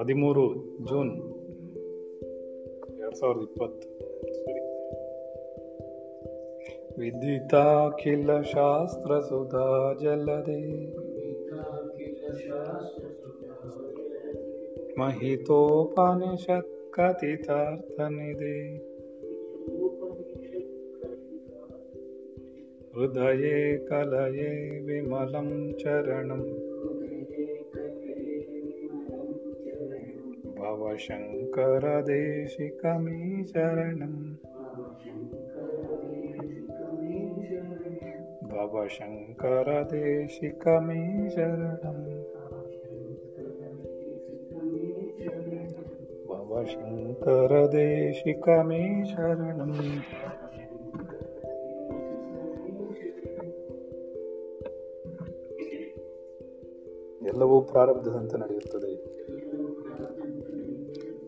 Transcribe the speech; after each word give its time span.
ಹದಿಮೂರು 0.00 0.54
ಜೂನ್ 0.88 1.10
ಎರಡ್ 2.98 3.14
ಸಾವಿರದ 3.14 3.40
ಇಪ್ಪತ್ತು. 3.40 3.88
ವಿದ್ಯುತಾಖಿಲ 6.98 8.40
ಶಾಸ್ತ್ರ 8.40 9.20
ಸುಧಾ 9.20 9.98
ಜಲದೆ. 10.02 11.02
ಮಹಿತೋಪನಿಷತ್ 15.00 16.92
ಕಥಿತಾರ್ಥನಿದೆ 16.92 18.91
हृदये 23.02 23.76
कलये 23.90 24.50
विमलं 24.86 25.48
चरणं। 25.72 26.42
भवशङ्करदेशिकमी 30.58 33.44
शरणं 33.44 34.14
भवशङ्करदेशिकमी 38.52 41.30
शरणं 41.30 41.98
भवशङ्करदेशिकमी 46.28 49.04
शरणम् 49.04 49.76
ಎಲ್ಲವೂ 57.42 57.60
ಪ್ರಾರಬ್ಧದಂತೆ 57.60 58.36
ನಡೆಯುತ್ತದೆ. 58.38 58.90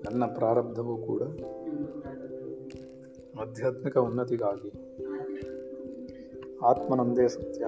ನನ್ನ 0.05 0.25
ಪ್ರಾರಬ್ಧವೂ 0.25 0.97
ಕೂಡ 0.97 1.23
ಆಧ್ಯಾತ್ಮಿಕ 3.41 3.99
ಉನ್ನತಿಗಾಗಿ. 3.99 4.71
ಆತ್ಮನೊಂದೇ 6.63 7.29
ಸತ್ಯ, 7.29 7.65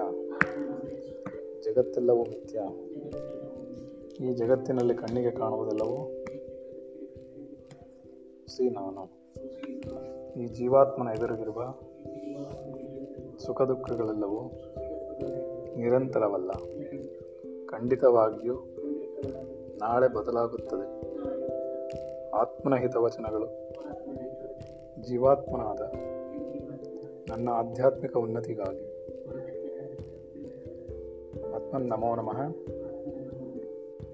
ಜಗತ್ತೆಲ್ಲವೂ 1.61 2.23
ಮಿಥ್ಯ. 2.23 2.59
ಈ 4.25 4.33
ಜಗತ್ತಿನಲ್ಲಿ 4.33 4.95
ಕಣ್ಣಿಗೆ 4.95 5.31
ಕಾಣುವುದೆಲ್ಲವೂ 5.31 6.25
ಸಿ 8.47 8.69
ನಾನು. 8.69 9.03
ಈ 10.39 10.45
ಜೀವಾತ್ಮನ 10.47 11.07
ಎದುರಿಗಿರುವ 11.07 11.73
ಸುಖ 13.45 13.61
ದುಃಖಗಳೆಲ್ಲವೂ 13.61 14.41
ನಿರಂತರವಲ್ಲ. 15.77 16.51
ಖಂಡಿತವಾಗಿಯೂ 17.77 18.55
ನಾಳೆ 19.81 20.13
ಬದಲಾಗುತ್ತದೆ. 20.13 21.01
ಆತ್ಮನ 22.29 22.75
ಹಿತವಚನಗಳು 22.75 23.45
ಜೀವಾತ್ಮನಾದ 25.01 25.81
ನನ್ನ 27.29 27.49
ಆಧ್ಯಾತ್ಮಿಕ 27.49 28.17
ಉನ್ನತಿಗಾಗಿ. 28.17 29.13
ಆತ್ಮನ್ 31.53 31.89
ನಮೋ 31.89 32.15
ನಮಃ. 32.15 32.41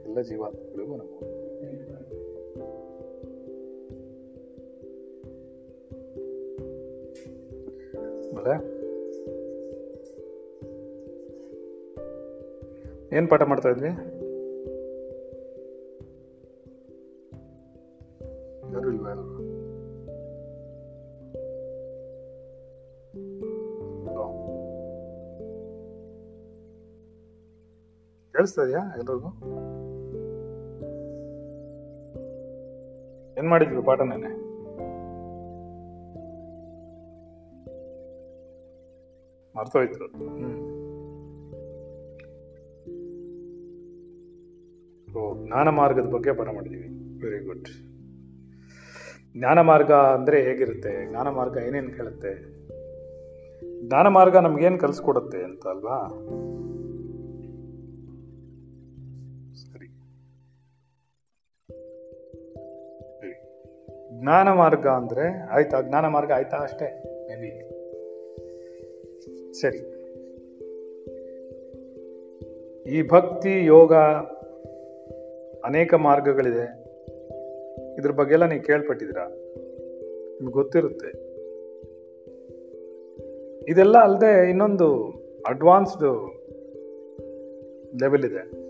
ಎಲ್ಲ 0.06 0.22
ಜೀವಾತ್ಮಗಳಿಗೂ 0.22 0.96
ನಮೋ. 0.96 1.20
ಆಮೇಲೆ 8.30 8.73
ಏನ್ 13.14 13.30
ಪಾಠ 13.30 13.42
ಮಾಡ್ತಾ 13.42 13.70
ಇದ್ವಿ? 13.70 13.90
ಕೇಳಿಸ್ತಾ 28.36 28.64
ಇದೆಯಾ 28.64 28.80
ಎಲ್ರಿಗೂ? 28.80 29.28
ಏನ್ 33.38 33.50
ಮಾಡಿದ್ವಿ 33.50 33.82
ಪಾಠ 33.84 34.02
ನೆನೆ 34.02 34.54
ಮರ್ತೋಯ್ತು. 39.56 40.06
ಹ್ಮ್. 40.06 40.63
ಜ್ಞಾನ 45.46 45.70
ಮಾರ್ಗದ 45.70 46.06
ಬಗ್ಗೆ 46.06 46.34
ಪಾಠ 46.34 46.48
ಮಾಡಿದ್ದೀವಿ 46.48 46.88
ವೆರಿ 47.24 47.46
ಗುಡ್ 47.46 47.68
ಜ್ಞಾನ 49.38 49.62
ಮಾರ್ಗ 49.62 49.92
ಅಂದರೆ 49.92 50.42
ಹೇಗಿರುತ್ತೆ? 50.42 51.10
ಜ್ಞಾನ 51.10 51.30
ಮಾರ್ಗ 51.30 51.58
ಏನೇನು 51.58 51.92
ಕೇಳುತ್ತೆ? 51.92 52.54
ಜ್ಞಾನ 53.88 54.08
ಮಾರ್ಗ 54.08 54.38
ನಮಗೇನು 54.38 54.78
ಕಲಿಸ್ಕೊಡುತ್ತೆ 54.78 55.44
ಅಂತ 55.44 55.68
ಅಲ್ವಾ? 55.68 55.98
ಸರಿ. 59.56 59.88
ಜ್ಞಾನ 64.22 64.52
ಮಾರ್ಗ 64.52 64.88
ಅಂದರೆ 64.88 65.42
ಆಯ್ತಾ? 65.50 65.82
ಜ್ಞಾನ 65.82 66.08
ಮಾರ್ಗ 66.08 66.32
ಆಯ್ತಾ 66.32 66.58
ಅಷ್ಟೇ? 66.58 67.04
ಮೇ 67.42 67.74
ಸರಿ. 69.54 69.82
ಈ 72.90 73.08
ಭಕ್ತಿ 73.08 73.66
ಯೋಗ 73.66 73.94
ಅನೇಕ 75.66 75.94
ಮಾರ್ಗಗಳಿದೆ. 75.94 76.84
ಇದ್ರ 78.00 78.12
ಬಗ್ಗೆ 78.12 78.34
ಎಲ್ಲ 78.34 78.46
ನೀವು 78.46 78.64
ಕೇಳ್ಪಟ್ಟಿದ್ದೀರಾ. 78.64 79.28
ನಿಮ್ಗೆ 80.34 80.52
ಗೊತ್ತಿರುತ್ತೆ. 80.52 81.34
ಇದೆಲ್ಲ 83.72 83.98
ಅಲ್ಲದೆ 83.98 84.50
ಇನ್ನೊಂದು 84.50 85.14
ಅಡ್ವಾನ್ಸ್ಡ್ 85.48 86.40
ಲೆವೆಲ್ 88.02 88.26
ಇದೆ. 88.26 88.64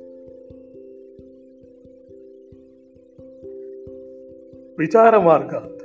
ವಿಚಾರ 4.77 5.17
ಮಾರ್ಗ 5.17 5.55
ಅಂತ. 5.55 5.81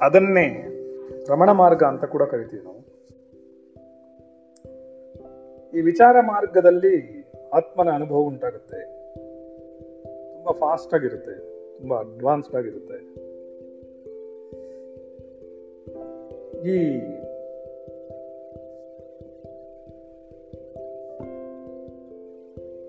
ಅದನ್ನೇ 0.00 0.66
ರಮಣ 1.28 1.50
ಮಾರ್ಗ 1.50 1.82
ಅಂತ 1.82 2.04
ಕೂಡ 2.04 2.22
ಕರಿತೀವಿ 2.22 2.62
ನಾವು. 2.62 2.89
ಈ 5.74 5.80
ವಿಚಾರ 5.80 6.16
ಮಾರ್ಗದಲ್ಲಿ 6.20 7.24
ಆತ್ಮನ 7.54 7.90
ಅನುಭವ 7.90 8.16
ಉಂಟಾಗುತ್ತೆ. 8.16 8.80
ತುಂಬಾ 10.32 10.52
ಫಾಸ್ಟ್ 10.52 10.94
ಆಗಿರುತ್ತೆ, 10.94 11.34
ತುಂಬಾ 11.78 11.96
ಅಡ್ವಾನ್ಸ್ಡ್ 11.96 12.54
ಆಗಿರುತ್ತೆ. 12.54 12.98
ಈ 16.68 16.76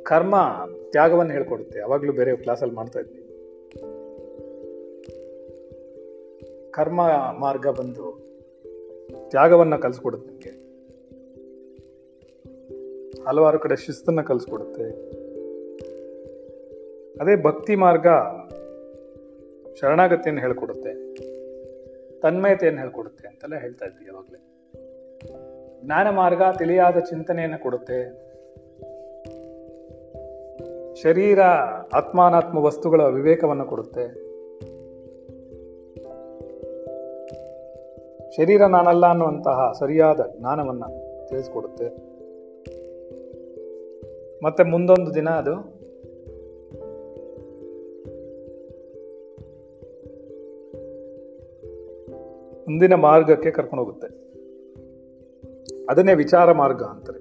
ಕರ್ಮ 0.03 0.35
ತ್ಯಾಗವನ್ನು 0.91 1.33
ಹೇಳ್ಕೊಡುತ್ತೆ. 1.33 1.81
ಅವಾಗ್ಲೂ 1.81 2.13
ಬೇರೆ 2.13 2.35
ಕ್ಲಾಸಲ್ಲಿ 2.37 2.75
ಮಾಡ್ತಾ 2.75 2.99
ಇದ್ವಿ. 2.99 3.21
ಕರ್ಮ 6.71 7.01
ಮಾರ್ಗ 7.39 7.67
ಬಂದು 7.67 8.21
ತ್ಯಾಗವನ್ನ 9.29 9.75
ಕಲಿಸ್ಕೊಡುತ್ತೆ 9.75 10.27
ನಿಮಗೆ. 10.27 10.60
ಹಲವಾರು 13.27 13.59
ಕಡೆ 13.59 13.75
ಶಿಸ್ತನ್ನು 13.75 14.23
ಕಲಿಸ್ಕೊಡುತ್ತೆ. 14.23 14.83
ಅದೇ 17.21 17.43
ಭಕ್ತಿ 17.43 17.75
ಮಾರ್ಗ 17.75 18.07
ಶರಣಾಗತಿಯನ್ನು 19.81 20.41
ಹೇಳ್ಕೊಡುತ್ತೆ. 20.41 21.15
ತನ್ಮಯತೆಯನ್ನು 22.19 22.81
ಹೇಳ್ಕೊಡುತ್ತೆ 22.81 23.27
ಅಂತೆಲ್ಲ 23.27 23.55
ಹೇಳ್ತಾ 23.55 23.85
ಇದ್ವಿ 23.85 24.05
ಯಾವಾಗಲೇ. 24.05 24.37
ಜ್ಞಾನ 25.85 26.09
ಮಾರ್ಗ 26.09 26.41
ತಿಳಿಯಾದ 26.57 26.99
ಚಿಂತನೆಯನ್ನು 26.99 27.63
ಕೊಡುತ್ತೆ. 27.63 28.31
ಶರೀರ 31.01 31.39
ಆತ್ಮಾನಾತ್ಮ 31.93 32.57
ವಸ್ತುಗಳ 32.57 33.01
ವಿವೇಕವನ್ನು 33.01 33.65
ಕೊಡುತ್ತೆ. 33.65 34.31
ಶರೀರ 38.31 38.65
ನಾನಲ್ಲ 38.65 39.05
ಅನ್ನುವಂತಹ 39.05 39.73
ಸರಿಯಾದ 39.79 40.19
ಜ್ಞಾನವನ್ನು 40.39 40.87
ತಿಳಿಸ್ಕೊಡುತ್ತೆ. 41.27 42.10
ಮತ್ತೆ 44.43 44.63
ಮುಂದೊಂದು 44.63 45.13
ದಿನ 45.13 45.29
ಅದು. 45.29 45.55
ಮುಂದಿನ 52.69 52.93
ಮಾರ್ಗಕ್ಕೆ 52.95 53.51
ಕರ್ಕೊಂಡು 53.51 53.83
ಹೋಗುತ್ತೆ. 53.83 54.07
ಅದನ್ನೇ 55.89 56.13
ವಿಚಾರ 56.13 56.51
ಮಾರ್ಗ 56.51 56.83
ಅಂತಾರೆ. 56.83 57.19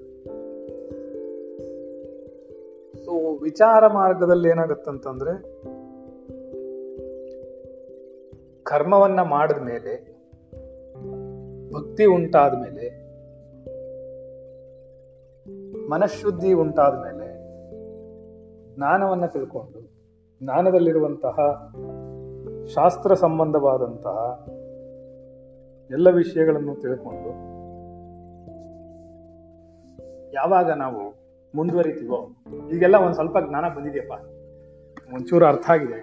ಸೊ 3.05 3.37
ವಿಚಾರ 3.37 3.87
ಮಾರ್ಗದಲ್ಲಿ 3.87 4.49
ಏನಾಗುತ್ತಂತಂದ್ರೆ, 4.49 5.41
ಕರ್ಮವನ್ನ 8.63 9.21
ಮಾಡಿದ 9.21 9.57
ಮೇಲೆ 9.57 10.21
ಭಕ್ತಿ 11.73 12.05
ಉಂಟಾದ 12.05 12.53
ಮೇಲೆ 12.53 13.00
ಮನಃಶುದ್ಧಿ 15.91 16.53
ಉಂಟಾದ 16.53 16.93
ಮೇಲೆ 17.03 17.27
ಜ್ಞಾನವನ್ನು 18.75 19.27
ತಿಳ್ಕೊಂಡು 19.27 19.79
ಜ್ಞಾನದಲ್ಲಿರುವಂತಹ 20.43 21.37
ಶಾಸ್ತ್ರ 22.65 23.13
ಸಂಬಂಧವಾದಂತಹ 23.13 24.17
ಎಲ್ಲ 25.91 26.09
ವಿಷಯಗಳನ್ನು 26.09 26.75
ತಿಳ್ಕೊಂಡು 26.75 27.31
ಯಾವಾಗ 30.33 30.71
ನಾವು 30.71 31.01
ಮುಂದುವರಿತೀವೋ, 31.55 32.17
ಈಗೆಲ್ಲ 32.75 32.95
ಒಂದು 32.95 33.13
ಸ್ವಲ್ಪ 33.13 33.37
ಜ್ಞಾನ 33.49 33.65
ಬಂದಿದೆಯಪ್ಪ. 33.75 34.13
ಒಂಚೂರು 35.13 35.45
ಅರ್ಥ 35.45 35.69
ಆಗಿದೆ. 35.69 35.99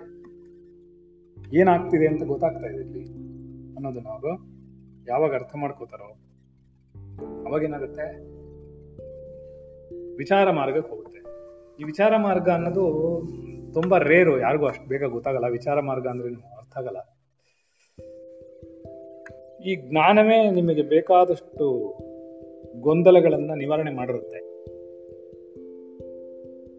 ಏನಾಗ್ತಿದೆ 1.58 2.06
ಅಂತ 2.06 2.22
ಗೊತ್ತಾಗ್ತಾ 2.22 2.66
ಇದೆ 2.66 2.80
ಇಲ್ಲಿ 2.80 3.04
ಅನ್ನೋದನ್ನ 3.74 4.08
ಅವರು 4.08 4.32
ಯಾವಾಗ 5.08 5.34
ಅರ್ಥ 5.34 5.52
ಮಾಡ್ಕೋತಾರೋ 5.60 6.08
ಅವಾಗೇನಾಗುತ್ತೆ? 7.46 8.38
ವಿಚಾರ 10.18 10.50
ಮಾರ್ಗಕ್ಕೆ 10.50 10.90
ಹೋಗುತ್ತೆ. 10.90 11.18
ಈ 11.80 11.84
ವಿಚಾರ 11.84 12.16
ಮಾರ್ಗ 12.16 12.50
ಅನ್ನೋದು 12.50 13.22
ತುಂಬಾ 13.74 13.98
ರೇರು, 13.98 14.40
ಯಾರಿಗೂ 14.40 14.66
ಅಷ್ಟು 14.66 14.88
ಬೇಗ 14.88 15.04
ಗೊತ್ತಾಗಲ್ಲ. 15.04 15.46
ವಿಚಾರ 15.46 15.80
ಮಾರ್ಗ 15.80 16.06
ಅಂದ್ರೆ 16.06 16.28
ಅರ್ಥ 16.28 16.78
ಆಗಲ್ಲ. 16.78 17.14
ಈ 19.62 19.76
ಜ್ಞಾನವೇ 19.76 20.50
ನಿಮಗೆ 20.50 20.82
ಬೇಕಾದಷ್ಟು 20.82 21.96
ಗೊಂದಲಗಳನ್ನ 22.80 23.50
ನಿವಾರಣೆ 23.54 23.90
ಮಾಡಿರುತ್ತೆ. 23.90 24.48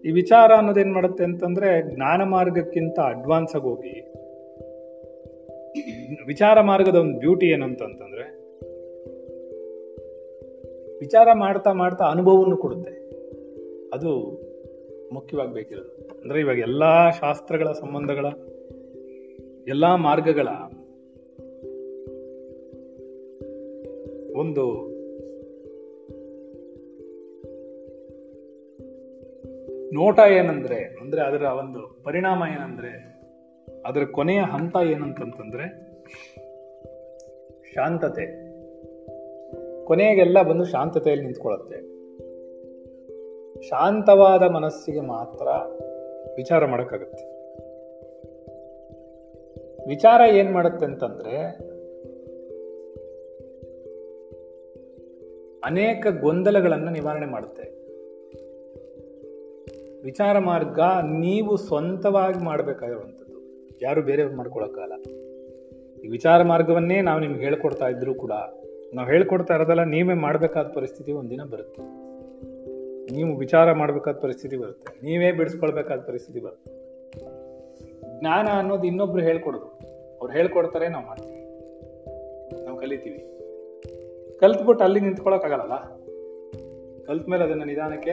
ಈ 0.10 0.12
ವಿಚಾರ 0.12 0.52
ಅನ್ನೋದೇನ್ 0.54 0.94
ಮಾಡುತ್ತೆ 0.94 1.24
ಅಂತಂದ್ರೆ, 1.24 1.96
ಜ್ಞಾನ 1.96 2.24
ಮಾರ್ಗಕ್ಕಿಂತ 2.24 3.00
ಅಡ್ವಾನ್ಸ್ 3.00 3.56
ಆಗಿ 3.56 3.64
ಹೋಗಿ, 3.64 4.02
ವಿಚಾರ 6.28 6.62
ಮಾರ್ಗದ 6.62 6.96
ಒಂದು 6.96 7.20
ಬ್ಯೂಟಿ 7.20 7.46
ಏನಂತಂತಂದ್ರೆ 7.46 8.40
ವಿಚಾರ 11.00 11.34
ಮಾಡ್ತಾ 11.34 11.72
ಮಾಡ್ತಾ 11.72 12.06
ಅನುಭವವನ್ನು 12.06 12.58
ಕೊಡುತ್ತೆ. 12.58 13.09
ಅದು 13.94 14.42
ಮುಖ್ಯವಾಗಿ 15.14 15.54
ಬೇಕಿರೋದು 15.54 16.20
ಅಂದ್ರೆ 16.22 16.40
ಇವಾಗ 16.40 16.60
ಎಲ್ಲ 16.60 17.10
ಶಾಸ್ತ್ರಗಳ 17.10 17.72
ಸಂಬಂಧಗಳ 17.72 18.26
ಎಲ್ಲ 19.68 19.96
ಮಾರ್ಗಗಳ 19.96 20.48
ಒಂದು 24.40 24.90
ನೋಟ 29.94 30.20
ಏನಂದ್ರೆ, 30.20 30.76
ಅಂದ್ರೆ 30.76 31.22
ಅದರ 31.22 31.42
ಒಂದು 31.42 32.04
ಪರಿಣಾಮ 32.04 32.44
ಏನಂದ್ರೆ, 32.54 33.22
ಅದರ 33.86 34.06
ಕೊನೆಯ 34.06 34.40
ಹಂತ 34.40 34.76
ಏನಂತಂತಂದ್ರೆ 34.84 35.68
ಶಾಂತತೆ. 37.76 38.50
ಕೊನೆಗೆಲ್ಲ 39.86 40.42
ಬಂದು 40.42 40.66
ಶಾಂತತೆಯಲ್ಲಿ 40.66 41.26
ನಿಂತ್ಕೊಳ್ಳುತ್ತೆ. 41.26 41.99
ಶಾಂತವಾದ 43.62 44.44
ಮನಸ್ಸಿಗೆ 44.44 45.00
ಮಾತ್ರ 45.00 45.48
ವಿಚಾರ 46.36 46.66
ಮಾಡೋಕ್ಕಾಗುತ್ತೆ. 46.66 47.40
ವಿಚಾರ 49.88 50.22
ಏನ್ 50.36 50.52
ಮಾಡುತ್ತೆ 50.52 50.86
ಅಂತಂದ್ರೆ, 50.86 51.40
ಅನೇಕ 55.64 56.08
ಗೊಂದಲಗಳನ್ನು 56.22 56.90
ನಿವಾರಣೆ 56.90 57.26
ಮಾಡುತ್ತೆ. 57.26 57.80
ವಿಚಾರ 60.04 60.40
ಮಾರ್ಗ 60.40 60.80
ನೀವು 61.04 61.58
ಸ್ವಂತವಾಗಿ 61.58 62.44
ಮಾಡಬೇಕಾಗಿರುವಂಥದ್ದು. 62.44 63.70
ಯಾರು 63.82 64.02
ಬೇರೆಯವ್ರು 64.02 64.36
ಮಾಡ್ಕೊಳಕ್ಕಾಗಲ್ಲ. 64.36 65.12
ಈ 66.02 66.08
ವಿಚಾರ 66.08 66.44
ಮಾರ್ಗವನ್ನೇ 66.44 67.02
ನಾವು 67.02 67.20
ನಿಮ್ಗೆ 67.20 67.40
ಹೇಳ್ಕೊಡ್ತಾ 67.40 67.88
ಇದ್ರು 67.88 68.14
ಕೂಡ, 68.14 68.32
ನಾವು 68.94 69.08
ಹೇಳ್ಕೊಡ್ತಾ 69.08 69.54
ಇರೋದಲ್ಲ 69.54 69.84
ನೀವೇ 69.84 70.14
ಮಾಡಬೇಕಾದ 70.14 70.72
ಪರಿಸ್ಥಿತಿ 70.74 71.12
ಒಂದಿನ 71.12 71.42
ಬರುತ್ತೆ. 71.44 72.09
ನೀವು 73.12 73.38
ವಿಚಾರ 73.38 73.72
ಮಾಡಬೇಕಾದ 73.72 74.20
ಪರಿಸ್ಥಿತಿ 74.22 74.58
ಬರುತ್ತೆ. 74.58 75.06
ನೀವೇ 75.06 75.32
ಬಿಡಿಸ್ಕೊಳ್ಬೇಕಾದ 75.32 76.00
ಪರಿಸ್ಥಿತಿ 76.08 76.40
ಬರುತ್ತೆ. 76.40 76.72
ಜ್ಞಾನ 78.20 78.48
ಅನ್ನೋದು 78.54 78.84
ಇನ್ನೊಬ್ರು 78.84 79.24
ಹೇಳ್ಕೊಡೋದು. 79.24 79.66
ಅವ್ರು 80.22 80.34
ಹೇಳ್ಕೊಡ್ತಾರೆ, 80.34 80.88
ನಾವು 80.88 81.06
ಮಾಡ್ತೀವಿ. 81.06 81.40
ನಾವು 82.66 82.78
ಕಲಿತೀವಿ. 82.78 83.26
ಕಲ್ತ್ಬಿಟ್ಟು 84.40 84.84
ಅಲ್ಲಿ 84.84 85.00
ನಿಂತ್ಕೊಳಕ್ಕಾಗಲ್ಲ 85.00 86.00
ಕಲ್ತ 87.06 87.30
ಮೇಲೆ 87.30 87.44
ಅದನ್ನ 87.44 87.64
ನಿಧಾನಕ್ಕೆ 87.64 88.12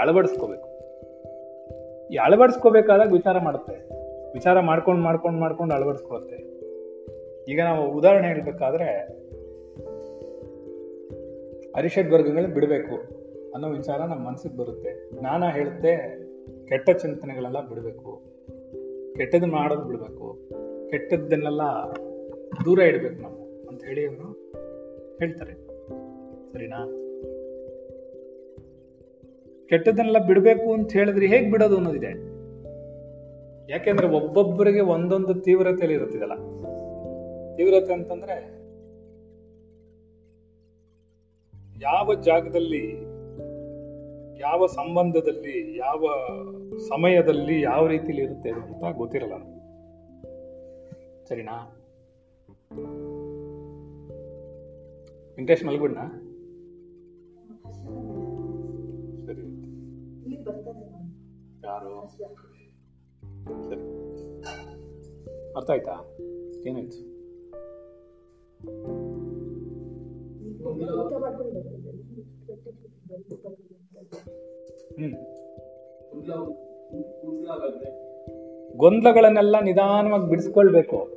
ಅಳವಡಿಸ್ಕೋಬೇಕು. 0.00 0.68
ಈ 2.08 2.16
ಅಳವಡಿಸ್ಕೋಬೇಕಾದಾಗ 2.16 3.12
ವಿಚಾರ 3.12 3.38
ಮಾಡುತ್ತೆ. 3.38 4.02
ವಿಚಾರ 4.32 4.60
ಮಾಡ್ಕೊಂಡು 4.60 5.02
ಮಾಡ್ಕೊಂಡು 5.02 5.40
ಮಾಡ್ಕೊಂಡು 5.40 5.74
ಅಳವಡಿಸ್ಕೊಳುತ್ತೆ 5.74 6.36
ಈಗ 7.52 7.60
ನಾವು 7.60 7.90
ಉದಾಹರಣೆ 7.90 8.28
ಹೇಳ್ಬೇಕಾದ್ರೆ 8.28 8.84
ಅರಿಷಡ್ 11.76 12.12
ವರ್ಗಗಳನ್ನ 12.12 12.54
ಬಿಡಬೇಕು. 12.54 13.21
ಅನ್ನೋ 13.54 13.68
ವಿಚಾರ 13.68 13.98
ನಮ್ಮ 13.98 14.28
ಮನಸ್ಸಿಗೆ 14.28 14.56
ಬರುತ್ತೆ. 14.56 15.10
ಜ್ಞಾನ 15.20 15.44
ಹೇಳುತ್ತೆ, 15.44 15.96
ಕೆಟ್ಟ 16.66 16.90
ಚಿಂತನೆಗಳೆಲ್ಲ 16.90 17.68
ಬಿಡಬೇಕು. 17.68 18.22
ಕೆಟ್ಟದ್ದು 19.16 19.46
ಮಾಡೋದು 19.46 19.84
ಬಿಡಬೇಕು. 19.84 20.48
ಕೆಟ್ಟದ್ದನ್ನೆಲ್ಲ 20.90 21.60
ದೂರ 22.64 22.78
ಇಡಬೇಕು 22.78 23.22
ನಾವು 23.22 23.68
ಅಂತ 23.68 23.84
ಹೇಳಿ 23.84 24.06
ಅವರು 24.06 24.32
ಹೇಳ್ತಾರೆ. 25.18 25.52
ಸರಿನಾ? 26.52 26.86
ಕೆಟ್ಟದನ್ನೆಲ್ಲ 29.68 30.26
ಬಿಡಬೇಕು 30.26 30.72
ಅಂತ 30.72 30.92
ಹೇಳಿದ್ರೆ 30.92 31.26
ಹೇಗೆ 31.26 31.50
ಬಿಡೋದು 31.50 31.76
ಅನ್ನೋದಿದೆ. 31.76 32.32
ಯಾಕೆಂದ್ರೆ 33.72 34.06
ಒಬ್ಬೊಬ್ಬರಿಗೆ 34.06 34.80
ಒಂದೊಂದು 34.80 35.34
ತೀವ್ರತೆಯಲ್ಲಿ 35.34 35.94
ಇರುತ್ತಿದಲ್ಲ. 35.94 36.34
ತೀವ್ರತೆ 37.56 37.92
ಅಂತಂದ್ರೆ 37.92 38.62
ಯಾವ 41.82 42.14
ಜಾಗದಲ್ಲಿ 42.14 43.11
ಯಾವ 44.42 44.66
ಸಂಬಂಧದಲ್ಲಿ, 44.66 45.78
ಯಾವ 45.78 46.04
ಸಮಯದಲ್ಲಿ 46.88 47.60
ಯಾವ 47.60 47.86
ರೀತಿಲಿ 47.86 48.22
ಇರುತ್ತೆ 48.22 48.50
ಅಂತ 48.50 48.96
ಗೊತ್ತಿರಲ್ಲ. 48.96 49.36
ಸರಿನಾ? 51.28 51.56
ವೆಂಕಟೇಶ್ 55.36 55.64
ಮಲ್ಗುಣ್ಣ 55.64 55.98
ಸರಿ. 59.26 59.44
ಯಾರು? 61.64 62.00
ಅರ್ಥ 65.56 65.70
ಆಯ್ತಾ? 65.70 65.94
ಏನಾಯ್ತು? 66.66 67.12
ಗೊಂದಲಗಳನ್ನೆಲ್ಲ 78.76 79.60
ನಿಧಾನವಾಗಿ 79.60 80.28
ಬಿಡಿಸ್ಕೊಳ್ಬೇಕು. 80.28 81.08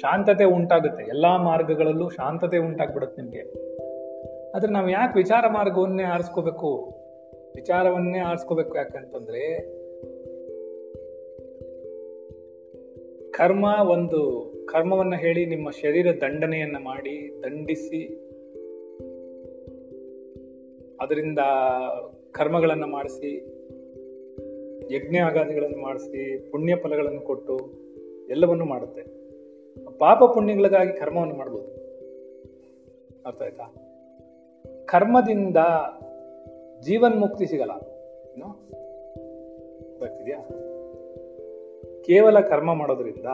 ಶಾಂತತೆ 0.00 0.44
ಉಂಟಾಗುತ್ತೆ. 0.44 1.04
ಎಲ್ಲಾ 1.04 1.36
ಮಾರ್ಗಗಳಲ್ಲೂ 1.36 2.08
ಶಾಂತತೆ 2.08 2.58
ಉಂಟಾಗ್ಬಿಡುತ್ತೆ 2.58 3.22
ನಿಮ್ಗೆ. 3.22 3.72
ಆದ್ರೆ 4.50 4.72
ನಾವು 4.72 4.90
ಯಾಕೆ 4.90 5.18
ವಿಚಾರ 5.18 5.44
ಮಾರ್ಗವನ್ನೇ 5.48 6.02
ಆರಿಸ್ಕೋಬೇಕು? 6.02 6.92
ವಿಚಾರವನ್ನೇ 7.54 8.18
ಆರಿಸ್ಕೋಬೇಕು 8.18 8.76
ಯಾಕಂತಂದ್ರೆ 8.76 9.60
ಕರ್ಮ 13.30 13.64
ಒಂದು 13.64 14.52
ಕರ್ಮವನ್ನ 14.72 15.14
ಹೇಳಿ 15.14 15.46
ನಿಮ್ಮ 15.46 15.70
ಶರೀರ 15.70 16.06
ದಂಡನೆಯನ್ನ 16.20 16.76
ಮಾಡಿ 16.76 17.42
ದಂಡಿಸಿ 17.42 18.31
ಅದರಿಂದ 21.02 21.38
ಕರ್ಮಗಳನ್ನು 22.32 22.86
ಮಾಡಿಸಿ, 22.86 23.46
ಯಜ್ಞ 24.94 25.16
ಆಗಾದಿಗಳನ್ನು 25.16 25.78
ಮಾಡಿಸಿ, 25.78 26.50
ಪುಣ್ಯ 26.50 26.76
ಫಲಗಳನ್ನು 26.76 27.20
ಕೊಟ್ಟು 27.20 27.70
ಎಲ್ಲವನ್ನು 28.30 28.64
ಮಾಡುತ್ತೆ. 28.64 29.22
ಪಾಪ 29.98 30.18
ಪುಣ್ಯಗಳಿಗಾಗಿ 30.34 31.00
ಕರ್ಮವನ್ನು 31.00 31.34
ಮಾಡ್ಬೋದು. 31.34 31.82
ಅರ್ಥ 33.26 33.42
ಆಯ್ತಾ? 33.42 33.74
ಕರ್ಮದಿಂದ 34.84 35.56
ಜೀವನ್ 36.80 37.20
ಮುಕ್ತಿ 37.20 37.46
ಸಿಗಲ್ಲ 37.46 37.72
ಗೊತ್ತಾಗ್ತಿದ್ಯಾ 37.72 40.38
ಕೇವಲ 42.04 42.40
ಕರ್ಮ 42.40 42.74
ಮಾಡೋದ್ರಿಂದ 42.74 43.26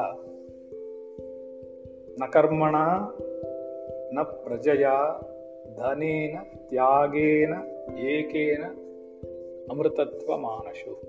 ನ 2.19 2.23
ಕರ್ಮಣ, 2.33 2.77
ನ 4.13 4.23
ಪ್ರಜಯ 4.23 4.87
ಧನೇನ, 5.79 6.37
ತ್ಯಾಗೇನ, 6.69 7.55
ಏಕೇನ 7.99 8.65
ಅಮೃತತ್ವ 9.71 10.37
ಮಾನಶು 10.37 11.01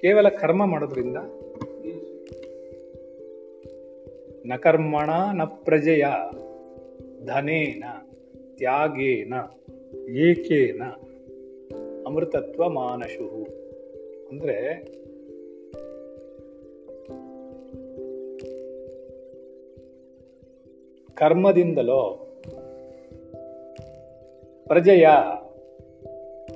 ಕೇವಲ 0.00 0.28
ಕರ್ಮ 0.28 0.64
ಮಾಡೋದ್ರಿಂದ 0.64 1.16
ನ 4.46 4.56
ಕರ್ಮಣ, 4.56 5.10
ನ 5.32 5.44
ಪ್ರಜೆಯ 5.44 6.06
ಧನೇನ, 7.26 7.84
ತ್ಯಾಗೇನ, 8.56 9.34
ಏಕೇನ 10.08 10.82
ಅಮೃತತ್ವ 12.06 12.68
ಮಾನಶು 12.68 13.46
ಅಂದ್ರೆ 14.30 14.56
ಕರ್ಮದಿಂದಲೋ 21.14 22.25
ಪ್ರಜೆಯ 24.66 25.08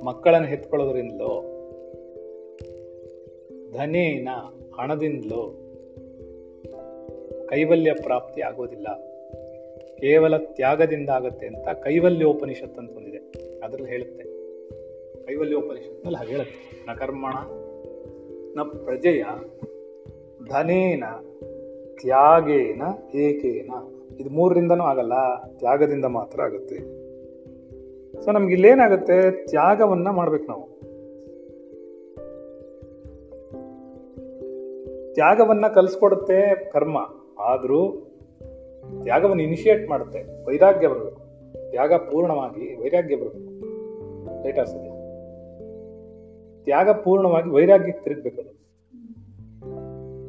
ಮಕ್ಕಳನ್ನು 0.03 0.47
ಹೆತ್ಕೊಳ್ಳೋದ್ರಿಂದಲೋ, 0.47 1.43
ಧನೇನ 3.71 4.29
ಹಣದಿಂದಲೋ 4.75 5.57
ಕೈವಲ್ಯ 7.49 7.93
ಪ್ರಾಪ್ತಿ 7.93 8.41
ಆಗೋದಿಲ್ಲ. 8.41 8.87
ಕೇವಲ 9.97 10.37
ತ್ಯಾಗದಿಂದ 10.37 11.09
ಆಗತ್ತೆ 11.09 11.47
ಅಂತ 11.47 11.69
ಕೈವಲ್ಯೋಪನಿಷತ್ 11.69 12.77
ಅಂತ 12.77 12.91
ಒಂದಿದೆ. 12.97 13.17
ಅದ್ರಲ್ಲಿ 13.59 13.89
ಹೇಳುತ್ತೆ. 13.89 14.23
ಕೈವಲ್ಯೋಪನಿಷತ್ನಲ್ಲಿ 15.25 16.17
ಹಾಗೆ 16.17 16.31
ಹೇಳುತ್ತೆ. 16.31 16.85
ನ 16.87 16.93
ಕರ್ಮಣ 16.93 17.33
ನ 18.55 18.63
ಪ್ರಜೆಯ 18.83 19.23
ಧನೇನ 20.49 21.03
ತ್ಯಾಗೇನ 22.01 22.81
ಏಕೇನ. 23.15 23.71
ಇದು 24.19 24.29
ಮೂರರಿಂದನೂ 24.29 24.83
ಆಗಲ್ಲ, 24.83 25.43
ತ್ಯಾಗದಿಂದ 25.57 26.05
ಮಾತ್ರ 26.05 26.41
ಆಗುತ್ತೆ. 26.41 27.00
ಸೊ 28.21 28.31
ನಮ್ಗೆ 28.31 28.53
ಇಲ್ಲೇನಾಗುತ್ತೆ 28.53 29.31
ತ್ಯಾಗವನ್ನ 29.31 30.09
ಮಾಡ್ಬೇಕು 30.09 30.47
ನಾವು. 30.47 30.71
ತ್ಯಾಗವನ್ನ 35.13 35.67
ಕಲಿಸ್ಕೊಡುತ್ತೆ 35.67 36.69
ಕರ್ಮ. 36.71 36.97
ಆದ್ರೂ 37.39 38.07
ತ್ಯಾಗವನ್ನು 39.03 39.43
ಇನಿಷಿಯೇಟ್ 39.43 39.89
ಮಾಡುತ್ತೆ. 39.89 40.45
ವೈರಾಗ್ಯ 40.45 40.87
ಬರಬೇಕು. 40.87 41.21
ತ್ಯಾಗ 41.69 41.93
ಪೂರ್ಣವಾಗಿ 41.93 42.81
ವೈರಾಗ್ಯ 42.81 43.15
ಬರಬೇಕು. 43.15 43.51
ಲೈಟರ್ಸ್ 44.43 44.73
ತ್ಯಾಗ 46.63 46.89
ಪೂರ್ಣವಾಗಿ 46.89 47.49
ವೈರಾಗ್ಯಕ್ಕೆ 47.49 48.03
ತಿರುಗ್ಬೇಕು 48.03 48.41
ಅದು. 48.41 48.49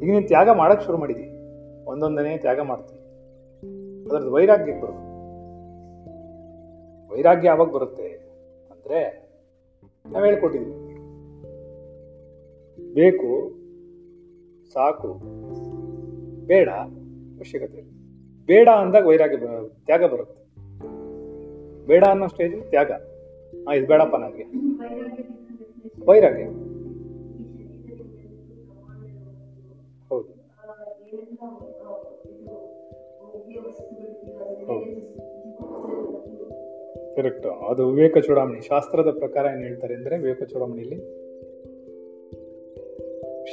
ಈಗ 0.04 0.10
ನೀನು 0.10 0.26
ತ್ಯಾಗ 0.26 0.48
ಮಾಡಕ್ 0.48 0.82
ಶುರು 0.82 0.98
ಮಾಡಿದಿ. 0.98 1.32
ಒಂದೊಂದನೇ 1.84 2.36
ತ್ಯಾಗ 2.36 2.60
ಮಾಡ್ತೀನಿ 2.60 3.00
ಅದರದ್ದು 4.04 4.32
ವೈರಾಗ್ಯಕ್ಕೆ 4.32 4.82
ಬರುತ್ತೆ 4.82 5.11
ವೈರಾಗ್ಯ 7.12 7.48
ಯಾವಾಗ 7.48 7.68
ಬರುತ್ತೆ 7.68 8.08
ಅಂದ್ರೆ 8.70 9.22
ನಾವು 10.10 10.24
ಹೇಳ್ಕೊಟ್ಟಿದ್ವಿ. 10.24 10.82
ಬೇಕು, 12.94 13.52
ಸಾಕು, 14.72 15.20
ಬೇಡ 16.46 16.68
ಅವಶ್ಯಕತೆ. 16.68 17.82
ಬೇಡ 18.46 18.68
ಅಂದಾಗ 18.68 19.06
ವೈರಾಗ್ಯ 19.06 19.36
ತ್ಯಾಗ 19.84 20.04
ಬರುತ್ತೆ. 20.04 20.42
ಬೇಡ 21.86 22.04
ಅನ್ನೋ 22.04 22.26
ಸ್ಟೇಜ್ 22.26 22.68
ತ್ಯಾಗ. 22.68 22.90
ಹಾ 23.66 23.74
ಇದು 23.74 23.86
ಬೇಡಪ್ಪ 23.86 24.16
ನನಗೆ. 24.16 24.44
ವೈರಾಗ್ಯ. 26.06 26.44
ಹೌದು. 34.66 35.01
ಕರೆಕ್ಟ್ 37.16 37.46
ಅದು 37.46 37.90
ವಿವೇಕ 37.90 38.18
ಚೂಡಾಮಣಿ. 38.18 38.60
ಶಾಸ್ತ್ರದ 38.60 39.10
ಪ್ರಕಾರ 39.18 39.44
ಏನ್ 39.44 39.62
ಹೇಳ್ತಾರೆ 39.62 39.94
ಅಂದ್ರೆ 39.94 40.18
ವಿವೇಕ 40.18 40.42
ಚೂಡಾಮಣಿಯಲ್ಲಿ 40.42 40.98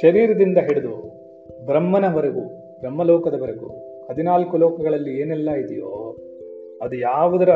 ಶರೀರದಿಂದ 0.00 0.58
ಹಿಡಿದು 0.58 0.94
ಬ್ರಹ್ಮನವರೆಗೂ, 1.66 2.40
ಬ್ರಹ್ಮಲೋಕದವರೆಗೂ 2.80 3.66
ಹದಿನಾಲ್ಕು 4.10 4.56
ಲೋಕಗಳಲ್ಲಿ 4.56 5.20
ಏನೆಲ್ಲ 5.20 5.50
ಇದೆಯೋ, 5.50 6.16
ಅದು 6.82 6.96
ಯಾವುದರ 6.96 7.50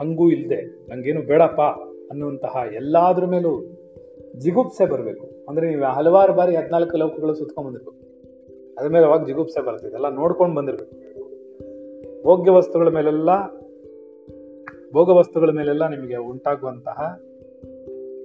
ಹಂಗೂ 0.00 0.30
ಇಲ್ಲದೆ 0.30 0.90
ನಂಗೇನು 0.90 1.22
ಬೇಡಪ್ಪ 1.22 1.60
ಅನ್ನುವಂತಹ 2.10 2.62
ಎಲ್ಲಾದ್ರ 2.74 3.24
ಮೇಲೂ 3.24 3.76
ಜಿಗುಪ್ಸೆ 4.36 4.86
ಬರಬೇಕು. 4.86 5.26
ಅಂದ್ರೆ 5.48 5.68
ನೀವು 5.68 5.82
ಹಲವಾರು 5.82 6.32
ಬಾರಿ 6.32 6.56
ಹದಿನಾಲ್ಕು 6.56 6.96
ಲೋಕಗಳು 6.96 7.34
ಸುತ್ಕೊಂಡ್ 7.34 7.68
ಬಂದಿರ್ಬೇಕು. 7.68 8.00
ಅದ್ರ 8.78 8.90
ಮೇಲೆ 8.90 9.06
ಅವಾಗ 9.06 9.26
ಜಿಗುಪ್ಸೆ 9.26 9.64
ಬರುತ್ತೆ. 9.64 9.88
ಇದೆಲ್ಲ 9.88 10.08
ನೋಡ್ಕೊಂಡು 10.08 10.54
ಬಂದಿರ್ಬೇಕು. 10.54 11.00
ಭೋಗ್ಯ 12.22 12.50
ವಸ್ತುಗಳ 12.50 12.88
ಮೇಲೆಲ್ಲ 12.88 13.59
ಭೋಗ 14.92 15.08
ವಸ್ತುಗಳ 15.10 15.50
ಮೇಲೆಲ್ಲ 15.50 15.88
ನಿಮಗೆ 15.88 16.16
ಉಂಟಾಗುವಂತಹ 16.16 17.20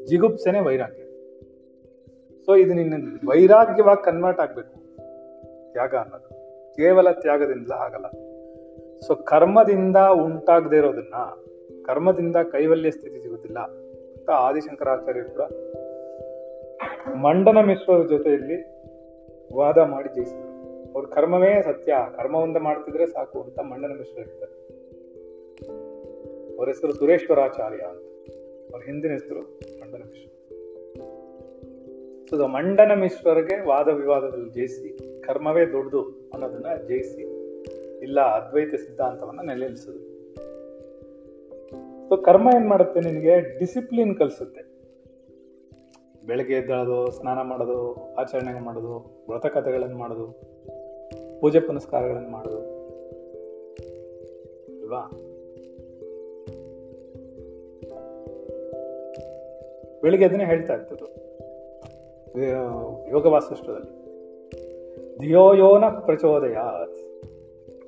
ಜಿಗುಪ್ಸೆನೆ 0.06 0.60
ವೈರಾಗ್ಯ. 0.60 1.04
ಸೊ 2.46 2.56
ಇದು 2.56 2.74
ನಿನ್ನ 2.74 2.94
ವೈರಾಗ್ಯವಾಗಿ 3.30 4.04
ಕನ್ವರ್ಟ್ 4.04 4.40
ಆಗಬೇಕು. 4.40 4.74
ತ್ಯಾಗ 5.72 5.96
ಅನ್ನೋದು. 5.96 6.30
ಕೇವಲ 6.76 7.12
ತ್ಯಾಗದಿಂದ 7.12 7.72
ಆಗಲ್ಲ. 7.72 8.08
ಸೊ 9.00 9.16
ಕರ್ಮದಿಂದ 9.16 9.98
ಉಂಟಾಗದೇ 9.98 10.78
ಇರೋದನ್ನ, 10.78 11.14
ಕರ್ಮದಿಂದ 11.86 12.36
ಕೈವಲ್ಯ 12.36 12.92
ಸ್ಥಿತಿ 12.92 13.20
ಸಿಗುತ್ತಿಲ್ಲ 13.22 13.60
ಅಂತ 13.60 14.30
ಆದಿಶಂಕರಾಚಾರ್ಯರು 14.30 15.30
ಕೂಡ 15.30 15.42
ಮಂಡನ 17.14 17.58
ಮಿಶ್ರರ 17.58 18.04
ಜೊತೆಯಲ್ಲಿ 18.04 18.76
ವಾದ 19.56 19.78
ಮಾಡಿ 19.78 20.14
ಜಯಿಸಿದರು. 20.16 20.56
ಅವ್ರ 20.96 21.06
ಕರ್ಮವೇ 21.06 21.62
ಸತ್ಯ. 21.62 21.96
ಕರ್ಮವೊಂದ 22.18 22.58
ಮಾಡ್ತಿದ್ರೆ 22.58 23.06
ಸಾಕು 23.06 23.42
ಅಂತ 23.42 23.60
ಮಂಡನ 23.60 23.92
ಮಿಶ್ರ 23.98 24.18
ಹೇಳ್ತಾರೆ. 24.18 24.65
ಅವ್ರ 26.58 26.70
ಹೆಸರು 26.70 26.94
ಸುರೇಶ್ವರಾಚಾರ್ಯ 26.94 27.84
ಅಂತ. 27.84 28.04
ಅವ್ರ 28.74 28.84
ಹಿಂದಿನ 28.86 29.12
ಹೆಸರು 29.12 29.42
ಮಂಡನ 29.80 30.04
ಮಿಶ್ರ 30.04 30.32
ಸೊ 32.30 32.48
ಮಂಡನ 32.48 32.92
ಮಿಶ್ರರಿಗೆ 32.96 33.66
ವಾದ 33.66 33.88
ವಿವಾದದಲ್ಲಿ 33.88 34.50
ಜಯಿಸಿ, 34.50 35.22
ಕರ್ಮವೇ 35.22 35.66
ದೊಡ್ಡದು 35.66 36.02
ಅನ್ನೋದನ್ನ 36.34 36.66
ಜಯಿಸಿ, 36.88 37.22
ಇಲ್ಲ 38.04 38.22
ಅದ್ವೈತ 38.22 38.76
ಸಿದ್ಧಾಂತವನ್ನ 38.76 39.40
ನೆಲೆನಿಸೋದು 39.42 40.16
ಸೊ 42.10 42.18
ಕರ್ಮ 42.18 42.50
ಏನ್ 42.56 42.68
ಮಾಡುತ್ತೆ 42.68 43.00
ನಿನಗೆ? 43.00 43.60
ಡಿಸಿಪ್ಲಿನ್ 43.60 44.16
ಕಲಿಸುತ್ತೆ. 44.16 44.62
ಬೆಳಗ್ಗೆ 46.28 46.54
ಎದ್ದೇಳೋದು, 46.54 47.12
ಸ್ನಾನ 47.12 47.42
ಮಾಡೋದು 47.42 47.80
ಆಚರಣೆ 48.16 48.60
ಮಾಡೋದು 48.60 49.26
ವ್ರತಕಥೆಗಳನ್ನು 49.30 49.98
ಮಾಡೋದು, 49.98 50.28
ಪೂಜೆ 51.42 51.60
ಪುನಸ್ಕಾರಗಳನ್ನು 51.60 52.30
ಮಾಡೋದು. 52.30 52.62
ಅಲ್ವಾ 54.82 55.04
ಬೆಳಿಗ್ಗೆ 60.06 60.28
ಅದನ್ನೇ 60.28 60.46
ಹೇಳ್ತಾ 60.46 60.74
ಇರ್ತದ್ದು 60.74 61.06
ಯೋಗ 63.10 63.26
ವಾಸಿಷ್ಠದಲ್ಲಿ 63.26 64.06
ಧಿಯೋಯೋನ 65.20 65.84
ಪ್ರಚೋದಯಾತ್. 66.00 66.98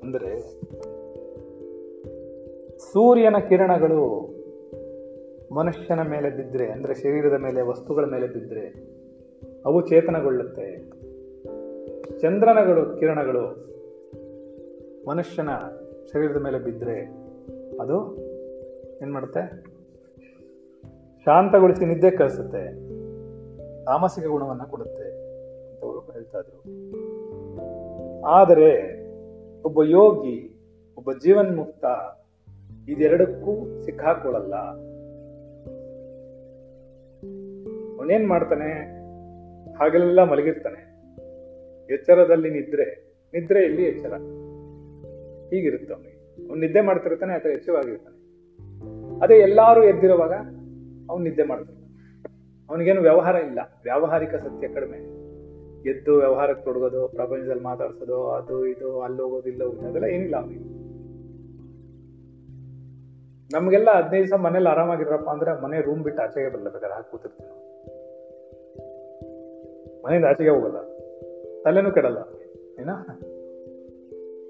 ಅಂದರೆ, 0.02 0.38
ಸೂರ್ಯನ 2.78 3.36
ಕಿರಣಗಳು 3.48 4.28
ಮನುಷ್ಯನ 5.54 6.02
ಮೇಲೆ 6.02 6.30
ಬಿದ್ದರೆ 6.30 6.66
ಅಂದ್ರೆ 6.66 6.94
ಶರೀರದ 6.94 7.32
ಮೇಲೆ, 7.32 7.62
ವಸ್ತುಗಳ 7.62 8.04
ಮೇಲೆ 8.04 8.26
ಬಿದ್ದರೆ 8.26 8.66
ಅವು 9.64 9.86
ಚೇತನಗೊಳ್ಳುತ್ತೆ. 9.86 10.78
ಚಂದ್ರನಗಳು, 12.18 13.00
ಕಿರಣಗಳು 13.00 13.68
ಮನುಷ್ಯನ 15.08 15.48
ಶರೀರದ 16.12 16.36
ಮೇಲೆ 16.36 16.58
ಬಿದ್ದರೆ 16.58 17.00
ಅದು 17.80 18.16
ಏನ್ 19.02 19.12
ಮಾಡುತ್ತೆ? 19.12 19.67
ಶಾಂತಗೊಳಿಸಿ 21.24 21.84
ನಿದ್ದೆ 21.84 22.10
ಕಳಿಸುತ್ತೆ 22.10 22.88
ತಾಮಸಿಕ 23.84 24.26
ಗುಣವನ್ನ 24.26 24.62
ಕೊಡುತ್ತೆ 24.62 25.02
ಅಂತವರು 25.70 26.00
ಹೇಳ್ತಾ 26.00 26.38
ಇದ್ರು. 26.38 26.58
ಆದರೆ 28.26 28.98
ಒಬ್ಬ 29.62 29.82
ಯೋಗಿ, 29.82 30.58
ಒಬ್ಬ 30.98 31.12
ಜೀವನ್ಮುಕ್ತ 31.12 31.84
ಇದೆರಡಕ್ಕೂ 32.88 33.82
ಸಿಕ್ಕಾಕೊಳ್ಳಲ್ಲ. 33.82 34.54
ಅವನೇನ್ 37.98 38.28
ಮಾಡ್ತಾನೆ? 38.28 38.98
ಹಾಗೆಲ್ಲ 39.72 40.24
ಮಲಗಿರ್ತಾನೆ. 40.24 40.88
ಎಚ್ಚರದಲ್ಲಿ 41.94 42.50
ನಿದ್ರೆ 42.50 43.14
ನಿದ್ರೆಯಲ್ಲಿ 43.34 43.84
ಎಚ್ಚರ. 43.84 44.12
ಹೀಗಿರುತ್ತೆ 45.50 45.94
ಅವನಿಗೆ. 45.94 46.48
ಅವ್ನು 46.48 46.60
ನಿದ್ದೆ 46.60 46.80
ಮಾಡ್ತಿರ್ತಾನೆ, 46.80 47.32
ಅಥವಾ 47.32 47.52
ಎಚ್ಚರವಾಗಿರ್ತಾನೆ. 47.52 48.18
ಅದೇ 49.20 49.34
ಎಲ್ಲರೂ 49.34 49.82
ಎದ್ದಿರುವಾಗ 49.82 50.32
ಅವ್ನು 51.10 51.24
ನಿದ್ದೆ 51.24 51.42
ಮಾಡ್ತಾನೆ. 51.42 51.88
ಅವನಿಗೇನು 52.70 53.00
ವ್ಯವಹಾರ 53.00 53.34
ಇಲ್ಲ. 53.34 53.58
ವ್ಯಾವಹಾರಿಕ 53.82 54.34
ಸತ್ಯ 54.34 54.68
ಕಡಿಮೆ. 54.68 55.18
ಎದ್ದು 55.90 56.16
ವ್ಯವಹಾರಕ್ಕೆ 56.16 56.64
ತೊಡಗೋದು, 56.64 57.08
ಪ್ರಪಂಚದಲ್ಲಿ 57.08 57.62
ಮಾತಾಡ್ಸೋದು, 57.62 58.30
ಅದು 58.30 58.66
ಇದು, 58.66 59.02
ಅಲ್ಲಿ 59.02 59.22
ಹೋಗೋದು, 59.22 59.48
ಇಲ್ಲ 59.48 59.64
ಹೋಗೋದು, 59.64 59.88
ಅದೆಲ್ಲ 59.88 60.06
ಏನಿಲ್ಲ 60.06 60.36
ಅವನಿಗೆ. 60.36 60.78
ನಮಗೆಲ್ಲ 63.52 63.90
ಹದಿನೈದು 63.90 64.28
ದಿವಸ 64.28 64.40
ಮನೇಲಿ 64.40 64.68
ಆರಾಮಾಗಿರಪ್ಪ 64.68 65.30
ಅಂದ್ರೆ 65.30 65.62
ಮನೆ 65.62 65.80
ರೂಮ್ 65.80 66.02
ಬಿಟ್ಟು 66.02 66.22
ಆಚೆಗೆ 66.22 66.48
ಬರಲ್ಲ 66.48 66.68
ಬೇಕಾದ್ರೆ, 66.68 66.94
ಹಾಕಿ 66.94 67.10
ಕೂತಿರ್ತೀವಿ 67.10 67.50
ಮನೆಯಿಂದ 70.04 70.24
ಆಚೆಗೆ 70.24 70.50
ಹೋಗಲ್ಲ. 70.50 70.76
ತಲೆನೂ 71.62 71.90
ಕೆಡಲ್ಲ. 71.90 72.18
ಏನ? 72.80 72.92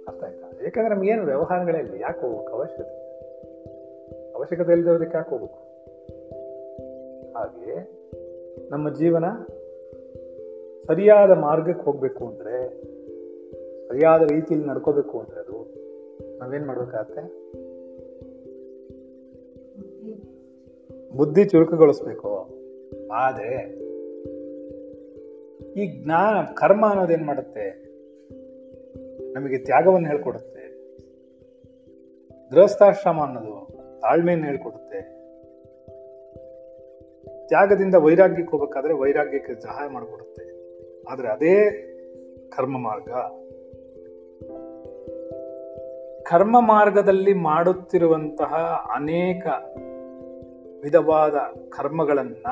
ಅರ್ಥ 0.08 0.24
ಆಯ್ತಾ? 0.24 0.46
ಯಾಕಂದ್ರೆ 0.62 0.94
ನಮ್ಗೇನು 0.94 1.24
ವ್ಯವಹಾರಗಳೇ 1.24 1.78
ಇಲ್ಲ. 1.78 1.94
ಯಾಕೆ 2.00 2.20
ಹೋಗ್ಬೇಕು? 2.20 2.52
ಅವಶ್ಯಕತೆ. 2.52 3.08
ಅವಶ್ಯಕತೆ 4.32 4.72
ಇಲ್ಲದವ್ರಿಗೆ 4.72 5.16
ಯಾಕೆ 5.16 5.30
ಹೋಗ್ಬೇಕು? 5.30 5.67
ಹಾಗೆ 7.38 7.98
ನಮ್ಮ 8.70 8.94
ಜೀವನ 8.94 9.24
ಸರಿಯಾದ 10.86 11.30
ಮಾರ್ಗಕ್ಕೆ 11.30 11.84
ಹೋಗ್ಬೇಕು 11.84 12.26
ಅಂದ್ರೆ, 12.26 12.82
ಸರಿಯಾದ 13.88 14.22
ರೀತಿಯಲ್ಲಿ 14.30 14.68
ನಡ್ಕೋಬೇಕು 14.68 15.20
ಅಂದರೆ 15.20 15.40
ಅದು 15.40 15.74
ನಾವೇನು 16.38 16.66
ಮಾಡ್ಬೇಕಾಗತ್ತೆ? 16.66 17.22
ಬುದ್ಧಿ 21.16 21.44
ಚುರುಕುಗೊಳಿಸ್ಬೇಕು. 21.44 22.48
ಆದರೆ 23.12 23.78
ಈ 25.72 26.04
ಜ್ಞಾನ, 26.04 26.44
ಕರ್ಮ 26.54 26.86
ಅನ್ನೋದೇನ್ 26.88 27.26
ಮಾಡುತ್ತೆ? 27.26 27.88
ನಮಗೆ 29.32 29.58
ತ್ಯಾಗವನ್ನು 29.58 30.08
ಹೇಳ್ಕೊಡುತ್ತೆ. 30.08 30.58
ಗೃಹಸ್ಥಾಶ್ರಮ 32.50 33.20
ಅನ್ನೋದು 33.20 33.78
ತಾಳ್ಮೆಯನ್ನು 34.00 34.46
ಹೇಳ್ಕೊಡುತ್ತೆ. 34.46 35.17
ತ್ಯಾಗದಿಂದ 37.48 37.94
ವೈರಾಗ್ಯಕ್ಕೆ 37.94 38.50
ಹೋಗ್ಬೇಕಾದ್ರೆ 38.50 38.94
ವೈರಾಗ್ಯಕ್ಕೆ 38.94 39.62
ಸಹಾಯ 39.62 39.88
ಮಾಡಿಕೊಡುತ್ತೆ. 39.88 40.44
ಆದರೆ 41.10 41.28
ಅದೇ 41.28 41.56
ಕರ್ಮ 42.56 42.78
ಮಾರ್ಗ. 42.78 43.10
ಕರ್ಮ 46.22 46.60
ಮಾರ್ಗದಲ್ಲಿ 46.60 47.32
ಮಾಡುತ್ತಿರುವಂತಹ 47.32 48.54
ಅನೇಕ 48.94 49.46
ವಿಧವಾದ 50.82 51.34
ಕರ್ಮಗಳನ್ನ 51.68 52.46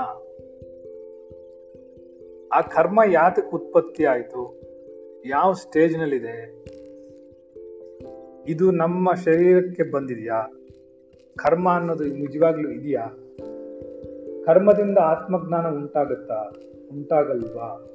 ಆ 2.52 2.60
ಕರ್ಮ 2.60 3.00
ಯಾತಕ್ಕೆ 3.10 3.56
ಉತ್ಪತ್ತಿ 3.56 4.04
ಆಯಿತು, 4.04 4.60
ಯಾವ 5.26 5.52
ಸ್ಟೇಜ್ನಲ್ಲಿದೆ, 5.52 6.36
ಇದು 8.48 8.70
ನಮ್ಮ 8.70 9.14
ಶರೀರಕ್ಕೆ 9.14 9.82
ಬಂದಿದೆಯಾ, 9.82 10.52
ಕರ್ಮ 11.36 11.72
ಅನ್ನೋದು 11.72 12.04
ನಿಜವಾಗ್ಲೂ 12.04 12.70
ಇದೆಯಾ? 12.70 13.25
ಕರ್ಮದಿಂದ 14.46 14.98
ಆತ್ಮಜ್ಞಾನ 14.98 15.66
ಉಂಟಾಗುತ್ತಾ? 15.66 16.52
ಉಂಟಾಗಲ್ವಾ? 16.92 17.90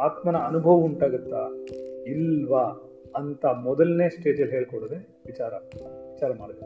ಆತ್ಮನ 0.00 0.36
ಅನುಭವ 0.36 0.70
ಉಂಟಾಗುತ್ತಾ? 0.70 1.48
ಇಲ್ವಾ? 2.06 2.90
ಅಂತ 3.16 3.46
ಮೊದಲನೇ 3.46 4.08
ಸ್ಟೇಜಲ್ಲಿ 4.08 4.52
ಹೇಳ್ಕೊಡೋದೆ 4.52 5.08
ವಿಚಾರ. 5.26 5.54
ವಿಚಾರ 6.10 6.32
ಮಾಡಿದೆ. 6.32 6.60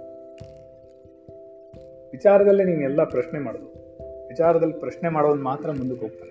ವಿಚಾರದಲ್ಲೇ 2.11 2.65
ನೀನು 2.65 2.83
ಎಲ್ಲ 2.83 3.05
ಪ್ರಶ್ನೆ 3.05 3.39
ಮಾಡೋದು. 3.39 3.67
ವಿಚಾರದಲ್ಲಿ 4.29 4.75
ಪ್ರಶ್ನೆ 4.75 5.09
ಮಾಡೋದು 5.09 5.43
ಮಾತ್ರ 5.43 5.71
ಮುಂದಕ್ಕೆ 5.71 6.01
ಹೋಗ್ತಾನೆ. 6.01 6.31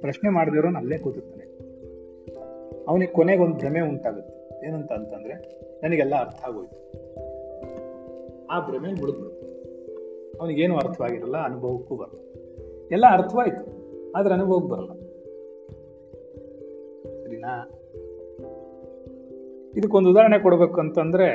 ಪ್ರಶ್ನೆ 0.00 0.30
ಮಾಡದಿರೋನು 0.30 0.78
ಅಲ್ಲೇ 0.78 0.98
ಕೂತಿರ್ತಾನೆ. 0.98 1.46
ಅವನಿಗೆ 2.88 3.12
ಕೊನೆಗೆ 3.12 3.42
ಒಂದು 3.42 3.56
ಭ್ರಮೆ 3.56 3.80
ಉಂಟಾಗುತ್ತೆ. 3.80 4.66
ಏನಂತ 4.66 4.92
ಅಂತಂದ್ರೆ, 4.92 5.60
ನನಗೆಲ್ಲ 5.82 6.14
ಅರ್ಥ 6.14 6.44
ಆಗೋಯ್ತು. 6.44 6.86
ಆ 8.46 8.68
ಭ್ರಮೆ 8.68 8.92
ಮುಳುಗ್ಬಿಡುತ್ತೆ 8.92 9.35
ಅವನಿಗೇನು 10.40 10.76
ಅರ್ಥವಾಗಿರಲ್ಲ, 10.76 11.36
ಅನುಭವಕ್ಕೂ 11.44 11.96
ಬರಲ್ಲ. 11.96 12.20
ಎಲ್ಲ 12.92 13.04
ಅರ್ಥವಾಯ್ತು, 13.10 13.76
ಆದ್ರೆ 14.12 14.34
ಅನುಭವಕ್ಕೆ 14.34 14.68
ಬರಲ್ಲ. 14.68 14.92
ಸರಿನಾ? 17.24 17.70
ಇದಕ್ಕೊಂದು 19.76 20.10
ಉದಾಹರಣೆ 20.10 20.38
ಕೊಡಬೇಕು 20.38 20.80
ಅಂತಂದ್ರೆ, 20.80 21.28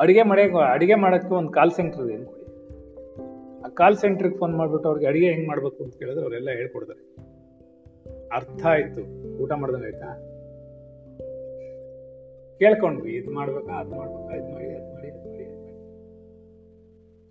ಅಡಿಗೆ 0.00 0.22
ಮಾಡಕ್ಕೆ 0.22 0.72
ಅಡಿಗೆ 0.72 0.94
ಮಾಡೋಕ್ಕೆ 0.94 1.34
ಒಂದು 1.34 1.52
ಕಾಲ್ 1.52 1.70
ಸೆಂಟರ್ 1.70 2.02
ಇದೆ 2.02 2.14
ಅನ್ಕೊಳ್ಳಿ 2.14 2.44
ಆ 3.64 3.68
ಕಾಲ್ 3.68 3.96
ಸೆಂಟ್ರಿಗೆ 3.96 4.36
ಫೋನ್ 4.36 4.56
ಮಾಡಿಬಿಟ್ಟು 4.56 4.88
ಅವ್ರಿಗೆ 4.88 5.06
ಅಡಿಗೆ 5.06 5.26
ಹೆಂಗ್ 5.26 5.48
ಮಾಡ್ಬೇಕು 5.48 5.84
ಅಂತ 5.84 5.94
ಕೇಳಿದ್ರೆ 5.96 6.22
ಅವರೆಲ್ಲ 6.22 6.50
ಹೇಳ್ಕೊಡ್ತಾರೆ. 6.50 7.16
ಅರ್ಥ 8.32 8.66
ಆಯ್ತು, 8.66 9.00
ಊಟ 9.42 9.52
ಮಾಡ್ದಂಗೆ 9.52 9.84
ಆಯ್ತಾ? 9.84 10.27
ಕೇಳ್ಕೊಂಡ್ವಿ, 12.58 13.12
ಇದು 13.12 13.30
ಮಾಡ್ಬೇಕಾ, 13.30 13.72
ಅದು 13.72 13.90
ಮಾಡ್ಬೇಕಾ, 13.90 14.34
ಇದು 14.36 14.52
ಮಾಡಿ, 14.52 14.66
ಅದು 14.66 14.94
ಮಾಡಿ 14.94 15.08
ಅದು 15.08 15.28
ಮಾಡಿ 15.28 15.44
ಅದು 15.44 15.60
ಮಾಡಿ. 15.60 15.74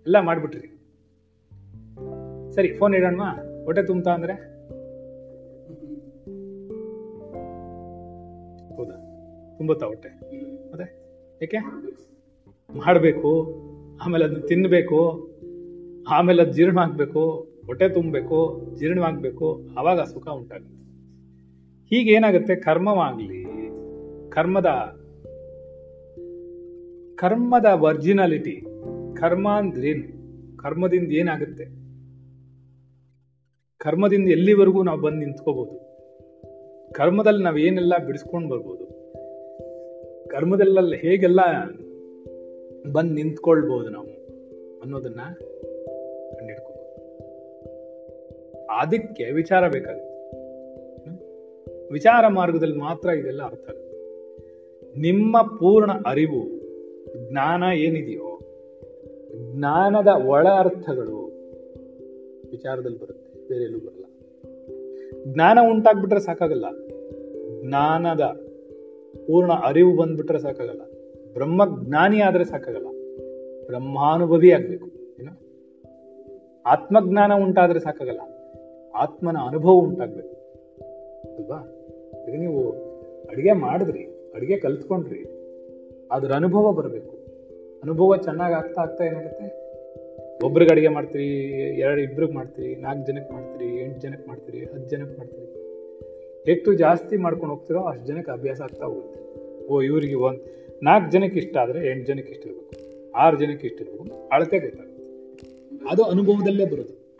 ಎಲ್ಲ 0.02 0.20
ಮಾಡ್ಬಿಟ್ರಿ. 0.20 0.68
ಸರಿ 2.54 2.72
ಫೋನ್ 2.72 2.94
ಇಡೋಣ 2.94 3.22
ಹೊಟ್ಟೆ 3.64 3.82
ತುಂಬ್ತಾ 3.82 4.10
ಅಂದ್ರೆ? 4.10 4.32
ಹೌದಾ? 8.76 8.96
ತುಂಬುತ್ತಾ 9.58 9.86
ಹೊಟ್ಟೆ? 9.86 10.08
ಅದೇ 10.70 10.86
ಏಕೆ? 11.42 11.58
ಮಾಡಬೇಕು, 12.76 13.30
ಆಮೇಲೆ 14.04 14.24
ಅದನ್ನ 14.24 14.46
ತಿನ್ನಬೇಕು 14.48 15.28
ಆಮೇಲೆ 16.10 16.42
ಅದು 16.42 16.52
ಜೀರ್ಣ 16.52 16.78
ಆಗ್ಬೇಕು, 16.78 17.48
ಹೊಟ್ಟೆ 17.66 17.88
ತುಂಬಬೇಕು 17.88 18.66
ಜೀರ್ಣವಾಗಬೇಕು 18.76 19.66
ಆವಾಗ 19.78 20.00
ಸುಖ 20.00 20.28
ಉಂಟಾಗುತ್ತೆ. 20.28 20.78
ಹೀಗೇನಾಗುತ್ತೆ? 21.88 22.56
ಕರ್ಮವಾಗಲಿ, 22.56 23.44
ಕರ್ಮದ 24.30 24.66
ಕರ್ಮದ 27.18 27.64
ವರ್ಜಿನಾಲಿಟಿ 27.74 28.60
ಕರ್ಮ 29.20 29.48
ಅಂದ್ರೇನು 29.48 30.18
ಕರ್ಮದಿಂದ 30.56 31.12
ಏನಾಗುತ್ತೆ? 31.12 31.64
ಕರ್ಮದಿಂದ 33.78 34.28
ಎಲ್ಲಿವರೆಗೂ 34.28 34.82
ನಾವು 34.82 35.00
ಬಂದು 35.00 35.16
ನಿಂತ್ಕೋಬಹುದು 35.16 35.88
ಕರ್ಮದಲ್ಲಿ 36.92 37.44
ನಾವು 37.44 37.58
ಏನೆಲ್ಲ 37.58 37.92
ಬಿಡಿಸ್ಕೊಂಡು 38.06 38.48
ಬರ್ಬೋದು? 38.48 38.84
ಕರ್ಮದಲ್ಲ 40.28 40.94
ಹೇಗೆಲ್ಲ 40.94 41.40
ಬಂದು 42.92 43.14
ನಿಂತ್ಕೊಳ್ಬಹುದು 43.14 43.88
ನಾವು 43.88 44.06
ಅನ್ನೋದನ್ನ 44.80 45.20
ಕಂಡಿಡ್ಕೋಬಹುದು 46.34 46.88
ಅದಕ್ಕೆ 48.70 49.32
ವಿಚಾರ 49.32 49.68
ಬೇಕಾಗುತ್ತೆ. 49.68 50.14
ವಿಚಾರ 51.92 52.28
ಮಾರ್ಗದಲ್ಲಿ 52.28 52.78
ಮಾತ್ರ 52.78 53.08
ಇದೆಲ್ಲ 53.08 53.42
ಅರ್ಥ 53.42 53.68
ಆಗುತ್ತೆ. 53.68 53.96
ನಿಮ್ಮ 55.00 55.42
ಪೂರ್ಣ 55.42 55.90
ಅರಿವು 56.06 56.57
ಜ್ಞಾನ 57.16 57.62
ಏನಿದೆಯೋ, 57.74 58.40
ಜ್ಞಾನದ 59.52 60.06
ಒಳ 60.06 60.48
ಅರ್ಥಗಳು 60.48 61.28
ವಿಚಾರದಲ್ಲಿ 62.50 62.98
ಬರುತ್ತೆ, 62.98 63.48
ಬೇರೆ 63.48 63.64
ಎಲ್ಲೂ 63.64 63.78
ಬರಲ್ಲ. 63.78 64.04
ಜ್ಞಾನ 65.34 65.58
ಉಂಟಾಗ್ಬಿಟ್ರೆ 65.70 66.20
ಸಾಕಾಗಲ್ಲ. 66.20 66.64
ಜ್ಞಾನದ 67.62 68.20
ಪೂರ್ಣ 69.26 69.52
ಅರಿವು 69.52 69.96
ಬಂದ್ಬಿಟ್ರೆ 69.96 70.38
ಸಾಕಾಗಲ್ಲ. 70.38 70.80
ಬ್ರಹ್ಮ 71.32 71.84
ಜ್ಞಾನಿ 71.84 72.20
ಆದ್ರೆ 72.20 72.44
ಸಾಕಾಗಲ್ಲ. 72.44 72.86
ಬ್ರಹ್ಮಾನುಭವಿ 73.66 74.50
ಆಗ್ಬೇಕು, 74.50 74.86
ಏನ. 75.20 75.28
ಆತ್ಮಜ್ಞಾನ 76.66 77.32
ಉಂಟಾದ್ರೆ 77.34 77.80
ಸಾಕಾಗಲ್ಲ. 77.80 78.20
ಆತ್ಮನ 78.94 79.36
ಅನುಭವ 79.36 79.70
ಉಂಟಾಗ್ಬೇಕು. 79.70 80.38
ಅಲ್ವಾ? 81.36 81.74
ಈಗ 82.28 82.38
ನೀವು 82.38 82.70
ಅಡುಗೆ 83.30 83.52
ಮಾಡಿದ್ರಿ, 83.52 84.32
ಅಡುಗೆ 84.34 84.56
ಕಲ್ತ್ಕೊಂಡ್ರಿ 84.56 85.37
ಅದ್ರ 86.12 86.32
ಅನುಭವ 86.32 86.72
ಬರಬೇಕು. 86.72 87.18
ಅನುಭವ 87.82 88.16
ಚೆನ್ನಾಗಿ 88.16 88.54
ಆಗ್ತಾ 88.54 88.82
ಆಗ್ತಾ 88.82 89.04
ಏನಾಗುತ್ತೆ? 89.04 89.68
ಒಬ್ರಿಗೆ 90.44 90.70
ಅಡುಗೆ 90.70 90.88
ಮಾಡ್ತೀರಿ, 90.88 91.26
ಎರಡು 91.78 92.00
ಇಬ್ರಿಗೆ 92.00 92.32
ಮಾಡ್ತೀರಿ, 92.32 92.76
ನಾಲ್ಕು 92.76 93.06
ಜನಕ್ಕೆ 93.06 93.32
ಮಾಡ್ತೀರಿ, 93.32 93.76
ಎಂಟು 93.80 94.00
ಜನಕ್ಕೆ 94.00 94.28
ಮಾಡ್ತೀರಿ 94.28 94.58
ಹತ್ತು 94.58 94.88
ಜನಕ್ಕೆ 94.88 95.18
ಮಾಡ್ತೀರಿ. 95.18 95.48
ಹೆಚ್ಚು 96.44 96.72
ಜಾಸ್ತಿ 96.74 97.16
ಮಾಡ್ಕೊಂಡು 97.16 97.54
ಹೋಗ್ತಿರೋ 97.54 97.82
ಅಷ್ಟು 97.82 98.06
ಜನಕ್ಕೆ 98.06 98.30
ಅಭ್ಯಾಸ 98.30 98.60
ಆಗ್ತಾ 98.60 98.86
ಹೋಗುತ್ತೆ. 98.86 99.28
ಓ, 99.66 99.82
ಇವರಿಗೆ 99.82 100.14
ಒಂದು, 100.14 100.44
ನಾಲ್ಕು 100.82 101.10
ಜನಕ್ಕೆ 101.10 101.38
ಇಷ್ಟ 101.38 101.56
ಆದರೆ 101.56 101.90
ಎಂಟು 101.90 102.06
ಜನಕ್ಕೆ 102.06 102.32
ಇಷ್ಟ 102.32 102.46
ಇರಬೇಕು. 102.46 102.70
ಆರು 103.16 103.38
ಜನಕ್ಕೆ 103.38 103.66
ಇಷ್ಟ 103.66 103.80
ಇರಬೇಕು. 103.80 104.28
ಅಳತೆ 104.28 104.58
ಗೊತ್ತಾಗುತ್ತೆ. 104.58 105.02
ಅದು 105.90 106.02
ಅನುಭವದಲ್ಲೇ 106.02 106.64
ಬರುತ್ತೆ. 106.64 107.16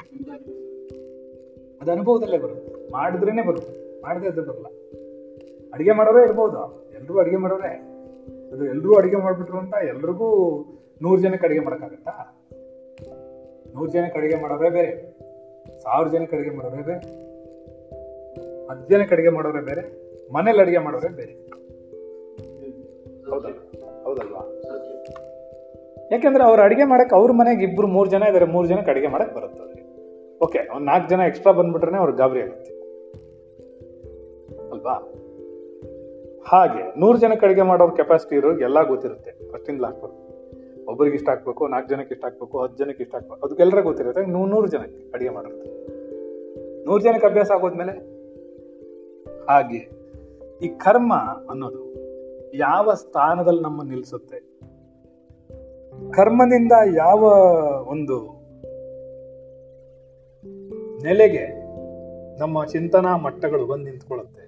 ಅದು 1.80 1.92
ಅನುಭವದಲ್ಲೇ 1.92 2.38
ಬರುತ್ತೆ. 2.38 2.92
ಮಾಡಿದ್ರೇನೆ 2.92 3.42
ಬರುತ್ತೆ. 3.42 4.02
ಮಾಡದೇ 4.02 4.26
ಇದ್ರೆ 4.26 4.40
ಬರಲ್ಲ. 4.40 4.66
ಅಡುಗೆ 5.72 5.92
ಮಾಡೋರೇ 5.92 6.24
ಇರ್ಬೋದು? 6.24 6.88
ಎಲ್ಲರೂ 6.94 7.18
ಅಡುಗೆ 7.18 7.36
ಮಾಡೋರೇ. 7.36 7.87
ಅದು 8.52 8.64
ಎಲ್ಲರೂ 8.64 8.94
ಅಡಿಗೆ 8.94 9.16
ಮಾಡ್ಬಿಟ್ರು 9.16 9.58
ಅಂತ 9.58 9.74
ಎಲ್ರಿಗೂ 9.74 10.28
ನೂರು 11.02 11.20
ಜನಕ್ಕೆ 11.20 11.46
ಅಡಿಗೆ 11.46 11.60
ಮಾಡೋಕ್ಕಾಗತ್ತಾ? 11.60 12.10
ನೂರು 13.74 13.90
ಜನಕ್ಕೆ 13.90 14.18
ಅಡಿಗೆ 14.18 14.42
ಮಾಡೋರೇ 14.42 14.70
ಬೇರೆ. 14.70 15.18
ಸಾವಿರ 15.80 16.08
ಜನಕ್ಕೆ 16.08 16.36
ಅಡಿಗೆ 16.36 16.56
ಮಾಡೋರೇ 16.56 16.82
ಬೇರೆ. 16.82 17.28
ಹತ್ತು 18.66 18.88
ಜನಕ್ಕೆ 18.88 19.14
ಅಡಿಗೆ 19.14 19.28
ಮಾಡೋರೇ 19.28 19.60
ಬೇರೆ. 19.60 20.08
ಮನೇಲಿ 20.32 20.60
ಅಡಿಗೆ 20.60 20.78
ಮಾಡೋರೇ 20.78 21.08
ಬೇರೆ. 21.08 21.32
ಹೌದಲ್ಲ? 23.30 23.54
ಹೌದಲ್ವಾ? 24.04 24.52
ಯಾಕೆಂದ್ರೆ 26.12 26.44
ಅವ್ರು 26.44 26.62
ಅಡಿಗೆ 26.62 26.84
ಮಾಡಕ್ಕೆ 26.84 27.14
ಅವ್ರ 27.14 27.32
ಮನೆಗೆ 27.32 27.64
ಇಬ್ಬರು 27.64 27.86
ಮೂರು 27.86 28.10
ಜನ 28.10 28.22
ಇದ್ದಾರೆ 28.22 28.44
ಮೂರು 28.44 28.68
ಜನಕ್ಕೆ 28.68 28.90
ಅಡಿಗೆ 28.90 29.06
ಮಾಡಕ್ಕೆ 29.06 29.36
ಬರುತ್ತೆ 29.36 29.60
ಅವ್ರಿಗೆ. 29.60 29.88
ಓಕೆ 30.44 30.58
ಒಂದು 30.58 30.86
ನಾಲ್ಕು 30.86 31.08
ಜನ 31.08 31.20
ಎಕ್ಸ್ಟ್ರಾ 31.20 31.52
ಬಂದ್ಬಿಟ್ರೆ 31.52 31.96
ಅವ್ರಿಗೆ 31.96 32.18
ಗಾಬರಿ 32.18 32.42
ಆಗುತ್ತೆ. 32.42 32.78
ಅಲ್ವಾ? 34.70 35.12
ಹಾಗೆ 36.50 37.00
ನೂರು 37.00 37.18
ಜನಕ್ಕೆ 37.18 37.46
ಅಡುಗೆ 37.46 37.62
ಮಾಡೋರ್ 37.62 37.96
ಕೆಪಾಸಿಟಿ 37.96 38.36
ಇರೋರಿಗೆ 38.36 38.64
ಎಲ್ಲ 38.64 38.82
ಗೊತ್ತಿರುತ್ತೆ. 38.82 39.30
ಫಸ್ಟಿಂದ 39.52 39.80
ಲಾಸ್ಟ್ 39.80 40.04
ಒಬ್ಬರಿಗೆ 40.88 41.16
ಇಷ್ಟ 41.16 41.28
ಹಾಕ್ಬೇಕು 41.28 41.68
ನಾಲ್ಕು 41.68 41.88
ಜನಕ್ಕೆ 41.88 42.14
ಇಷ್ಟ 42.14 42.24
ಹಾಕ್ಬೇಕು 42.24 42.62
ಹತ್ತು 42.62 42.84
ಜನಕ್ಕೆ 42.84 43.02
ಇಷ್ಟ 43.02 43.14
ಹಾಕ್ಬೇಕು 43.14 43.46
ಅದಕ್ಕೆಲ್ಲರ 43.46 43.80
ಗೊತ್ತಿರುತ್ತೆ. 43.80 44.26
ನೂರು 44.26 44.50
ನೂರು 44.50 44.66
ಜನಕ್ಕೆ 44.66 45.12
ಅಡಿಗೆ 45.14 45.30
ಮಾಡಿರುತ್ತೆ 45.30 45.70
ನೂರು 46.86 47.00
ಜನಕ್ಕೆ 47.02 47.26
ಅಭ್ಯಾಸ 47.26 47.50
ಆಗೋದ್ಮೇಲೆ 47.50 47.92
ಹಾಗೆ 49.48 49.80
ಈ 50.62 50.68
ಕರ್ಮ 50.68 51.14
ಅನ್ನೋದು 51.50 51.82
ಯಾವ 52.54 52.94
ಸ್ಥಾನದಲ್ಲಿ 52.94 53.60
ನಮ್ಮ 53.60 53.82
ನಿಲ್ಲಿಸುತ್ತೆ 53.82 54.38
ಕರ್ಮದಿಂದ 56.12 56.72
ಯಾವ 56.96 57.22
ಒಂದು 57.88 58.18
ನೆಲೆಗೆ 61.02 61.46
ನಮ್ಮ 62.38 62.64
ಚಿಂತನಾ 62.64 63.16
ಮಟ್ಟಗಳು 63.16 63.66
ಬಂದು 63.66 63.84
ನಿಂತ್ಕೊಳ್ಳುತ್ತೆ? 63.84 64.47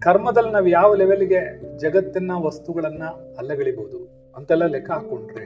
ಕರ್ಮದಲ್ಲಿ 0.00 0.50
ನಾವು 0.50 0.66
ಯಾವ 0.66 0.94
ಲೆವೆಲ್ಗೆ 0.94 1.40
ಜಗತ್ತಿನ 1.78 2.30
ವಸ್ತುಗಳನ್ನ 2.34 3.02
ಅಲ್ಲಗಳಿಬಹುದು 3.38 3.98
ಅಂತೆಲ್ಲ 4.36 4.66
ಲೆಕ್ಕ 4.66 4.90
ಹಾಕೊಂಡ್ರೆ 4.90 5.44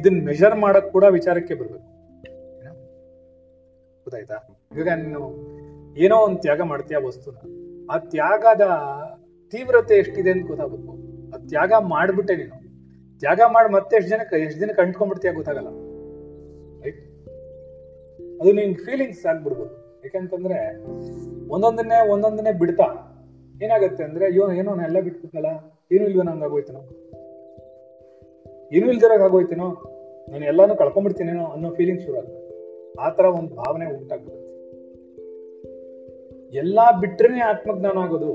ಇದನ್ನ 0.00 0.26
ಮೆಷರ್ 0.26 0.56
ಮಾಡಕ್ 0.56 0.92
ಕೂಡ 0.92 1.04
ವಿಚಾರಕ್ಕೆ 1.04 1.54
ಬರ್ಬೇಕು? 1.54 1.96
ಗೊತ್ತಾಯ್ತಾ? 4.04 4.34
ಇವಾಗ 4.76 4.88
ನೀನು 4.88 5.20
ಏನೋ 5.96 6.16
ಒಂದು 6.16 6.38
ತ್ಯಾಗ 6.38 6.60
ಮಾಡ್ತೀಯ 6.60 6.96
ವಸ್ತುನ. 7.06 7.36
ಆ 7.90 7.98
ತ್ಯಾಗದ 7.98 8.60
ತೀವ್ರತೆ 9.50 9.94
ಎಷ್ಟಿದೆ 9.94 10.30
ಅಂತ 10.30 10.46
ಗೊತ್ತಾಗಬೇಕು. 10.46 10.92
ಆ 11.34 11.46
ತ್ಯಾಗ 11.48 11.72
ಮಾಡ್ಬಿಟ್ಟೆ 11.78 12.36
ನೀನು. 12.36 12.56
ತ್ಯಾಗ 13.18 13.40
ಮಾಡಿ 13.52 13.72
ಮತ್ತೆ 13.72 13.96
ಎಷ್ಟು 13.96 14.10
ಜನಕ್ಕೆ 14.10 14.36
ಎಷ್ಟು 14.36 14.60
ದಿನ 14.60 14.70
ಕಂಡ್ಕೊಂಡ್ಬಿಡ್ತೀಯ 14.76 15.32
ಗೊತ್ತಾಗಲ್ಲ. 15.32 15.68
ರೈಟ್ 16.84 17.00
ಅದು 18.40 18.52
ನಿನ್ 18.52 18.74
ಫೀಲಿಂಗ್ಸ್ 18.74 19.26
ಆಗ್ಬಿಡ್ಬೋದು. 19.26 19.74
ಯಾಕಂತಂದ್ರೆ 20.04 20.76
ಒಂದೊಂದನ್ನೇ 21.48 22.08
ಒಂದೊಂದನ್ನೇ 22.08 22.52
ಬಿಡ್ತಾ 22.52 23.12
ಏನಾಗುತ್ತೆ 23.62 24.02
ಅಂದ್ರೆ 24.04 24.24
ಅಯ್ಯೋ 24.24 24.52
ಏನೋ 24.52 24.82
ಎಲ್ಲ 24.82 25.00
ಬಿಟ್ಬಿಟ್ಟಲ್ಲ 25.00 25.46
ಏನು 25.92 26.04
ಇಲ್ವೋ 26.06 26.22
ನಂಗೆ 26.22 26.44
ಆಗೋಯ್ತನೋ? 26.44 26.80
ಏನು 28.72 28.90
ಇಲ್ದಿರಾಗ 28.92 29.22
ಆಗೋಯ್ತೇನೋ? 29.22 29.68
ನಾನು 30.28 30.44
ಎಲ್ಲಾನು 30.44 30.74
ಕಳ್ಕೊಂಡ್ಬಿಡ್ತೀನೇನೋ 30.76 31.44
ಅನ್ನೋ 31.46 31.70
ಫೀಲಿಂಗ್ 31.70 32.00
ಶುರು 32.00 32.18
ಆಗುತ್ತೆ 32.18 32.42
ಆ 33.00 33.10
ತರ 33.10 33.24
ಒಂದು 33.24 33.54
ಭಾವನೆ 33.54 33.86
ಉಂಟಾಗ್ಬಿಡುತ್ತೆ. 33.86 34.42
ಎಲ್ಲಾ 36.58 36.92
ಬಿಟ್ರೇನೆ 37.00 37.40
ಆತ್ಮಜ್ಞಾನ 37.40 37.98
ಆಗೋದು, 37.98 38.32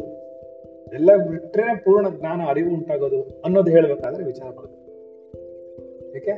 ಎಲ್ಲ 0.94 1.16
ಬಿಟ್ರೇನೆ 1.16 1.76
ಪೂರ್ಣ 1.76 2.10
ಜ್ಞಾನ, 2.10 2.42
ಅರಿವು 2.50 2.74
ಉಂಟಾಗೋದು 2.74 3.42
ಅನ್ನೋದು 3.46 3.72
ಹೇಳ್ಬೇಕಾದ್ರೆ 3.72 4.24
ವಿಚಾರ 4.24 4.50
ಬರುತ್ತೆ 4.50 4.80
ಏಕೆ? 6.18 6.34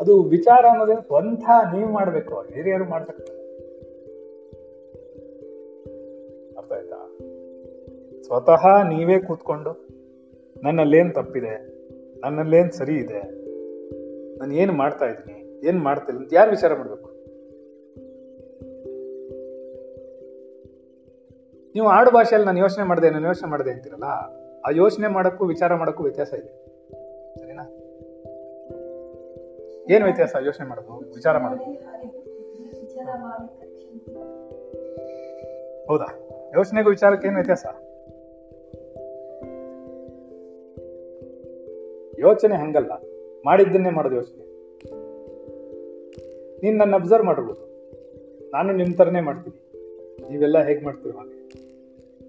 ಅದು 0.00 0.22
ವಿಚಾರ 0.22 0.64
ಅನ್ನೋದೇ 0.70 0.96
ಸ್ವಂತ 1.06 1.44
ನೀವು 1.74 1.88
ಮಾಡ್ಬೇಕು 1.88 2.34
ಹಿರಿಯರು 2.54 2.84
ಮಾಡ್ತಕ್ಕ 2.84 3.20
ಅರ್ಥ 6.58 6.72
ಆಯ್ತಾ? 6.72 6.98
ಸ್ವತಃ 8.26 8.82
ನೀವೇ 8.88 9.18
ಕೂತ್ಕೊಂಡು, 9.18 9.72
ನನ್ನಲ್ಲೇನು 10.62 11.12
ತಪ್ಪಿದೆ, 11.14 11.54
ನನ್ನಲ್ಲೇನು 12.20 12.72
ಸರಿ 12.72 12.94
ಇದೆ, 12.94 13.20
ನಾನು 14.38 14.54
ಏನು 14.54 14.72
ಮಾಡ್ತಾ 14.72 15.04
ಇದ್ದೀನಿ, 15.04 15.68
ಏನು 15.68 15.78
ಮಾಡ್ತಿಲ್ಲ 15.78 16.20
ಅಂತ 16.20 16.34
ಯಾರು 16.34 16.50
ವಿಚಾರ 16.50 16.74
ಮಾಡಬೇಕು? 16.74 17.08
ನೀವು 21.74 21.88
ಆಡು 21.88 22.10
ಭಾಷೆಯಲ್ಲಿ 22.10 22.46
ನಾನು 22.46 22.58
ಯೋಚನೆ 22.58 22.84
ಮಾಡಿದೆ, 22.84 23.10
ನಾನು 23.10 23.26
ಯೋಚನೆ 23.26 23.50
ಮಾಡಿದೆ 23.50 23.70
ಅಂತೀರಲ್ಲ, 23.70 24.10
ಆ 24.66 24.70
ಯೋಚನೆ 24.74 25.08
ಮಾಡೋಕ್ಕೂ 25.08 25.46
ವಿಚಾರ 25.46 25.74
ಮಾಡೋಕ್ಕೂ 25.74 26.02
ವ್ಯತ್ಯಾಸ 26.02 26.32
ಇದೆ. 26.32 26.52
ಸರಿನಾ? 27.38 27.64
ಏನು 29.94 30.04
ವ್ಯತ್ಯಾಸ 30.04 30.34
ಯೋಚನೆ 30.44 30.68
ಮಾಡೋದು, 30.68 30.94
ವಿಚಾರ 31.14 31.38
ಮಾಡೋದು? 31.38 31.64
ಹೌದಾ? 35.88 36.08
ಯೋಚನೆಗೂ 36.56 36.90
ವಿಚಾರಕ್ಕೆ 36.90 37.26
ಏನು 37.28 37.36
ವ್ಯತ್ಯಾಸ? 37.36 37.66
ಯೋಚನೆ 42.26 42.56
ಹಂಗಲ್ಲ. 42.56 42.92
ಮಾಡಿದ್ದನ್ನೇ 43.44 43.90
ಮಾಡೋದು 43.90 44.14
ಯೋಚನೆ. 44.14 44.46
ನೀನು 46.62 46.78
ನನ್ನ 46.78 46.94
ಅಬ್ಸರ್ವ್ 46.94 47.26
ಮಾಡಿರ್ಬೋದು 47.26 47.62
ನಾನು 48.50 48.72
ನಿಮ್ 48.72 48.94
ತರನೇ 48.94 49.20
ಮಾಡ್ತೀನಿ. 49.20 49.58
ನೀವೆಲ್ಲ 50.30 50.62
ಹೇಗ್ 50.62 50.84
ಮಾಡ್ತೀರೋ 50.84 51.18
ಹಾಗೆ. 51.18 51.36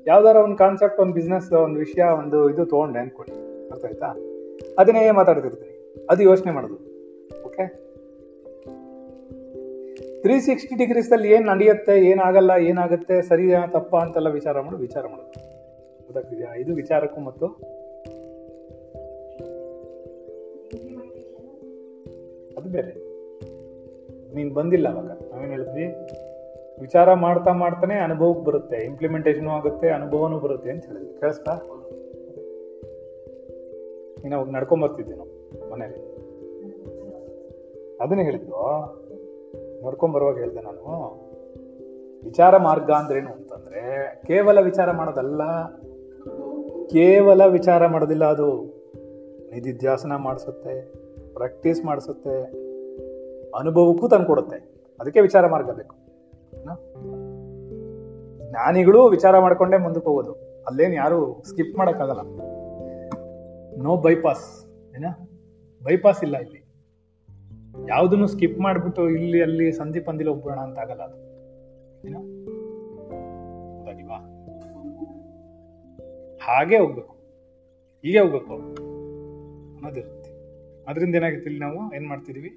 ಯಾವ್ದಾರ 0.07 0.35
ಒಂದು 0.35 0.55
ಕಾನ್ಸೆಪ್ಟ್ 0.55 0.99
ಒಂದು 0.99 1.13
ಬಿಸ್ನೆಸ್ 1.13 1.53
ಒಂದು 1.53 1.79
ವಿಷಯ, 1.79 2.03
ಒಂದು 2.03 2.49
ಇದು 2.49 2.65
ತಗೊಂಡೆ 2.65 2.99
ಅನ್ಕೊಳ್ಳಿ. 2.99 3.35
ಅರ್ಥ 3.69 3.85
ಆಯ್ತಾ 3.85 4.05
ಅದನ್ನೇ 4.79 5.11
ಮಾತಾಡ್ತಿರ್ತೀನಿ. 5.11 6.05
ಅದು 6.09 6.23
ಯೋಚನೆ 6.23 6.51
ಮಾಡೋದು. 6.51 6.77
ಓಕೆ? 7.43 7.87
ತ್ರೀ 10.21 10.39
ಸಿಕ್ಸ್ಟಿ 10.39 10.75
ಡಿಗ್ರೀಸ್ 10.75 11.11
ಅಲ್ಲಿ 11.11 11.31
ಏನ್ 11.31 11.45
ನಡೆಯುತ್ತೆ 11.45 12.05
ಏನಾಗಲ್ಲ 12.05 12.51
ಏನಾಗುತ್ತೆ 12.59 13.21
ಸರಿಯಾ 13.21 13.67
ತಪ್ಪ 13.67 13.95
ಅಂತೆಲ್ಲ 13.95 14.29
ವಿಚಾರ 14.29 14.59
ಮಾಡು, 14.59 14.77
ವಿಚಾರ 14.77 15.07
ಮಾಡೋದು 15.07 15.31
ಗೊತ್ತಾಗ್ತಿದೆಯಾ? 16.03 16.55
ಇದು 16.55 16.75
ವಿಚಾರಕ್ಕೂ 16.75 17.21
ಮತ್ತು 17.21 17.76
ಅದು 22.57 22.69
ಬೇರೆ. 22.69 23.07
ನೀನು 24.35 24.53
ಬಂದಿಲ್ಲ 24.53 24.89
ಅವಾಗ. 24.89 25.05
ನಾವೇನು 25.05 25.51
ಹೇಳಿದ್ವಿ? 25.51 25.85
ವಿಚಾರ 26.81 27.13
ಮಾಡ್ತಾ 27.13 27.51
ಮಾಡ್ತಾನೆ 27.51 27.95
ಅನುಭವಕ್ಕೆ 27.95 28.43
ಬರುತ್ತೆ 28.45 28.77
ಇಂಪ್ಲಿಮೆಂಟೇಷನು 28.77 29.49
ಆಗುತ್ತೆ, 29.49 29.89
ಅನುಭವನೂ 29.89 30.39
ಬರುತ್ತೆ 30.39 30.71
ಅಂತ 30.71 30.85
ಹೇಳಿದ್ವಿ. 30.85 31.19
ಕೇಳಿಸ್ತಾ? 31.19 31.55
ನೀನು 34.23 34.35
ಅವಾಗ 34.35 34.49
ನಡ್ಕೊಂಡ್ 34.49 34.83
ಬರ್ತಿದ್ದೆ 34.83 35.15
ನಾವು 35.15 35.69
ಮನೇಲಿ. 35.71 36.17
ಅದನ್ನೇ 38.01 38.23
ಹೇಳಿದ್ದು? 38.23 38.55
ನಡ್ಕೊಂಬರುವಾಗ 39.87 40.37
ಹೇಳ್ದೆ 40.37 40.61
ನಾನು, 40.61 40.83
ವಿಚಾರ 42.23 42.57
ಮಾರ್ಗ 42.57 42.91
ಅಂದ್ರೇನು 42.91 43.31
ಅಂತಂದ್ರೆ, 43.31 44.15
ಕೇವಲ 44.27 44.59
ವಿಚಾರ 44.59 44.91
ಮಾಡೋದಲ್ಲ, 44.91 45.67
ಕೇವಲ 46.87 47.45
ವಿಚಾರ 47.45 47.87
ಮಾಡೋದಿಲ್ಲ 47.87 48.25
ಅದು. 48.25 48.77
ನಿಧಿಧ್ಯಾಸನ 49.53 50.15
ಮಾಡಿಸುತ್ತೆ. 50.15 51.06
ಪ್ರಾಕ್ಟೀಸ್ 51.37 51.85
ಮಾಡಿಸುತ್ತೆ, 51.85 52.43
ಅನುಭವಕ್ಕೂ 53.59 54.07
ತಂದ್ಕೊಡುತ್ತೆ 54.07 54.55
ಅದಕ್ಕೆ 54.99 55.21
ವಿಚಾರ 55.21 55.47
ಮಾರ್ಗ 55.47 55.69
ಬೇಕು. 55.69 55.95
ಜ್ಞಾನಿಗಳು 58.49 59.07
ವಿಚಾರ 59.07 59.39
ಮಾಡಿಕೊಂಡೇ 59.39 59.77
ಮುಂದಕ್ಕೆ 59.77 60.07
ಹೋಗೋದು. 60.07 60.31
ಅಲ್ಲೇನು 60.67 60.93
ಯಾರು 60.93 61.43
ಸ್ಕಿಪ್ 61.49 61.77
ಮಾಡೋಕ್ಕಾಗಲ್ಲ. 61.77 62.21
ನೋ 63.83 63.97
ಬೈಪಾಸ್ 63.97 64.65
ಏನ? 64.95 65.05
ಬೈಪಾಸ್ 65.83 66.23
ಇಲ್ಲ 66.23 66.37
ಇಲ್ಲಿ. 66.37 66.73
ಯಾವುದನ್ನು 67.89 68.27
ಸ್ಕಿಪ್ 68.27 68.59
ಮಾಡ್ಬಿಟ್ಟು 68.59 69.09
ಇಲ್ಲಿ, 69.09 69.41
ಅಲ್ಲಿ 69.41 69.71
ಸಂಧಿ 69.71 69.99
ಪಂದಿಲಿ 69.99 70.29
ಹೋಗ್ಬಿಡೋಣ 70.29 70.59
ಅಂತ 70.59 70.79
ಆಗಲ್ಲ 70.79 71.01
ಅದು. 71.01 71.17
ಏನೋ? 72.07 72.19
ಹಾಗೆ 76.41 76.77
ಹೋಗ್ಬೇಕು. 76.77 77.15
ಹೀಗೆ 78.01 78.19
ಹೋಗ್ಬೇಕು. 78.19 78.53
ಅನ್ನೋದಿರುತ್ತೆ 78.53 80.16
ಅದರಿಂದ 80.87 81.15
ಏನಾಗುತ್ತೆ 81.15 81.49
ಇಲ್ಲಿ 81.49 81.59
ನಾವು 81.59 81.95
ಏನ್ 81.95 82.07
ಮಾಡ್ತಿದೀವಿ? 82.07 82.49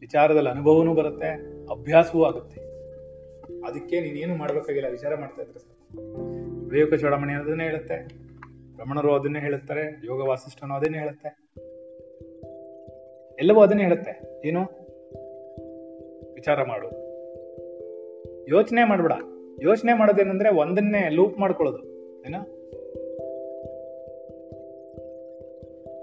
ವಿಚಾರದಲ್ಲಿ 0.00 0.48
ಅನುಭವನೂ 0.48 0.94
ಬರುತ್ತೆ, 0.94 1.28
ಅಭ್ಯಾಸವೂ 1.66 2.24
ಆಗುತ್ತೆ. 2.24 2.60
ಅದಕ್ಕೆ 3.66 4.00
ನೀನೇನು 4.00 4.36
ಮಾಡ್ಬೇಕಾಗಿಲ್ಲ, 4.36 4.88
ವಿಚಾರ 4.88 5.14
ಮಾಡ್ತಾ 5.14 5.42
ಇದ್ರೆ 5.42 5.58
ಸರ್ 5.58 5.94
ವಿವೇಕ 6.70 6.94
ಚೋಡಾಮಣಿ 6.94 7.32
ಅದನ್ನೇ 7.32 7.64
ಹೇಳುತ್ತೆ, 7.64 8.08
ರಮಣರು 8.78 9.14
ಅದನ್ನೇ 9.14 9.40
ಹೇಳುತ್ತಾರೆ, 9.40 10.06
ಯೋಗ 10.06 10.20
ವಾಸಿಷ್ಠನು 10.20 10.74
ಅದನ್ನೇ 10.74 10.98
ಹೇಳುತ್ತೆ. 10.98 11.52
ಎಲ್ಲವೂ 13.38 13.60
ಅದನ್ನೇ 13.60 13.82
ಹೇಳುತ್ತೆ. 13.82 14.42
ಏನು? 14.48 14.62
ವಿಚಾರ 16.34 16.62
ಮಾಡು. 16.62 16.88
ಯೋಚನೆ 18.48 18.88
ಮಾಡ್ಬೇಡ. 18.88 19.12
ಯೋಚನೆ 19.62 19.98
ಮಾಡೋದೇನಂದ್ರೆ 19.98 20.50
ಒಂದನ್ನೇ 20.50 21.08
ಲೂಪ್ 21.08 21.38
ಮಾಡ್ಕೊಳ್ಳೋದು. 21.38 21.91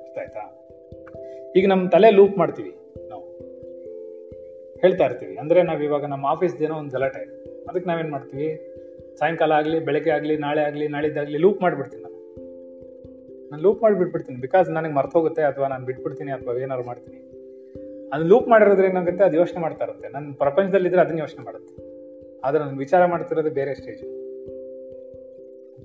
ಅರ್ಥ 0.01 0.17
ಆಯ್ತಾ 0.17 0.55
ಈಗ 1.55 1.67
ನಮ್ಮ 1.67 1.89
ತಲೆ 1.89 2.09
ಲೂಪ್ 2.11 2.37
ಮಾಡ್ತೀವಿ 2.37 2.75
ನಾವು. 3.09 3.23
ಹೇಳ್ತಾ 4.81 5.05
ಇರ್ತೀವಿ. 5.05 5.37
ಅಂದ್ರೆ 5.37 5.63
ನಾವು 5.63 5.83
ಇವಾಗ 5.83 6.05
ನಮ್ಮ 6.05 6.25
ಆಫೀಸ್ 6.25 6.61
ಏನೋ 6.61 6.75
ಒಂದು 6.75 6.91
ಗಲಾಟೆ 6.91 7.43
ಅದಕ್ಕೆ 7.69 7.89
ನಾವೇನ್ 7.89 8.11
ಮಾಡ್ತೀವಿ? 8.11 8.75
ಸಾಯಂಕಾಲ 9.19 9.51
ಆಗಲಿ, 9.51 9.79
ಬೆಳಗ್ಗೆ 9.79 10.09
ಆಗಲಿ, 10.09 10.37
ನಾಳೆ 10.37 10.61
ಆಗಲಿ, 10.61 10.87
ನಾಳಿದ್ದಾಗಲಿ 10.87 11.37
ಲೂಪ್ 11.37 11.61
ಮಾಡಿಬಿಡ್ತೀನಿ 11.61 12.03
ನಾನು 12.03 12.19
ನಾನು 13.51 13.63
ಲೂಪ್ 13.63 13.81
ಮಾಡಿಬಿಟ್ಬಿಡ್ತೀನಿ. 13.81 14.39
ಬಿಕಾಸ್ 14.39 14.69
ನನಗೆ 14.69 14.93
ಮರ್ತೋಗುತ್ತೆ 14.93 15.41
ಅಥವಾ 15.41 15.67
ನಾನು 15.67 15.85
ಬಿಟ್ಬಿಡ್ತೀನಿ 15.85 16.31
ಅಥವಾ 16.31 16.59
ಏನಾದ್ರು 16.59 16.85
ಮಾಡ್ತೀನಿ. 16.85 17.29
ಅದು 18.13 18.23
ಲೂಪ್ 18.23 18.47
ಮಾಡಿರೋದ್ರೆ 18.47 18.87
ಏನಾಗುತ್ತೆ? 18.87 19.23
ಅದು 19.23 19.37
ಯೋಚನೆ 19.37 19.59
ಮಾಡ್ತಾ 19.61 19.83
ಇರುತ್ತೆ. 19.83 20.09
ನನ್ನ 20.09 20.33
ಪ್ರಪಂಚದಲ್ಲಿದ್ದರೆ 20.33 21.01
ಅದನ್ನ 21.01 21.19
ಯೋಚನೆ 21.19 21.45
ಮಾಡುತ್ತೆ. 21.45 21.99
ಆದರೆ 22.43 22.59
ನಾನು 22.59 22.77
ವಿಚಾರ 22.77 23.05
ಮಾಡ್ತಿರೋದು 23.05 23.49
ಬೇರೆ 23.49 23.75
ಸ್ಟೇಜ್ 23.75 24.18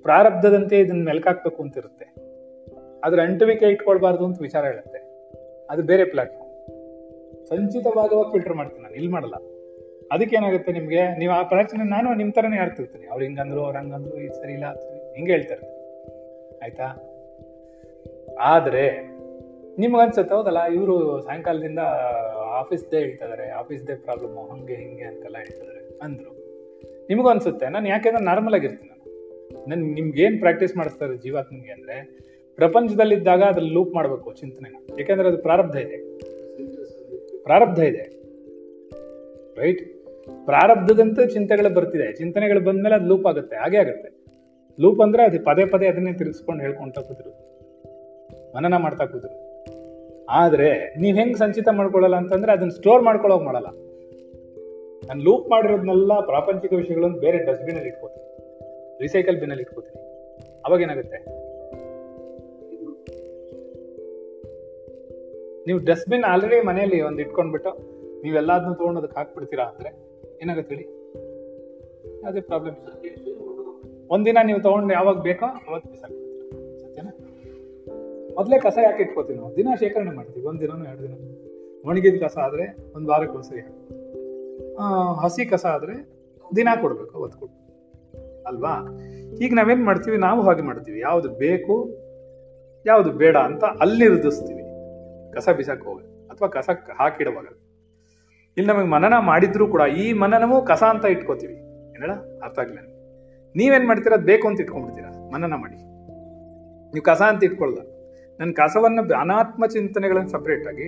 ಪ್ರಾರಬ್ಧದಂತೆ 0.05 0.79
ಇದನ್ನ 0.79 1.05
ಮೆಲ್ಕಾಕ್ಬೇಕು 1.05 1.63
ಅಂತ 1.63 1.77
ಇರುತ್ತೆ 1.77 2.05
ಅದ್ರ 3.05 3.21
ಅಂಟುವಿಕೆ 3.21 3.67
ಇಟ್ಕೊಳ್ಬಾರ್ದು 3.67 4.25
ಅಂತ 4.25 4.39
ವಿಚಾರ 4.41 4.65
ಹೇಳುತ್ತೆ. 4.65 4.99
ಅದು 5.71 5.83
ಬೇರೆ 5.83 6.05
ಪ್ಲಾಟ್ಫಾರ್ಮ್ 6.05 6.45
ಸಂಚಿತವಾಗವಾಗ 7.47 8.33
ಫಿಲ್ಟರ್ 8.33 8.55
ಮಾಡ್ತೀನಿ 8.55 8.83
ನಾನು, 8.83 8.95
ಇಲ್ಲಿ 8.95 9.11
ಮಾಡಲ್ಲ. 9.11 9.35
ಅದಕ್ಕೇನಾಗುತ್ತೆ 10.13 10.73
ನಿಮ್ಗೆ, 10.73 11.19
ನೀವು 11.19 11.33
ಆ 11.33 11.43
ಪ್ರಶ್ನೆ 11.43 11.85
ನಾನು 11.85 12.15
ನಿಮ್ಮ 12.15 12.33
ಥರನೇ 12.33 12.57
ಆಡ್ತಿರ್ತೀನಿ. 12.57 13.07
ಅವ್ರು 13.07 13.25
ಹಿಂಗಂದ್ರು, 13.25 13.65
ಅವ್ರು 13.65 13.79
ಹಂಗಂದ್ರು, 13.79 14.17
ಇದು 14.17 14.35
ಸರಿ 14.35 14.53
ಇಲ್ಲ 14.53 14.65
ಹಿಂಗೆ 15.15 15.33
ಹೇಳ್ತಾರೆ 15.33 15.61
ಆಯ್ತಾ? 16.59 16.85
ಆದರೆ, 18.41 18.91
ನಿಮ್ಗೆ 19.79 20.03
ಅನ್ಸುತ್ತೆ, 20.03 20.35
ಹೌದಲ್ಲ, 20.35 20.63
ಇವರು 20.63 21.21
ಸಾಯಂಕಾಲದಿಂದ 21.21 21.79
ಆಫೀಸ್ 22.37 22.91
ಡೇ 22.91 22.99
ಹೇಳ್ತಾ 22.99 23.27
ಇದಾರೆ 23.27 23.51
ಆಫೀಸ್ 23.51 23.85
ಡೇ 23.85 23.95
ಪ್ರಾಬ್ಲಮ್ 23.95 24.51
ಹಂಗೆ, 24.51 24.75
ಹಿಂಗೆ 24.75 25.05
ಅಂತೆಲ್ಲ 25.05 25.37
ಹೇಳ್ತಿದಾರೆ 25.37 25.99
ಅಂದ್ರು. 26.03 26.31
ನಿಮಗೂ 27.09 27.33
ನಾನು 27.69 27.89
ಯಾಕೆಂದ್ರೆ 27.89 28.25
ನಾರ್ಮಲ್ 28.25 28.55
ಆಗಿರ್ತೀನಿ. 28.55 28.94
ನಾನು 29.69 29.87
ನಿಮ್ಗೆ 29.87 30.23
ಏನ್ 30.23 30.39
ಪ್ರಾಕ್ಟೀಸ್ 30.39 30.77
ಮಾಡಿಸ್ತಾರೆ 30.77 31.13
ಅಂದ್ರೆ 31.71 32.25
ಪ್ರಪಂಚದಲ್ಲಿದ್ದಾಗ 32.57 33.43
ಅದ್ರಲ್ಲಿ 33.43 33.75
ಲೂಪ್ 33.75 33.95
ಮಾಡಬೇಕು 33.95 34.33
ಚಿಂತನೆನ 34.33 34.77
ಯಾಕಂದ್ರೆ 34.99 35.29
ಅದು 35.29 35.39
ಪ್ರಾರಬ್ಧ 35.39 35.77
ಇದೆ. 35.77 36.19
ಪ್ರಾರಬ್ಧ 37.43 37.79
ಇದೆ. 37.79 38.25
ರೈಟ್ 39.61 39.95
ಪ್ರಾರಬ್ಧದಂತೆ 40.45 41.27
ಚಿಂತೆಗಳು 41.27 41.75
ಬರ್ತಿದೆ. 41.75 42.13
ಚಿಂತನೆಗಳು 42.13 42.61
ಬಂದ್ಮೇಲೆ 42.61 42.95
ಅದು 42.95 43.07
ಲೂಪ್ 43.07 43.27
ಆಗುತ್ತೆ. 43.27 43.57
ಹಾಗೆ 43.57 43.77
ಆಗುತ್ತೆ. 43.77 44.25
ಲೂಪ್ 44.81 45.01
ಅಂದ್ರೆ 45.01 45.25
ಅದು 45.25 45.45
ಪದೇ 45.45 45.65
ಪದೇ 45.67 45.87
ಅದನ್ನೇ 45.87 46.13
ತಿರುಗಿಸ್ಕೊಂಡು 46.13 46.63
ಹೇಳ್ಕೊಂತ 46.63 46.99
ಕೂತರು. 46.99 47.31
ಮನನ 48.57 48.77
ಮಾಡ್ತಾ 48.77 49.05
ಕೂತರು. 49.07 49.45
ಆದ್ರೆ 50.27 50.95
ನೀವ್ 51.01 51.19
ಹೆಂಗ್ 51.19 51.37
ಸಂಚಿತ 51.37 51.69
ಮಾಡ್ಕೊಳ್ಳಲ್ಲ 51.73 52.17
ಅಂತಂದ್ರೆ 52.17 52.53
ಅದನ್ನ 52.53 52.71
ಸ್ಟೋರ್ 52.71 53.03
ಮಾಡ್ಕೊಳ್ಳೋಕೆ 53.03 53.45
ಮಾಡಲ್ಲ. 53.45 53.67
ನಾನು 55.09 55.23
ಲೂಪ್ 55.23 55.51
ಮಾಡಿರೋದ್ನೆಲ್ಲ 55.51 56.21
ಪ್ರಾಪಂಚಿಕ 56.21 56.73
ವಿಷಯಗಳನ್ನು 56.73 57.19
ಬೇರೆ 57.19 57.39
ಡಸ್ಟ್ಬಿನ್ 57.39 57.77
ಅಲ್ಲಿ 57.77 57.89
ಇಟ್ಕೋತೀನಿ. 57.89 58.34
ರಿಸೈಕಲ್ 59.01 59.39
ಬಿನ್ನಲ್ಲಿ 59.41 59.63
ಇಟ್ಕೋತೀನಿ. 59.63 60.01
ಅವಾಗ 60.65 60.81
ಏನಾಗುತ್ತೆ? 60.81 61.19
ನೀವು 65.67 65.79
ಡಸ್ಟ್ಬಿನ್ 65.79 66.25
ಆಲ್ರೆಡಿ 66.25 66.67
ಮನೆಯಲ್ಲಿ 66.67 67.01
ಒಂದು 67.01 67.23
ಇಟ್ಕೊಂಡ್ಬಿಟ್ಟು 67.23 67.71
ನೀವೆಲ್ಲದನ್ನು 68.23 68.75
ತೊಗೊಂಡು 68.75 69.01
ಅದಕ್ಕೆ 69.01 69.19
ಹಾಕ್ಬಿಡ್ತೀರಾ 69.19 69.65
ಅಂದ್ರೆ 69.65 69.91
ಏನಾಗುತ್ತೆ 70.43 70.75
ಹೇಳಿ? 70.75 70.87
ಅದೇ 72.29 72.41
ಪ್ರಾಬ್ಲಮ್ 72.41 72.77
ಒಂದಿನ 74.11 74.39
ನೀವು 74.45 74.61
ತಗೊಂಡು 74.63 74.95
ಯಾವಾಗ 74.95 75.17
ಬೇಕೋ 75.21 75.47
ಅವತ್ತು 75.47 75.91
ಬಿಸಾಕ್ಬಿಡ್ತೀರಾ. 75.91 76.79
ಸತ್ಯನಾ? 76.81 77.13
ಮೊದಲೇ 78.35 78.59
ಕಸ 78.59 78.79
ಯಾಕೆ 78.83 79.03
ಇಟ್ಕೋತೀವಿ 79.03 79.39
ನಾವು 79.39 79.57
ದಿನ 79.57 79.69
ಶೇಖರಣೆ 79.81 80.13
ಮಾಡ್ತೀವಿ. 80.17 80.47
ಒಂದು 80.47 80.63
ಎರಡು 80.65 81.03
ದಿನ 81.03 81.15
ಒಣಗಿದ 81.89 82.23
ಕಸ 82.25 82.37
ಆದ್ರೆ 82.39 82.67
ಒಂದು 82.97 83.09
ವಾರಕ್ಕೆ 83.09 83.37
ಒಂದ್ಸರಿ 83.39 83.63
ಹಸಿ 85.23 85.45
ಕಸ 85.47 85.67
ಆದ್ರೆ 85.67 85.97
ದಿನ 86.57 86.69
ಕೊಡ್ಬೇಕು, 86.81 87.19
ಅವತ್ತು 87.19 87.39
ಕೊಡ್ಬೇಕು. 87.39 87.64
ಅಲ್ವಾ? 88.47 88.75
ಈಗ 89.45 89.53
ನಾವೇನ್ 89.55 89.83
ಮಾಡ್ತೀವಿ? 89.85 90.17
ನಾವು 90.17 90.41
ಹಾಗೆ 90.43 90.63
ಮಾಡ್ತೀವಿ. 90.63 90.99
ಯಾವ್ದು 91.01 91.29
ಬೇಕು, 91.45 91.77
ಯಾವುದು 92.87 93.13
ಬೇಡ 93.23 93.37
ಅಂತ 93.49 93.65
ಅಲ್ಲಿ 93.83 93.99
ನಿರ್ಧರಿಸ್ತೀವಿ 94.05 94.63
ಕಸ 95.35 95.49
ಬಿಸಾಕ್ 95.59 95.85
ಹೋಗಿ 95.85 96.05
ಅಥವಾ 96.29 96.49
ಕಸ 96.49 96.69
ಹಾಕಿಡುವಾಗ. 97.01 97.47
ಇಲ್ಲಿ 98.57 98.69
ನಮಗೆ 98.73 98.89
ಮನನ 98.89 99.15
ಮಾಡಿದ್ರು 99.19 99.65
ಕೂಡ 99.69 99.83
ಈ 100.03 100.13
ಮನನವೂ 100.13 100.57
ಕಸ 100.63 100.83
ಅಂತ 100.83 101.05
ಇಟ್ಕೋತೀವಿ. 101.05 101.57
ಏನೇಳ 101.97 102.13
ಅರ್ಥ 102.45 102.59
ಆಗ್ಲಿಲ್ಲ 102.59 102.91
ನೀವೇನ್ 103.57 103.87
ಮಾಡ್ತೀರಾ? 103.87 104.17
ಅದು 104.17 104.27
ಬೇಕು 104.27 104.45
ಅಂತ 104.49 104.61
ಇಟ್ಕೊಂಡ್ಬಿಡ್ತೀರಾ? 104.61 105.11
ಮನನ 105.33 105.55
ಮಾಡಿ. 105.55 105.77
ನೀವು 106.95 107.05
ಕಸ 107.05 107.23
ಅಂತ 107.23 107.45
ಇಟ್ಕೊಳ್ಳಲ್ಲ. 107.45 107.83
ನನ್ನ 108.41 108.53
ಕಸವನ್ನು 108.53 109.03
ಅನಾತ್ಮ 109.21 109.67
ಚಿಂತನೆಗಳನ್ನು 109.67 110.31
ಸಪ್ರೇಟ್ 110.31 110.67
ಆಗಿ, 110.69 110.87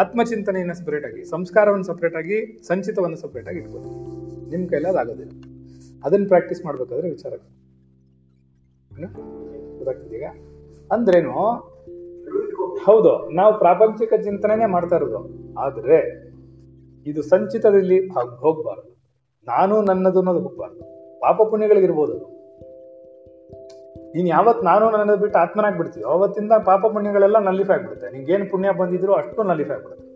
ಆತ್ಮಚಿಂತನೆಯನ್ನ 0.00 0.72
ಸಪರೇಟ್ 0.72 1.06
ಆಗಿ, 1.06 1.20
ಸಂಸ್ಕಾರವನ್ನು 1.24 1.84
ಸಪರೇಟ್ 1.84 2.16
ಆಗಿ, 2.16 2.38
ಸಂಚಿತವನ್ನು 2.68 3.16
ಸಪರೇಟ್ 3.16 3.48
ಆಗಿ 3.48 3.58
ಇಟ್ಕೋತೀವಿ 3.58 3.98
ನಿಮ್ 4.50 4.64
ಕೈಲಿ 4.68 4.88
ಅದಾಗೋದಿಲ್ಲ. 4.88 5.32
ಅದನ್ನ 6.04 6.28
ಪ್ರಾಕ್ಟೀಸ್ 6.28 6.64
ಮಾಡ್ಬೇಕಾದ್ರೆ 6.64 7.10
ವಿಚಾರ? 7.10 7.32
ಗೊತ್ತಾಗ್ತಿದೀಗ? 9.76 10.24
ಅಂದ್ರೇನು, 10.92 11.32
ಹೌದು, 12.84 13.30
ನಾವು 13.30 13.58
ಪ್ರಾಪಂಚಿಕ 13.58 14.12
ಚಿಂತನೆನೇ 14.22 14.66
ಮಾಡ್ತಾ 14.66 14.96
ಇರೋದು. 14.96 15.28
ಆದ್ರೆ, 15.58 16.26
ಇದು 17.06 17.22
ಸಂಚಿತದಲ್ಲಿ 17.22 18.08
ಹೋಗ್- 18.08 18.36
ಹೋಗ್ಬಾರ್ದು. 18.36 18.96
ನಾನು 19.46 19.82
ನನ್ನದು 19.82 20.18
ಅನ್ನೋದು 20.18 20.40
ಹೋಗ್ಬಾರ್ದು. 20.40 20.80
ಪಾಪ 21.20 21.42
ಪುಣ್ಯಗಳಿಗಿರ್ಬೋದು. 21.42 22.36
ನೀನ್ 24.16 24.28
ಯಾವತ್ 24.28 24.64
ನಾನು 24.64 24.90
ನನ್ನದು 24.90 25.16
ಬಿಟ್ಟು 25.16 25.38
ಆತ್ಮನಾಗ್ 25.38 25.76
ಬಿಡ್ತೀವಿ 25.76 26.04
ಅವತ್ತಿಂದ 26.04 26.52
ಪಾಪ 26.64 26.86
ಪುಣ್ಯಗಳೆಲ್ಲ 26.86 27.38
ನಲ್ಲಿಫೈ 27.38 27.74
ಆಗ್ಬಿಡುತ್ತೆ. 27.74 28.10
ನಿಂಗೆ 28.10 28.32
ಏನು 28.32 28.50
ಪುಣ್ಯ 28.50 28.72
ಬಂದಿದ್ರು 28.72 29.14
ಅಷ್ಟು 29.14 29.42
ನಲ್ಲಿಫೈ 29.42 29.74
ಆಗ್ಬಿಡುತ್ತೆ. 29.74 30.06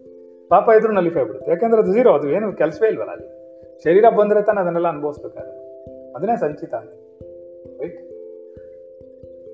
ಪಾಪ 0.49 0.69
ಇದ್ರು 0.79 0.93
ನಲ್ಲಿಫೈ 0.93 1.21
ಆಗ್ಬಿಡುತ್ತೆ. 1.21 1.51
ಯಾಕಂದ್ರೆ 1.51 1.83
ಅದು 1.83 1.93
ಝೀರೋ 1.93 2.13
ಅದು 2.13 2.31
ಏನು 2.31 2.53
ಕೆಲಸವೇ 2.53 2.89
ಇಲ್ವಲ್ಲ 2.89 3.13
ಅಲ್ಲಿ. 3.13 3.41
ಶರೀರ 3.85 4.05
ಬಂದ್ರೆ 4.09 4.43
ತಾನೆ 4.43 4.61
ಅದನ್ನೆಲ್ಲ 4.61 4.89
ಅನುಭವಿಸ್ಬೇಕಾದ್ರೆ 4.89 5.70
ಅದನ್ನೇ 6.17 6.37
ಸಂಚಿತ 6.37 6.75
ಅಂತ. 6.75 6.91
ರೈಟ್ 7.81 8.11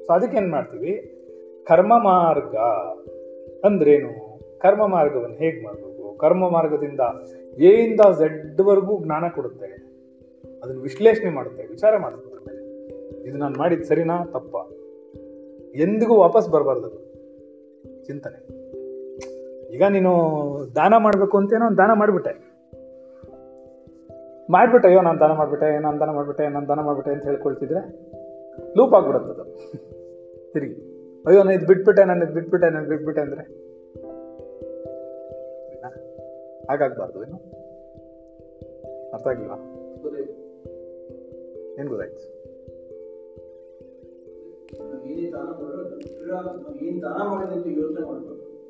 ಸೊ 0.06 0.12
ಅದಕ್ಕೆ 0.12 0.36
ಏನ್ 0.36 0.50
ಮಾಡ್ತೀವಿ? 0.50 1.12
ಕರ್ಮ 1.64 2.02
ಮಾರ್ಗ 2.02 2.56
ಅಂದ್ರೇನು? 3.64 4.40
ಕರ್ಮ 4.58 4.86
ಮಾರ್ಗವನ್ನು 4.86 5.36
ಹೇಗೆ 5.36 5.64
ಮಾಡಬೇಕು? 5.64 6.18
ಕರ್ಮ 6.18 6.48
ಮಾರ್ಗದಿಂದ 6.48 7.00
ಎಯಿಂದ 7.58 8.00
ಝಡ್ವರೆಗೂ 8.00 8.40
ಝೆಡ್ 8.42 8.60
ವರೆಗೂ 8.60 9.04
ಜ್ಞಾನ 9.04 9.24
ಕೊಡುತ್ತೆ. 9.34 9.86
ಅದನ್ನು 10.62 10.80
ವಿಶ್ಲೇಷಣೆ 10.80 11.30
ಮಾಡುತ್ತೆ, 11.30 11.66
ವಿಚಾರ 11.66 11.96
ಮಾಡುತ್ತೆ. 11.96 12.36
ಇದು 13.28 13.38
ನಾನು 13.38 13.58
ಮಾಡಿದ 13.58 13.82
ಸರಿನಾ, 13.82 14.24
ತಪ್ಪ? 14.24 14.56
ಎಂದಿಗೂ 15.76 16.16
ವಾಪಸ್ 16.16 16.50
ಬರಬಾರ್ದು 16.50 17.06
ಚಿಂತನೆ. 18.06 18.66
ಈಗ 19.74 19.82
ನೀನು 19.82 20.10
ದಾನ 20.74 20.94
ಮಾಡಬೇಕು 20.98 21.38
ಅಂತೇನೋ 21.38 21.76
ದಾನ 21.76 21.90
ಮಾಡ್ಬಿಟ್ಟೆ. 21.92 22.45
ಮಾಡ್ಬಿಟ್ಟೆ, 24.50 24.88
ಅಯ್ಯೋ, 24.88 25.00
ನಾನು 25.02 25.20
ದಾನ 25.20 25.32
ಮಾಡ್ಬಿಟ್ಟೆ, 25.32 25.78
ನಾನು 25.78 26.00
ದಾನ 26.00 26.10
ಮಾಡ್ಬಿಟ್ಟೆ, 26.10 26.44
ನಾನು 26.48 26.68
ದಾನ 26.68 26.80
ಮಾಡ್ಬಿಟ್ಟೆ 26.80 27.12
ಅಂತ 27.12 27.24
ಹೇಳ್ಕೊಳ್ತಿದ್ರೆ 27.24 27.82
ಲೂಪ್ 28.76 28.94
ಅದು 28.94 29.44
ತಿರುಗಿ. 30.52 30.76
ಅಯ್ಯೋ, 31.26 31.40
ನಾನು 31.42 31.54
ಇದು 31.58 31.66
ಬಿಟ್ಬಿಟ್ಟೆ, 31.66 32.04
ನಾನು 32.04 32.24
ಇದು 32.24 32.34
ಬಿಟ್ಬಿಟ್ಟೆ, 32.34 32.70
ನಾನು 32.70 32.88
ಬಿಟ್ಬಿಟ್ಟೆ 32.88 33.20
ಅಂದರೆ? 33.20 33.44
ಹಾಗಾಗಬಾರ್ದು 36.70 37.18
ಏನು 37.24 37.38
ಅರ್ಥ 39.14 39.26
ಆಗಿಲ್ವಾ 39.26 39.58
ಏನು 41.78 41.88
ಗೊತ್ತಾಯ್ತು? 41.90 42.22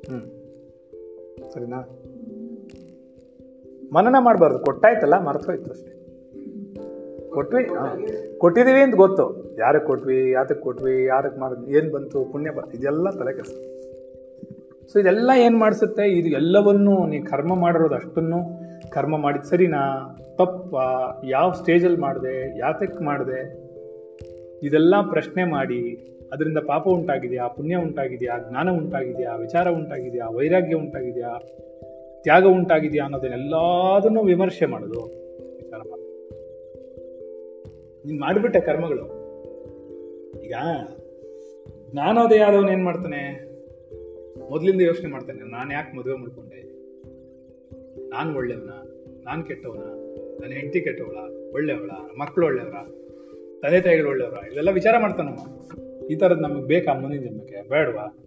ಹ್ಞೂ 0.09 0.19
ದಾನ 1.53 1.81
ಮನನ 3.93 4.15
ಮಾಡಬಾರ್ದು. 4.19 4.59
ಕೊಟ್ಟಾಯ್ತಲ್ಲ, 4.59 5.23
ಮರ್ತೋಯ್ತು 5.23 5.71
ಅಷ್ಟೇ. 5.71 5.93
ಕೊಟ್ವಿ, 7.29 7.63
ಹಾ. 7.63 7.95
ಕೊಟ್ಟಿದೀವಿ 8.37 8.79
ಅಂತ 8.79 8.95
ಗೊತ್ತು. 8.95 9.55
ಯಾರಿಗೆ 9.59 9.85
ಕೊಟ್ವಿ 9.85 10.31
ಯಾತಕ್ಕೆ 10.31 10.63
ಕೊಟ್ವಿ 10.63 11.05
ಯಾರಕ್ಕೆ 11.05 11.39
ಮಾಡ್ 11.39 11.69
ಏನು 11.69 11.91
ಬಂತು, 11.91 12.25
ಪುಣ್ಯ 12.25 12.49
ಬ 12.49 12.59
ಇದೆಲ್ಲ 12.73 13.09
ತಲೆ 13.09 13.33
ಕೆಲಸ 13.33 13.51
ಸೊ 14.93 14.99
ಇದೆಲ್ಲ 14.99 15.31
ಏನು 15.37 15.57
ಮಾಡಿಸುತ್ತೆ? 15.57 16.09
ಇದು 16.09 16.29
ಎಲ್ಲವನ್ನೂ 16.29 17.07
ನೀ 17.07 17.19
ಕರ್ಮ 17.19 17.55
ಮಾಡಿರೋದು 17.55 17.95
ಅಷ್ಟನ್ನು. 17.95 18.67
ಕರ್ಮ 18.91 19.17
ಮಾಡಿದ 19.17 19.41
ಸರಿನಾ? 19.41 20.15
ತಪ್ಪ? 20.37 20.75
ಯಾವ 21.25 21.51
ಸ್ಟೇಜಲ್ಲಿ 21.51 21.97
ಮಾಡಿದೆ? 21.97 22.59
ಯಾತಕ್ಕೆ 22.59 23.03
ಮಾಡಿದೆ? 23.03 23.67
ಇದೆಲ್ಲ 24.63 24.95
ಪ್ರಶ್ನೆ 25.09 25.43
ಮಾಡಿ, 25.43 25.97
ಅದರಿಂದ 26.33 26.57
ಪಾಪ 26.57 26.87
ಉಂಟಾಗಿದೆಯಾ? 26.87 27.47
ಪುಣ್ಯ 27.47 27.75
ಉಂಟಾಗಿದೆಯಾ? 27.75 28.37
ಜ್ಞಾನ 28.49 28.69
ಉಂಟಾಗಿದೆಯಾ? 28.69 29.35
ವಿಚಾರ 29.35 29.69
ಉಂಟಾಗಿದೆಯಾ? 29.69 30.29
ವೈರಾಗ್ಯ 30.29 30.75
ಉಂಟಾಗಿದೆಯಾ? 30.75 31.39
ತ್ಯಾಗ 32.27 32.45
ಉಂಟಾಗಿದೆಯಾ 32.45 33.03
ಅನ್ನೋದನ್ನೆಲ್ಲದನ್ನು 33.03 34.23
ವಿಮರ್ಶೆ 34.23 34.65
ಮಾಡೋದು 34.65 35.01
ವಿಚಾರ 35.55 35.81
ನೀನ್ 38.05 38.19
ಮಾಡಿಬಿಟ್ಟೆ 38.19 38.59
ಕರ್ಮಗಳು. 38.59 39.05
ಈಗ 40.43 40.53
ಜ್ಞಾನೋದಯ 41.91 42.39
ಆದವನು 42.39 42.71
ಏನು 42.71 42.83
ಮಾಡ್ತಾನೆ? 42.83 43.21
ಮೊದಲಿಂದ 44.49 44.81
ಯೋಚನೆ 44.81 45.11
ಮಾಡ್ತಾನೆ, 45.11 45.51
ನಾನು 45.51 45.73
ಯಾಕೆ 45.73 45.97
ಮದುವೆ 45.97 46.15
ಮಾಡ್ಕೊಂಡೆ? 46.15 46.61
ನಾನು 48.09 48.37
ಒಳ್ಳೆಯವನ? 48.37 48.69
ನಾನು 49.25 49.43
ಕೆಟ್ಟವನ? 49.43 49.81
ನನ್ನ 50.41 50.53
ಹೆಂಡತಿ 50.53 50.81
ಕೆಟ್ಟವಳ? 50.81 51.17
ಒಳ್ಳೆಯವಳ? 51.53 51.91
ಮಕ್ಕಳು 52.17 52.45
ಒಳ್ಳೆಯವರ? 52.45 52.75
ತಂದೆ 53.61 53.81
ತಾಯಿಗಳು 53.81 54.09
ಒಳ್ಳೆಯವರ? 54.09 54.51
ಇದೆಲ್ಲ 54.51 54.71
ವಿಚಾರ 54.71 54.95
ಮಾಡ್ತಾನಮ್ಮ 54.97 56.05
ಈ 56.05 56.15
ಥರದ್ದು 56.15 56.41
ನಮಗೆ 56.41 56.67
ಬೇಕಾ 56.67 56.93
ಮುಂದಿನ 56.93 57.21
ಜನ್ಮಕ್ಕೆ? 57.21 57.69
ಬೇಡವಾ? 57.69 58.26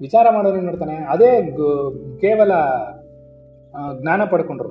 ವಿಚಾರ 0.00 0.26
ಮಾಡೋರು 0.34 0.56
ಏನು 0.58 0.66
ಮಾಡ್ತಾನೆ? 0.66 0.96
ಅದೇ 1.14 1.30
ಕೇವಲ 2.22 2.52
ಜ್ಞಾನ 4.00 4.20
ಪಡ್ಕೊಂಡ್ರು. 4.32 4.70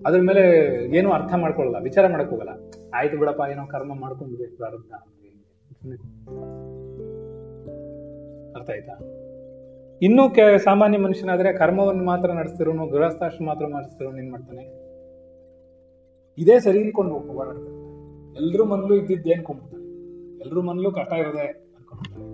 ಅದ್ರ 0.00 0.20
ಮೇಲೆ 0.28 0.42
ಏನು 0.98 1.08
ಅರ್ಥ 1.16 1.32
ಮಾಡ್ಕೊಳ್ಳಲ್ಲ, 1.42 1.78
ವಿಚಾರ 1.88 2.04
ಮಾಡಕ್ 2.12 2.30
ಹೋಗಲ್ಲ. 2.34 2.52
ಆಯ್ತು 2.98 3.16
ಬಿಡಪ್ಪ, 3.20 3.42
ಏನೋ 3.52 3.64
ಕರ್ಮ 3.74 3.92
ಮಾಡ್ಕೊಂಡು 4.04 4.56
ಪ್ರಾರಂಭ 4.60 4.92
ಅರ್ಥ 8.56 8.68
ಆಯ್ತಾ? 8.76 8.94
ಇನ್ನೂ 10.06 10.22
ಕೆ, 10.36 10.44
ಸಾಮಾನ್ಯ 10.64 10.98
ಮನುಷ್ಯನಾದ್ರೆ 10.98 11.50
ಕರ್ಮವನ್ನು 11.60 12.04
ಮಾತ್ರ 12.04 12.28
ನಡೆಸ್ತಿರೋನು, 12.38 12.84
ಗೃಹಸ್ಥಾಶ್ರಮ 12.94 13.46
ಮಾತ್ರ 13.50 13.66
ಮಾಡಿಸ್ತಿರೋನು 13.74 14.18
ಏನ್ 14.22 14.30
ಮಾಡ್ತಾನೆ? 14.30 14.64
ಇದೇ 16.38 16.56
ಸರಿ 16.66 16.78
ಇಲ್ಕೊಂಡು 16.84 17.12
ಹೋಗ್ಬಾರ್ದು 17.14 17.66
ಎಲ್ರೂ 18.40 18.64
ಮನ್ಲೂ 18.72 18.94
ಇದ್ದಿದ್ದು 19.00 19.30
ಅನ್ಕೊಂಡ್ಬಿಡ್ತಾನೆ? 19.36 19.84
ಎಲ್ರೂ 20.44 20.62
ಮನ್ಲೂ 20.68 20.90
ಕಷ್ಟ 20.98 21.12
ಇರೋದೆ 21.22 21.46
ಅನ್ಕೊಂಡ್ಬಿಡ್ತಾನೆ. 21.76 22.26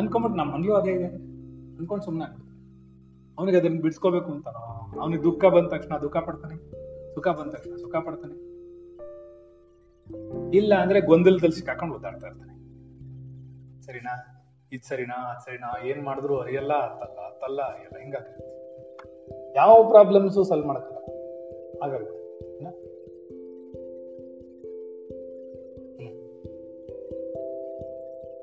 ಅನ್ಕೊಂಬಿಟ್ಟು 0.00 0.38
ನಮ್ಮ 0.40 0.50
ಮನ್ಲೂ 0.54 0.74
ಅದೇ 0.80 0.92
ಇದೆ. 0.98 1.08
ಅನ್ಕೊಂಡ್ 1.80 2.04
ಸುಮ್ಮನೆ 2.04 2.24
ಆಗ್ಬಿಡ್ತಾನೆ. 2.24 2.60
ಅವನಿಗೆ 3.38 3.58
ಅದನ್ನ 3.58 3.80
ಬಿಡಿಸ್ಕೋಬೇಕು 3.80 4.30
ಅಂತ. 4.30 4.48
ಅವನಿಗೆ 5.00 5.22
ದುಃಖ 5.22 5.44
ಬಂದ 5.44 5.66
ತಕ್ಷಣ 5.66 5.98
ದುಃಖ 6.02 6.16
ಪಡ್ತಾನೆ. 6.16 6.56
ಸುಖ 7.14 7.28
ಬಂದ 7.28 7.50
ತಕ್ಷಣ 7.50 7.76
ಸುಖ 7.76 7.96
ಪಡ್ತಾನೆ. 7.96 8.50
ಇಲ್ಲ 10.56 10.74
ಅಂದ್ರೆ 10.74 11.00
ಗೊಂದಲದಲ್ಲಿ 11.00 11.54
ಸಿಕ್ಕಾಕೊಂಡು 11.54 11.94
ಓದಾಡ್ತಾ 11.94 12.26
ಇರ್ತಾನೆ. 12.26 12.52
ಸರಿನಾ? 13.82 14.14
ಇದ್ 14.72 14.82
ಸರಿನಾ? 14.82 15.14
ಅದ್ 15.14 15.40
ಸರಿನಾ? 15.40 15.86
ಏನ್ 15.86 16.02
ಮಾಡಿದ್ರು 16.02 16.38
ಅರಿಯಲ್ಲ 16.38 16.72
ಅತ್ತಲ್ಲ 16.72 17.20
ಅತ್ತಲ್ಲ 17.20 17.62
ಅರಿಯಲ್ಲ. 17.62 17.98
ಹಿಂಗಾಗುತ್ತೆ 17.98 18.44
ಯಾವ 19.56 19.88
ಪ್ರಾಬ್ಲಮ್ಸು 19.88 20.44
ಸಾಲ್ವ್ 20.44 20.66
ಮಾಡಕ್ಕಲ್ಲ. 20.66 20.98
ಆಗಲ್ಲ. 21.84 22.06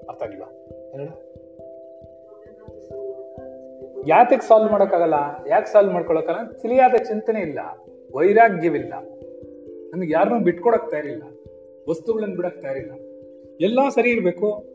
ಅರ್ಥ 0.10 0.24
ಆಗಿಲ್ವಾ 0.24 0.48
ಹೇಳ 0.92 1.27
ಯಾತಕ್ 4.08 4.44
ಸಾಲ್ವ್ 4.44 4.72
ಮಾಡೋಕ್ಕಾಗಲ್ಲ? 4.72 5.14
ಯಾಕೆ 5.48 5.72
ಸಾಲ್ವ್ 5.72 5.94
ಮಾಡ್ಕೊಳಕ್ಕಲ್ಲ 5.94 6.52
ತಿಳಿಯಾದ 6.52 6.94
ಚಿಂತನೆ 6.96 7.40
ಇಲ್ಲ. 7.40 7.60
ವೈರಾಗ್ಯವಿಲ್ಲ. 8.16 8.94
ನಮಗೆ 9.94 10.14
ಯಾರನ್ನೂ 10.14 10.40
ಬಿಟ್ಕೊಡಕ್ 10.40 10.92
ತಯಾರಿಲ್ಲ. 10.92 11.24
ವಸ್ತುಗಳನ್ನು 11.90 12.36
ಬಿಡಕ್ 12.36 12.62
ತಯಾರಿಲ್ಲ. 12.62 12.92
ಎಲ್ಲ 13.62 13.80
ಸರಿ 13.90 14.10
ಇರಬೇಕು. 14.10 14.66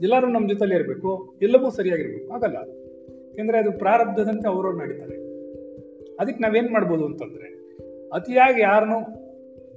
ಎಲ್ಲರೂ 0.00 0.26
ನಮ್ಮ 0.26 0.48
ಜೊತೆಲಿ 0.48 0.74
ಇರಬೇಕು. 0.74 1.34
ಎಲ್ಲವೂ 1.42 1.70
ಸರಿಯಾಗಿರ್ಬೇಕು. 1.70 2.32
ಆಗಲ್ಲ. 2.32 2.56
ಯಾಕೆಂದ್ರೆ 3.28 3.58
ಅದು 3.58 3.72
ಪ್ರಾರಬ್ಧದಂತೆ 3.72 4.48
ಅವರವ್ರು 4.48 4.78
ನಡೀತಾರೆ. 4.78 5.16
ಅದಕ್ಕೆ 6.20 6.42
ನಾವೇನ್ 6.42 6.70
ಮಾಡ್ಬೋದು 6.70 7.04
ಅಂತಂದ್ರೆ, 7.04 7.78
ಅತಿಯಾಗಿ 8.12 8.60
ಯಾರನ್ನು 8.60 9.22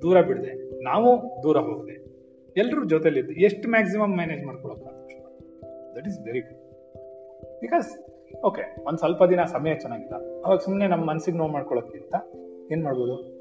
ದೂರ 0.02 0.22
ಬಿಡದೆ. 0.22 0.84
ನಾವು 0.84 1.44
ದೂರ 1.44 1.58
ಹೋಗದೆ. 1.58 2.06
ಎಲ್ಲರೂ 2.58 2.86
ಜೊತೆಲಿದ್ದು 2.86 3.34
ಎಷ್ಟು 3.34 3.70
ಮ್ಯಾಕ್ಸಿಮಮ್ 3.70 4.16
ಮ್ಯಾನೇಜ್ 4.16 4.46
ಮಾಡ್ಕೊಳಕ್ಕೆ 4.46 4.86
that 5.96 6.08
is 6.08 6.20
very 6.26 6.40
good 6.40 6.66
because 7.62 8.05
okay 8.44 8.76
ಒಂದು 8.88 8.98
ಸ್ವಲ್ಪ 8.98 9.24
ದಿನ 9.24 9.44
ಸಮಯ 9.44 9.76
ಚೆನ್ನಾಗಿಲ್ಲ. 9.76 10.46
ಅವಾಗ 10.46 10.58
ಸುಮ್ಮನೆ 10.58 10.88
ನಮ್ಮ 10.88 11.06
ಮನ್ಸಿಗೆ 11.06 11.38
ನೋವು 11.38 11.50
ಮಾಡ್ಕೊಳ್ಳೋಕ್ಕಿಂತ 11.50 12.16
ಏನ್ 12.72 12.84
ಮಾಡ್ಬೋದು? 12.84 13.36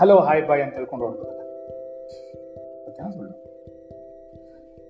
ಹಲೋ 0.00 0.16
ಹಾಯ್ 0.16 0.48
ಬಾಯ್ 0.48 0.62
ಅಂತ 0.62 0.74
ಹೇಳ್ಕೊಂಡು 0.74 1.06
ಓಕೆನಾ 1.06 3.10
ಸುಳ್ಳು 3.10 3.50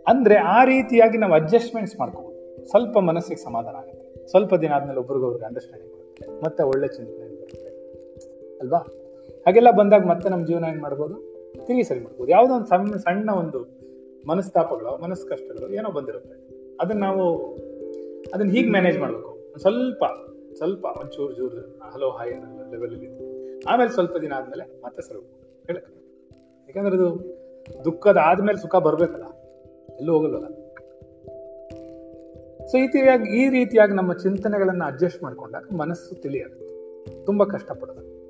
ಅಂದ್ರೆ 0.06 0.36
ಆ 0.36 0.64
ರೀತಿಯಾಗಿ 0.64 1.18
ನಾವು 1.18 1.32
ಅಡ್ಜಸ್ಟ್ಮೆಂಟ್ಸ್ 1.32 1.98
ಮಾಡ್ಕೋಬಹುದು 1.98 2.68
ಸ್ವಲ್ಪ 2.68 2.98
ಮನಸ್ಸಿಗೆ 2.98 3.44
ಸಮಾಧಾನ 3.44 3.74
ಆಗುತ್ತೆ. 3.74 4.26
ಸ್ವಲ್ಪ 4.26 4.54
ದಿನ 4.54 4.72
ಆದ್ಮೇಲೆ 4.72 5.00
ಒಬ್ರಿಗೊಬ್ರಿಗೆ 5.00 5.46
ಅಂಡರ್ಸ್ಟ್ಯಾಂಡಿಂಗ್ 5.46 5.96
ಬರುತ್ತೆ. 5.96 6.44
ಮತ್ತೆ 6.44 6.62
ಒಳ್ಳೆ 6.62 6.88
ಚಿಂತನೆ 6.88 7.42
ಬರುತ್ತೆ. 7.42 7.70
ಅಲ್ವಾ? 8.60 8.86
ಹಾಗೆಲ್ಲ 9.46 9.70
ಬಂದಾಗ 9.70 10.04
ಮತ್ತೆ 10.04 10.28
ನಮ್ಮ 10.28 10.46
ಜೀವನ 10.46 10.64
ಏನು 10.64 10.82
ಮಾಡ್ಬೋದು? 10.82 11.30
ತಿರುಗಿ 11.66 11.82
ಸರಿ 11.82 12.00
ಮಾಡ್ಬೋದು. 12.00 12.30
ಯಾವುದೋ 12.30 12.54
ಒಂದು 12.54 12.66
ಸಣ್ಣ 12.66 12.96
ಸಣ್ಣ 12.96 13.30
ಒಂದು 13.30 13.80
ಮನಸ್ತಾಪಗಳು, 14.28 15.02
ಮನಸ್ಕಷ್ಟಗಳು 15.02 15.74
ಏನೋ 15.74 15.90
ಬಂದಿರುತ್ತೆ. 15.90 16.66
ಅದನ್ನ 16.80 17.00
ನಾವು 17.00 17.56
ಅದನ್ನ 18.34 18.50
ಹೀಗೆ 18.50 18.70
ಮ್ಯಾನೇಜ್ 18.70 18.98
ಮಾಡ್ಬೇಕು. 18.98 19.58
ಸ್ವಲ್ಪ 19.58 20.04
ಸ್ವಲ್ಪ 20.56 20.84
ಒಂಚೂರು 20.84 21.32
ಜೂರು 21.34 21.80
ಹಲೋ 21.90 22.10
ಹಾಯ್ 22.10 22.32
ಅನ್ನೋ 22.32 22.70
ಲೆವೆಲ್ 22.70 22.92
ಅಲ್ಲಿ 22.92 23.30
ಆಮೇಲೆ 23.64 23.90
ಸ್ವಲ್ಪ 23.90 24.16
ದಿನ 24.16 24.32
ಆದ್ಮೇಲೆ 24.32 24.82
ಮತ್ತೆ 24.84 25.02
ಸರಿ 25.02 25.18
ಹೇಳಕ್ 25.66 25.88
ಯಾಕಂದ್ರೆ 26.68 26.96
ಅದು 26.96 27.40
ದುಃಖದ 27.84 28.16
ಆದ್ಮೇಲೆ 28.22 28.58
ಸುಖ 28.58 28.76
ಬರ್ಬೇಕಲ್ಲ. 28.76 29.24
ಎಲ್ಲೂ 30.00 30.12
ಹೋಗಲ್ವಲ್ಲ? 30.12 30.46
ಸೊ 32.66 32.78
ಈ 32.78 32.80
ರೀತಿಯಾಗಿ 32.80 33.42
ಈ 33.42 33.48
ರೀತಿಯಾಗಿ 33.48 33.92
ನಮ್ಮ 33.92 34.12
ಚಿಂತನೆಗಳನ್ನ 34.12 34.82
ಅಡ್ಜಸ್ಟ್ 34.86 35.22
ಮಾಡ್ಕೊಂಡಾಗ 35.22 35.76
ಮನಸ್ಸು 35.76 36.22
ತಿಳಿಯೋದು 36.22 36.70
ತುಂಬಾ 37.26 37.46
ಕಷ್ಟಪಡೋದು. 37.46 38.20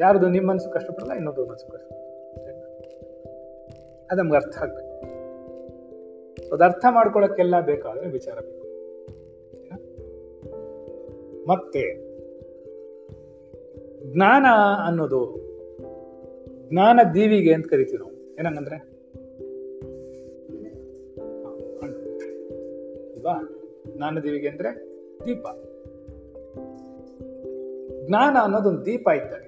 ಯಾರದು 0.00 0.28
ನಿಮ್ಮ 0.28 0.50
ಮನಸ್ಸು 0.50 0.70
ಕಷ್ಟಪಡಲ್ಲ 0.70 1.12
ಇನ್ನೊಬ್ಬರ 1.12 1.44
ಮನಸ್ಸು 1.44 1.72
ಕಷ್ಟ. 1.72 1.92
ಅದು 4.10 4.22
ನಮ್ಗೆ 4.22 4.36
ಅರ್ಥ 4.36 4.58
ಆಗ್ಬೇಕು. 4.58 4.96
ಅದು 6.54 6.64
ಅರ್ಥ 6.64 6.84
ಮಾಡ್ಕೊಳಕ್ಕೆಲ್ಲ 6.90 7.60
ಬೇಕಾದ್ರೆ 7.60 8.08
ವಿಚಾರ 8.08 8.34
ಬೇಕು? 8.34 8.65
ಮತ್ತೆ 11.48 12.06
ಜ್ಞಾನ 14.14 14.46
ಅನ್ನೋದು 14.86 15.46
ಜ್ಞಾನ 16.68 17.00
ದೀವಿಗೆ 17.14 17.54
ಅಂತ 17.54 17.66
ಕರಿತೀವಿ 17.66 17.98
ನಾವು. 17.98 18.12
ಏನಂಗಂದ್ರೆ? 18.12 18.96
ಜ್ಞಾನ 23.96 24.18
ದೀವಿಗೆ 24.18 24.48
ಅಂದ್ರೆ 24.48 24.88
ದೀಪ. 25.26 25.46
ಜ್ಞಾನ 28.06 28.36
ಅನ್ನೋದೊಂದು 28.42 28.86
ದೀಪ 28.86 29.08
ಇದ್ದಾರೆ? 29.08 29.46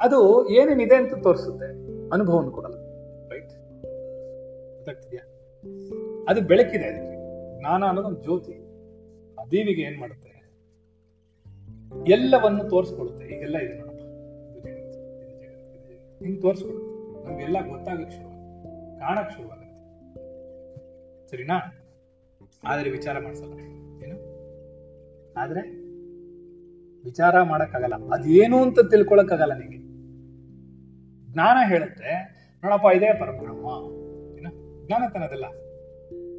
ಅದು 0.00 0.48
ಏನೇನಿದೆ 0.48 0.94
ಅಂತ 0.94 1.14
ತೋರಿಸುತ್ತೆ? 1.14 1.66
ಅನುಭವವನ್ನು 2.08 2.50
ಕೊಡಲ್ಲ 2.50 2.74
ರೈಟ್ 3.30 3.50
ಅದು 6.28 6.40
ಬೆಳಕಿದೆ 6.40 6.84
ಅದಕ್ಕೆ 6.84 7.16
ಜ್ಞಾನ 7.58 7.84
ಅನ್ನೋದೊಂದು 7.84 8.22
ಜ್ಯೋತಿ. 8.22 8.52
ಆ 9.40 9.44
ದೀವಿಗೆ 9.44 9.82
ಏನ್ 9.82 10.00
ಮಾಡುತ್ತೆ? 10.00 10.31
ಎಲ್ಲವನ್ನು 12.08 12.64
ತೋರಿಸ್ಕೊಡುತ್ತೆ. 12.64 13.26
ಈಗೆಲ್ಲ 13.26 13.58
ಇದೆ 13.58 13.92
ಹಿಂಗ್ 16.24 16.42
ತೋರಿಸ್ಕೊಡುತ್ತೆ. 16.42 16.92
ನಮ್ಗೆಲ್ಲ 17.28 17.68
ಗೊತ್ತಾಗಕ್ 17.68 18.10
ಶುರು 18.10 18.32
ಕಾಣಕ್ 18.98 19.32
ಶುರುವಾಗುತ್ತೆ 19.32 19.72
ಸರಿನಾ? 21.30 21.78
ಆದ್ರೆ 22.64 22.90
ವಿಚಾರ 22.90 23.18
ಮಾಡಿಸಲ್ಲ 23.18 23.52
ಏನು? 24.04 24.16
ಆದ್ರೆ 25.36 25.60
ವಿಚಾರ 27.04 27.42
ಮಾಡಕ್ಕಾಗಲ್ಲ. 27.42 27.94
ಅದೇನು 27.94 28.62
ಅಂತ 28.62 28.80
ತಿಳ್ಕೊಳಕ್ಕಾಗಲ್ಲ 28.80 29.52
ನಿಂಗೆ. 29.58 29.78
ಜ್ಞಾನ 31.32 31.68
ಹೇಳುತ್ತೆ. 31.68 32.32
ನೋಡಪ್ಪ, 32.64 32.86
ಇದೇ 32.96 33.12
ಪರಬ್ರಹ್ಮ. 33.20 33.66
ಏನ? 34.38 34.46
ಜ್ಞಾನ 34.86 35.02
ತನದಲ್ಲ 35.14 35.46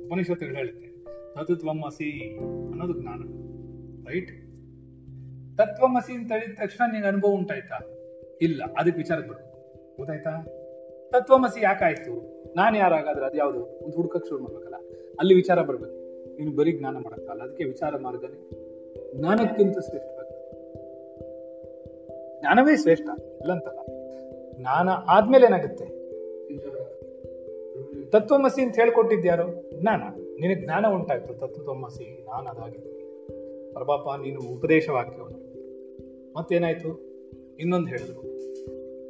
ಉಪನಿಷತ್ತುಗಳು 0.07 0.55
ಹೇಳುತ್ತೆ. 0.55 0.93
ತತ್ವಮಸಿ 1.45 2.39
ಅನ್ನೋದು 2.71 3.01
ಜ್ಞಾನ. 3.01 3.21
ರೈಟ್? 4.07 4.42
ತತ್ವಮಸಿ 5.57 6.13
ಅಂತ 6.13 6.31
ಹೇಳಿದ 6.31 6.57
ತಕ್ಷಣ 6.61 6.91
ನಿಂಗೆ 6.91 7.07
ಅನುಭವ 7.07 7.29
ಉಂಟಾಯ್ತಾ? 7.29 7.77
ಇಲ್ಲ, 8.41 8.63
ಅದಕ್ಕೆ 8.77 8.97
ವಿಚಾರಕ್ಕೆ 8.97 9.29
ಬರ್ಬೇಕು 9.29 9.53
ಗೊತ್ತಾಯ್ತಾ? 9.97 10.45
ತತ್ವಮಸಿ 11.11 11.63
ಯಾಕಾಯ್ತು? 11.63 12.33
ನಾನು 12.55 12.77
ಯಾರಾಗಾದ್ರೆ 12.77 13.25
ಅದು 13.25 13.37
ಯಾವುದು 13.37 13.59
ಒಂದು 13.59 13.95
ಹುಡ್ಕಕ್ 13.95 14.25
ಶುರು 14.27 14.43
ಮಾಡ್ಬೇಕಲ್ಲ. 14.43 14.75
ಅಲ್ಲಿ 15.19 15.33
ವಿಚಾರ 15.33 15.61
ಬರ್ಬೇಕು. 15.61 15.93
ನೀನು 16.37 16.55
ಬರೀ 16.55 16.77
ಜ್ಞಾನ 16.77 16.97
ಮಾಡಕ್ಕಲ್ಲ. 16.97 17.43
ಅದಕ್ಕೆ 17.43 17.63
ವಿಚಾರ 17.63 17.97
ಮಾರ್ಗನೇ 17.97 18.49
ಜ್ಞಾನಕ್ಕಿಂತ 19.19 19.79
ಶ್ರೇಷ್ಠ. 19.79 20.19
ಜ್ಞಾನವೇ 22.39 22.77
ಶ್ರೇಷ್ಠ. 22.77 23.19
ಇಲ್ಲಂತಲ್ಲ. 23.41 23.79
ಜ್ಞಾನ 24.59 24.89
ಆದ್ಮೇಲೆ 24.89 25.45
ಏನಾಗುತ್ತೆ? 25.45 26.03
ತತ್ವಮಸಿ 28.09 28.61
ಅಂತ 28.61 28.75
ಹೇಳ್ಕೊಟ್ಟಿದ್ಯಾರು 28.75 29.71
ಜ್ಞಾನ. 29.81 30.01
ನಿನಗೆ 30.39 30.63
ಜ್ಞಾನ 30.63 30.85
ಉಂಟಾಯ್ತು. 30.87 31.33
ತತ್ವಮಸಿ 31.33 32.25
ನಾನು 32.27 32.49
ಅದಾಗಿದ್ದೀನಿ 32.49 33.03
ಪ್ರಭಾಪ, 33.73 34.19
ನೀನು 34.21 34.41
ಉಪದೇಶ 34.41 34.89
ಮತ್ತೇನಾಯ್ತು? 36.37 37.13
ಇನ್ನೊಂದು 37.59 37.87
ಹೇಳಿದ್ರು. 37.87 38.21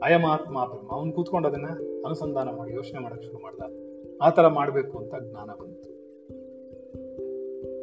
ಅಯಮಾತ್ಮ 0.04 0.66
ಬ್ರಹ್ಮ, 0.66 0.92
ಅವನು 0.92 1.12
ಕೂತ್ಕೊಂಡು 1.12 1.48
ಅದನ್ನ 1.48 1.66
ಅನುಸಂಧಾನ 2.06 2.50
ಮಾಡಿ, 2.50 2.74
ಯೋಚನೆ 2.74 3.00
ಮಾಡಕ್ 3.00 3.24
ಶುರು 3.24 3.40
ಮಾಡ್ದ. 3.40 3.62
ಆ 4.22 4.30
ಥರ 4.30 4.48
ಮಾಡಬೇಕು 4.48 4.98
ಅಂತ 4.98 5.16
ಜ್ಞಾನ 5.24 5.50
ಬಂತು. 5.62 5.94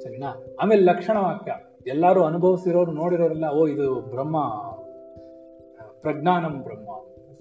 ಸರಿನಾ? 0.00 0.46
ಆಮೇಲೆ 0.60 0.82
ಲಕ್ಷಣ 0.82 1.18
ವಾಕ್ಯ. 1.18 1.52
ಎಲ್ಲರೂ 1.86 2.22
ಅನುಭವಿಸಿರೋರು, 2.22 2.92
ನೋಡಿರೋರೆಲ್ಲ, 2.92 3.44
ಓ, 3.48 3.66
ಇದು 3.66 3.94
ಬ್ರಹ್ಮ 3.94 4.36
ಪ್ರಜ್ಞಾನಂ 6.00 6.62
ಬ್ರಹ್ಮ. 6.62 6.88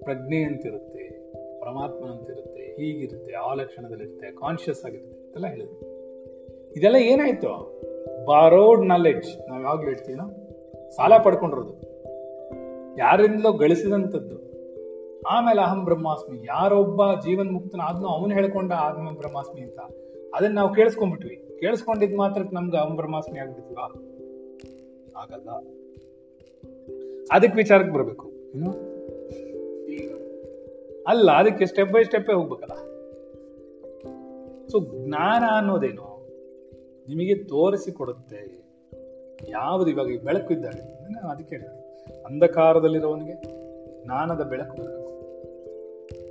ಪ್ರಜ್ಞೆ 0.04 0.44
ಅಂತಿರುತ್ತೆ, 0.44 1.34
ಪರಮಾತ್ಮ 1.62 2.06
ಅಂತಿರುತ್ತೆ, 2.06 2.62
ಹೀಗಿರುತ್ತೆ, 2.62 3.34
ಆ 3.34 3.54
ಲಕ್ಷಣದಲ್ಲಿರುತ್ತೆ 3.54 4.32
ಕಾನ್ಶಿಯಸ್ 4.32 4.86
ಆಗಿರುತ್ತೆ 4.86 5.26
ಅಂತೆಲ್ಲ 5.26 5.48
ಹೇಳಿದ್ರು. 5.48 5.82
ಇದೆಲ್ಲ 6.78 6.96
ಏನಾಯ್ತು? 6.96 7.82
ಬಾರೋಡ್ 8.26 8.86
ನಾಲೆಡ್ಜ್ 8.86 9.50
ನಾವು 9.50 9.64
ಯಾವಾಗ 9.64 9.84
ಹೇಳ್ತೀವಿ 9.84 10.20
ಸಾಲ 10.96 11.18
ಪಡ್ಕೊಂಡಿರೋದು. 11.18 11.88
ಯಾರಿಂದಲೋ 12.97 13.52
ಗಳಿಸಿದಂಥದ್ದು. 13.52 14.49
ಆಮೇಲೆ 15.28 15.62
ಅಹಂ 15.62 15.86
ಬ್ರಹ್ಮಾಸ್ಮಿ, 15.86 16.39
ಯಾರೊಬ್ಬ 16.43 17.13
ಜೀವನ್ 17.13 17.52
ಮುಕ್ತನಾದ್ನೋ 17.52 18.08
ಅವನು 18.08 18.34
ಹೇಳ್ಕೊಂಡ 18.34 18.73
ಅಹಂ 18.73 19.15
ಬ್ರಹ್ಮಾಸ್ಮಿ 19.15 19.62
ಅಂತ. 19.62 19.80
ಅದನ್ನ 20.36 20.56
ನಾವು 20.56 20.73
ಕೇಳಿಸ್ಕೊಂಡ್ಬಿಟ್ವಿ. 20.73 21.58
ಕೇಳಿಸ್ಕೊಂಡಿದ್ 21.60 22.15
ಮಾತ್ರಕ್ಕೆ 22.15 22.56
ನಮ್ಗೆ 22.56 22.78
ಅಹಂ 22.78 22.95
ಬ್ರಹ್ಮಾಸ್ಮಿ 22.95 23.39
ಆಗ್ಬಿಡ್ತೀವಾ 23.39 23.84
ಆಗಲ್ಲ. 25.17 25.49
ಅದಕ್ಕೆ 27.32 27.58
ವಿಚಾರಕ್ಕೆ 27.58 27.93
ಬರ್ಬೇಕು. 27.93 28.32
ಏನು? 28.56 28.89
ಅಲ್ಲ, 31.08 31.32
ಅದಕ್ಕೆ 31.32 31.65
ಸ್ಟೆಪ್ 31.65 31.91
ಬೈ 31.91 32.04
ಸ್ಟೆಪ್ಪೇ 32.04 32.34
ಹೋಗ್ಬೇಕಲ್ಲ. 32.34 32.73
ಸೊ 34.67 34.80
ಜ್ಞಾನ 34.80 35.43
ಅನ್ನೋದೇನು 35.58 36.28
ನಿಮಗೆ 37.10 37.36
ತೋರಿಸಿ 37.36 37.91
ಕೊಡುತ್ತೆ. 37.91 38.60
ಯಾವುದು 39.49 39.91
ಇವಾಗ 39.91 40.06
ಬೆಳಕು 40.06 40.54
ಇದ್ದಾಗ 40.54 40.73
ನಾನು 41.12 41.30
ಅದಕ್ಕೆ 41.30 41.56
ಹೇಳಿದೆ. 41.56 41.79
ಅಂಧಕಾರದಲ್ಲಿರೋವನಿಗೆ 42.30 43.34
ಜ್ಞಾನದ 44.04 44.42
ಬೆಳಕು 44.42 44.82
ಬರಬೇಕು. 44.82 45.00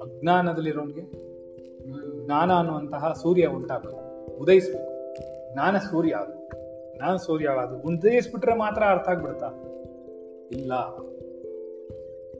ಅಜ್ಞಾನದಲ್ಲಿರೋನಿಗೆ, 0.02 1.28
ಜ್ಞಾನ 2.24 2.52
ಅನ್ನುವಂತಹ 2.52 3.12
ಸೂರ್ಯ 3.12 3.46
ಉಂಟಾಗಬೇಕು. 3.46 4.08
ಉದಯಿಸ್ಬೇಕು. 4.36 4.88
ಜ್ಞಾನ 5.52 5.78
ಸೂರ್ಯ 5.78 6.12
ಅದು. 6.12 6.48
ಜ್ಞಾನ 6.96 7.16
ಸೂರ್ಯ 7.16 7.48
ಅದು. 7.48 7.76
ಉದಯಿಸ್ಬಿಟ್ರೆ 7.76 8.56
ಮಾತ್ರ 8.56 8.82
ಅರ್ಥ 8.82 9.08
ಆಗ್ಬಿಡ್ತಾ 9.08 9.46
ಇಲ್ಲ. 10.52 10.74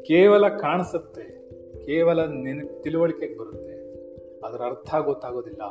ಕೇವಲ 0.02 0.48
ಕಾಣಿಸುತ್ತೆ. 0.48 1.38
ಕೇವಲ 1.84 2.24
ನೆನ, 2.24 2.68
ತಿಳುವಳಿಕೆಗೆ 2.80 3.38
ಬರುತ್ತೆ. 3.38 3.68
ಅದರ 4.46 4.62
ಅರ್ಥ 4.62 4.94
ಗೊತ್ತಾಗೋದಿಲ್ಲ. 4.94 5.62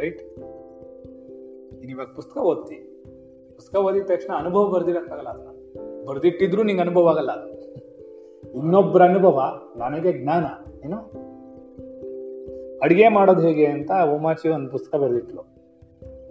ರೈಟ್? 0.00 0.38
ನೀನಿವಾಗ 1.80 2.06
ಪುಸ್ತಕ 2.16 2.36
ಓದ್ತಿ. 2.36 2.74
ಪುಸ್ತಕ 3.54 3.78
ಓದಿದ 3.78 4.02
ತಕ್ಷಣ 4.02 4.34
ಅನುಭವ 4.34 4.68
ಬರ್ದಿರಕ್ಕಾಗಲ್ಲ 4.68 5.28
ಅದನ್ನ. 5.28 5.49
ಬರ್ದಿಟ್ಟಿದ್ರು 6.10 6.62
ನಿಂಗೆ 6.62 6.82
ಅನುಭವ 6.82 7.08
ಆಗಲ್ಲ. 7.08 7.30
ಇನ್ನೊಬ್ಬರ 8.54 9.02
ಅನುಭವ 9.02 9.42
ನನಗೆ 9.76 10.22
ಜ್ಞಾನ, 10.22 10.44
ಏನು? 10.84 10.96
ಅಡಿಗೆ 12.78 13.08
ಮಾಡೋದು 13.08 13.40
ಹೇಗೆ 13.40 13.66
ಅಂತ 13.66 13.90
ಉಮಾಚಿ 14.14 14.48
ಒಂದು 14.48 14.70
ಪುಸ್ತಕ 14.70 14.98
ಬರೆದಿಟ್ಲು. 14.98 15.42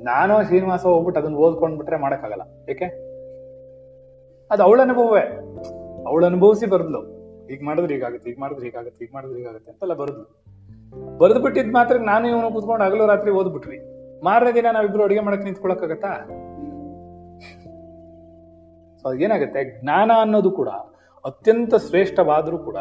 ನಾನು 0.03 0.43
ಶ್ರೀನಿವಾಸ 0.43 0.85
ಹೋಗ್ಬಿಟ್ಟು 0.85 1.21
ಅದನ್ನ 1.21 1.35
ಓದ್ಕೊಂಡ್ಬಿಟ್ರೆ 1.35 1.97
ಮಾಡೋಕ್ಕಾಗಲ್ಲ. 1.97 2.71
ಏಕೆ? 2.71 2.85
ಅದು 4.51 4.63
ಅವಳ 4.63 4.81
ಅನುಭವವೇ. 4.81 5.21
ಅವಳು 6.07 6.25
ಅನುಭವಿಸಿ 6.25 6.65
ಬರ್ದ್ಲು. 6.65 7.19
ಈಗ 7.47 7.59
ಮಾಡಿದ್ರೆ 7.63 7.93
ಹೀಗಾಗುತ್ತೆ 7.93 8.29
ಈಗ 8.29 8.35
ಮಾಡಿದ್ರೆ 8.39 8.65
ಹೀಗಾಗುತ್ತೆ 8.65 9.05
ಈಗ 9.05 9.11
ಮಾಡಿದ್ರೆ 9.13 9.37
ಹೀಗಾಗುತ್ತೆ 9.37 9.71
ಅಂತೆಲ್ಲ 9.71 9.93
ಬರೆದ್ಲು. 9.93 10.45
ಬರೆದು 11.17 11.39
ಬಿಟ್ಟಿದ್ 11.39 11.73
ಮಾತ್ರ 11.73 11.97
ನಾನು 11.97 12.27
ಇವನು 12.27 12.53
ಕುತ್ಕೊಂಡು 12.53 12.85
ಹಗಲು 12.85 13.07
ರಾತ್ರಿ 13.07 13.31
ಓದ್ಬಿಟ್ವಿ. 13.31 13.79
ಮಾರನೇ 14.23 14.51
ದಿನ 14.51 14.65
ನಾವಿಬ್ರು 14.73 15.03
ಅಡಿಗೆ 15.03 15.19
ಮಾಡಕ್ಕೆ 15.19 15.43
ನಿಂತ್ಕೊಳಕ್ಕಾಗತ್ತಾ? 15.43 16.07
ಸೊ 19.01 19.13
ಏನಾಗುತ್ತೆ 19.13 19.81
ಜ್ಞಾನ 19.81 20.11
ಅನ್ನೋದು 20.21 20.51
ಕೂಡ 20.51 20.69
ಅತ್ಯಂತ 21.25 21.75
ಶ್ರೇಷ್ಠವಾದರೂ 21.75 22.57
ಕೂಡ 22.57 22.77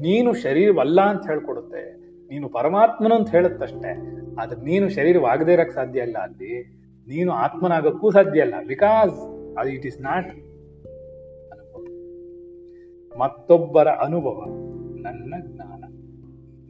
ನೀನು 0.00 0.34
ಶರೀರವಲ್ಲ 0.34 1.00
ಅಂತ 1.00 1.26
ಹೇಳ್ಕೊಡುತ್ತೆ. 1.26 2.04
ನೀನು 2.28 2.48
ಪರಮಾತ್ಮನು 2.48 3.14
ಅಂತ 3.14 3.30
ಹೇಳುತ್ತಷ್ಟೇ. 3.30 3.96
ಆದ್ರೆ 4.40 4.60
ನೀನು 4.60 4.88
ಶರೀರವಾಗದೇ 4.88 5.52
ಇರಕ್ಕೆ 5.52 5.74
ಸಾಧ್ಯ 5.74 6.00
ಇಲ್ಲ 6.00 6.18
ಅಲ್ಲಿ. 6.18 6.76
ನೀನು 7.08 7.32
ಆತ್ಮನಾಗಕ್ಕೂ 7.32 8.10
ಸಾಧ್ಯ 8.10 8.40
ಇಲ್ಲ. 8.40 8.54
ಬಿಕಾಸ್ 8.66 9.34
ಇಟ್ 9.68 9.86
ಇಸ್ 9.86 10.00
ನಾಟ್ 10.00 10.30
ಅನುಭವ. 11.52 11.84
ಮತ್ತೊಬ್ಬರ 13.18 13.88
ಅನುಭವ. 13.88 14.44
ನನ್ನ 15.02 15.34
ಜ್ಞಾನ. 15.40 15.84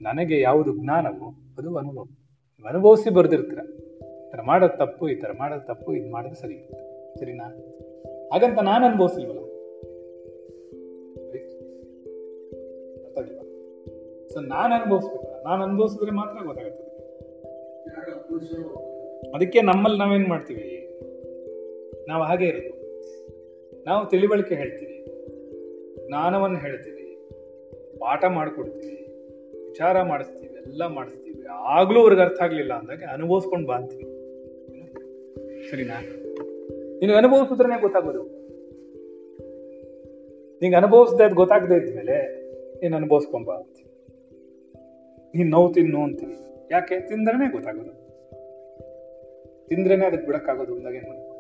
ನನಗೆ 0.03 0.41
ಯಾವುದು 0.41 0.77
ಜ್ಞಾನವೋ 0.77 1.35
ಅದು 1.59 1.77
ಅನುಭವ. 1.77 2.07
ಅನುಭವಿಸಿ 2.69 3.11
ಬರ್ದಿರ್ತೀರ. 3.11 3.59
ಈ 3.59 4.33
ತರ 4.33 4.41
ಮಾಡೋದು 4.43 4.79
ತಪ್ಪು, 4.79 5.09
ಈ 5.09 5.15
ಥರ 5.15 5.31
ಮಾಡೋದು 5.39 5.67
ತಪ್ಪು, 5.67 5.93
ಇದು 5.93 6.13
ಮಾಡೋದು 6.13 6.35
ಸರಿ. 6.35 6.71
ಸರಿನಾ? 7.21 7.74
ಹಾಗಂತ 8.33 8.59
ನಾನು 8.59 8.87
ಅನುಭವಿಸಿಲ್ವಲ್ಲ 8.87 9.45
ಸೊ 14.29 14.41
ನಾನು 14.41 14.75
ಅನುಭವಿಸ್ಬೇಕಲ್ಲ. 14.75 15.43
ನಾನು 15.45 15.65
ಅನುಭವಿಸಿದ್ರೆ 15.65 16.11
ಮಾತ್ರ 16.11 16.47
ಗೊತ್ತಾಗುತ್ತೆ. 16.47 16.85
ಅದಕ್ಕೆ 19.31 19.61
ನಮ್ಮಲ್ಲಿ 19.61 19.99
ನಾವೇನ್ 19.99 20.29
ಮಾಡ್ತೀವಿ? 20.29 21.01
ನಾವು 22.09 22.25
ಹಾಗೆ 22.25 22.45
ಇರೋದು. 22.45 22.75
ನಾವು 23.85 24.07
ತಿಳಿವಳಿಕೆ 24.07 24.55
ಹೇಳ್ತೀವಿ. 24.55 25.05
ಜ್ಞಾನವನ್ನು 26.07 26.59
ಹೇಳ್ತೀವಿ. 26.59 27.29
ಪಾಠ 27.99 28.25
ಮಾಡ್ಕೊಡ್ತೀವಿ. 28.25 29.29
ವಿಚಾರ 29.67 30.03
ಮಾಡಿಸ್ತೀವಿ. 30.03 30.55
ಎಲ್ಲ 30.67 30.87
ಮಾಡಿಸ್ತೀವಿ. 30.87 31.47
ಆಗ್ಲೂ 31.51 32.01
ಅವ್ರಿಗೆ 32.01 32.23
ಅರ್ಥ 32.23 32.43
ಆಗ್ಲಿಲ್ಲ 32.43 32.75
ಅಂದಾಗ 32.75 33.03
ಅನುಭವಿಸ್ಕೊಂಡು 33.13 33.67
ಬಾಂತೀವಿ 33.67 34.05
ಸರಿನಾ? 35.71 36.24
ನಿನಗೆ 37.05 37.19
ಅನುಭವಿಸಿದ್ರೆ 37.19 37.81
ಗೊತ್ತಾಗೋದು. 37.81 38.23
ನಿಂಗೆ 40.63 40.77
ಅನುಭವಿಸ್ದೆ 40.77 41.25
ಅದು 41.25 41.35
ಗೊತ್ತಾಗದೆ 41.35 41.75
ಇದ್ಮೇಲೆ 41.75 42.47
ನೀನು 42.77 42.97
ಅನುಭವಿಸ್ಕೊಂಬ 42.97 43.53
ಅಂತೀವಿ 43.53 44.07
ನೀನ್ 45.35 45.51
ನೋವು 45.51 45.73
ತಿನ್ನು 45.73 46.03
ಅಂತೀವಿ 46.03 46.37
ಯಾಕೆ? 46.71 47.01
ತಿಂದ್ರೇನೆ 47.01 47.53
ಗೊತ್ತಾಗೋದು. 47.53 47.91
ತಿಂದ್ರೇನೆ 49.69 50.07
ಅದಕ್ಕೆ 50.07 50.27
ಬಿಡಕ್ಕಾಗೋದು 50.27 50.75
ಅಂದಾಗ 50.75 50.95
ಏನು 50.95 51.35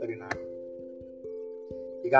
ಸರಿನಾ 0.00 0.28
ಈಗ 2.04 2.14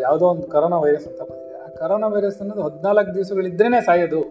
ಯಾವುದೋ 0.00 0.26
ಒಂದು 0.26 0.46
ಕರೋನಾ 0.46 0.78
ವೈರಸ್ 0.78 1.08
ಅಂತ 1.08 1.22
ಬಂದಿದೆ. 1.22 1.54
ಆ 1.54 1.68
ಕರೋನಾ 1.68 2.06
ವೈರಸ್ 2.06 2.40
ಅನ್ನೋದು 2.40 2.62
ಹದಿನಾಲ್ಕು 2.62 3.14
ದಿವಸಗಳಿದ್ರೇನೆ 3.14 3.84
ಸಾಯೋದು. 3.84 4.22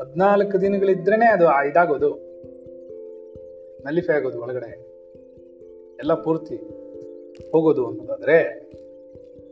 ಹದಿನಾಲ್ಕು 0.00 0.60
ದಿನಗಳಿದ್ರೇನೆ 0.60 1.26
ಅದು 1.26 1.68
ಇದಾಗೋದು. 1.68 2.10
ನಲಿಫೆ 3.84 4.12
ಆಗೋದು 4.12 4.42
ಒಳಗಡೆ. 4.42 4.87
ಎಲ್ಲ 5.98 6.14
ಪೂರ್ತಿ 6.14 6.56
ಹೋಗೋದು 7.52 7.86
ಅನ್ನೋದಾದ್ರೆ 7.86 8.68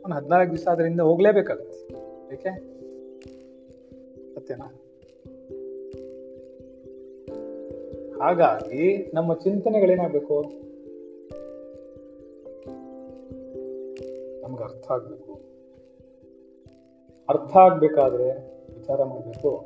ಒಂದು 0.05 0.15
ಹದಿನಾಲ್ಕು 0.15 0.55
ದಿವಸ 0.55 0.67
ಅದರಿಂದ 0.67 1.01
ಹೋಗ್ಲೇಬೇಕಾಗುತ್ತೆ. 1.01 1.93
ಏಕೆ? 2.33 2.77
ಸತ್ಯನಾ? 4.35 4.65
ಹಾಗಾಗಿ 8.23 9.11
ನಮ್ಮ 9.13 9.33
ಚಿಂತನೆಗಳೇನಾಗಬೇಕು? 9.33 10.43
ನಮ್ಗೆ 14.41 14.63
ಅರ್ಥ 14.63 14.91
ಆಗ್ಬೇಕು. 14.91 15.33
ಅರ್ಥ 17.29 17.57
ಆಗ್ಬೇಕಾದ್ರೆ 17.57 18.31
ವಿಚಾರ 18.75 19.03
ಮಾಡಬೇಕು. 19.03 19.65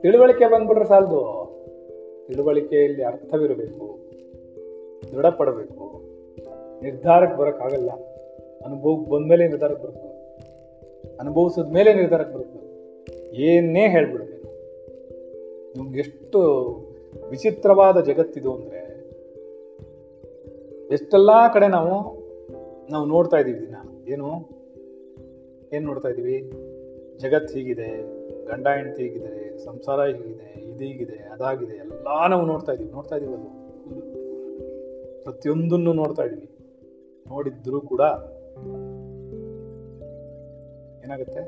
ತಿಳುವಳಿಕೆ 0.00 0.46
ಬಂದ್ಬಿಟ್ರೆ 0.46 0.84
ಸಾಲದು. 0.84 1.47
ತಿಳುವಳಿಕೆಯಲ್ಲಿ 2.28 3.02
ಅರ್ಥವಿರಬೇಕು, 3.02 3.86
ದೃಢಪಡಬೇಕು. 5.12 5.84
ನಿರ್ಧಾರಕ್ಕೆ 6.82 7.36
ಬರೋಕ್ಕಾಗಲ್ಲ. 7.38 7.90
ಅನುಭವಕ್ಕೆ 8.64 9.10
ಬಂದಮೇಲೆ 9.10 9.48
ನಿರ್ಧಾರಕ್ಕೆ 9.48 9.84
ಬರುತ್ತೆ. 9.84 10.08
ಅನುಭವಿಸಿದ 11.18 11.72
ಮೇಲೆ 11.72 11.94
ನಿರ್ಧಾರಕ್ಕೆ 11.94 12.34
ಬರಬೇಕು 12.36 13.34
ಏನೇ 13.46 13.84
ಹೇಳ್ಬಿಡ್ಬೇಕು. 13.88 14.48
ನಿಮ್ಗೆ 15.76 15.98
ಎಷ್ಟು 15.98 16.40
ವಿಚಿತ್ರವಾದ 17.30 18.00
ಜಗತ್ತಿದು 18.00 18.50
ಅಂದರೆ, 18.54 18.82
ಎಷ್ಟೆಲ್ಲ 20.92 21.30
ಕಡೆ 21.54 21.68
ನಾವು 21.68 21.94
ನಾವು 22.90 23.04
ನೋಡ್ತಾ 23.06 23.36
ಇದ್ದೀವಿ 23.36 23.60
ದಿನ. 23.60 23.76
ಏನು? 24.08 24.28
ಏನು 25.72 25.84
ನೋಡ್ತಾ 25.86 26.08
ಇದ್ದೀವಿ? 26.08 26.38
ಜಗತ್ತು 27.18 27.54
ಹೀಗಿದೆ, 27.54 27.88
ಗಂಡ 28.46 28.66
ಹೆಂಡತಿ 28.68 29.02
ಹೀಗಿದೆ, 29.02 29.32
ಸಂಸಾರ 29.64 30.00
ಹೀಗಿದೆ 30.02 30.67
ಇದೀಗಿದೆ 30.78 31.16
ಅದಾಗಿದೆ, 31.32 31.74
ಎಲ್ಲ 31.76 32.26
ನಾವು 32.28 32.46
ನೋಡ್ತಾ 32.46 32.72
ಇದೀವಿ 32.72 32.90
ನೋಡ್ತಾ 32.90 33.16
ಇದೀವಲ್ಲ 33.16 33.46
ಪ್ರತಿಯೊಂದನ್ನು 35.22 35.92
ನೋಡ್ತಾ 35.92 36.22
ಇದೀವಿ 36.22 36.48
ನೋಡಿದ್ರು 37.28 37.80
ಕೂಡ 37.80 38.00
ಏನಾಗುತ್ತೆ? 41.04 41.42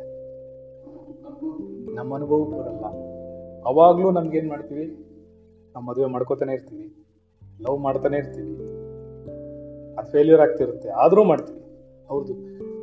ನಮ್ಮ 1.94 2.14
ಅನುಭವಕ್ಕೆ 2.14 2.58
ಬರಲ್ಲ. 2.58 2.84
ಅವಾಗ್ಲೂ 3.64 4.10
ನಮ್ಗೇನ್ 4.10 4.48
ಮಾಡ್ತೀವಿ? 4.48 4.86
ನಾವು 5.74 5.84
ಮದುವೆ 5.86 6.06
ಮಾಡ್ಕೋತಾನೆ 6.06 6.52
ಇರ್ತೀವಿ. 6.52 6.86
ಲವ್ 7.60 7.78
ಮಾಡ್ತಾನೆ 7.78 8.16
ಇರ್ತೀವಿ. 8.16 8.54
ಅದು 9.94 10.10
ಫೇಲ್ಯೂರ್ 10.10 10.40
ಆಗ್ತಿರುತ್ತೆ. 10.40 10.88
ಆದ್ರೂ 10.88 11.24
ಮಾಡ್ತೀವಿ. 11.24 11.60
ಹೌದು. 12.08 12.32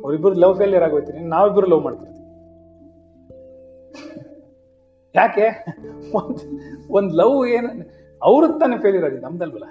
ಅವ್ರಿಬ್ರು 0.02 0.34
ಲವ್ 0.34 0.56
ಫೇಲ್ಯೂರ್ 0.56 0.84
ಆಗೋಯ್ತೀನಿ 0.84 1.18
ನಾವಿಬ್ರು 1.18 1.66
ಲವ್ 1.66 1.80
ಮಾಡ್ತಿರ್ತೀವಿ. 1.80 2.18
ಯಾಕೆ? 5.18 5.64
ಒಂದು 6.14 6.42
ಒಂದು 6.92 7.16
ಲವ್ 7.16 7.48
ಏನು 7.48 7.68
ಅವ್ರಿಗೆ 8.22 8.58
ತಾನೇ 8.60 8.76
ಫೇಲ್ಯೂರ್ 8.78 9.06
ಆಗಿದೆ 9.06 9.20
ನಮ್ದಲ್ವಲ್ಲ 9.20 9.64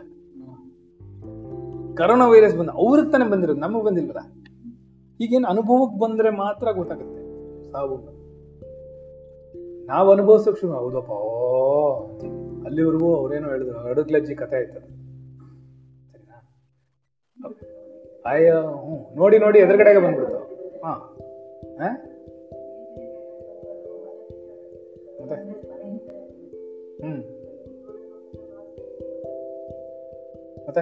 ಕರೋನಾ 1.95 2.27
ವೈರಸ್ 2.27 2.57
ಬಂದ 2.57 2.69
ಅವ್ರಿಗೆ 2.69 3.11
ತಾನೇ 3.11 3.29
ಬಂದಿರೋದು, 3.29 3.59
ನಮಗೆ 3.59 3.83
ಬಂದಿಲ್ವಲ್ಲ? 3.83 4.21
ಈಗೇನು 5.19 5.47
ಅನುಭವಕ್ಕೆ 5.47 5.99
ಬಂದ್ರೆ 5.99 6.29
ಮಾತ್ರ 6.29 6.71
ಗೊತ್ತಾಗುತ್ತೆ. 6.71 7.21
ಸಾವು. 7.71 7.97
ನಾವು 9.85 10.11
ಅನುಭವಿಸೋಕ್ಕೆ 10.11 10.61
ಶುರು 10.61 10.73
ಹೌದಪ್ಪ. 10.73 11.11
ಓ, 11.11 12.05
ಅಲ್ಲಿವರೆಗೂ 12.65 13.15
ಅವ್ರೇನೋ 13.15 13.47
ಹೇಳಿದ್ರು, 13.47 13.79
ಅಡುಗ್ಲಜ್ಜಿ 13.79 14.35
ಕಥೆ 14.35 14.55
ಆಯ್ತು 14.55 14.73
ಸರಿನಾ? 14.73 16.37
ಅಯ್ಯೋ 18.25 18.61
ಹ್ಞೂ 18.61 19.15
ನೋಡಿ 19.15 19.39
ನೋಡಿ, 19.39 19.59
ಎದುರುಗಡೆಗೆ 19.59 19.99
ಹಾ? 20.83 20.93
ಹ್ಮ್. 27.01 27.23
ಮತ್ತೆ? 30.67 30.81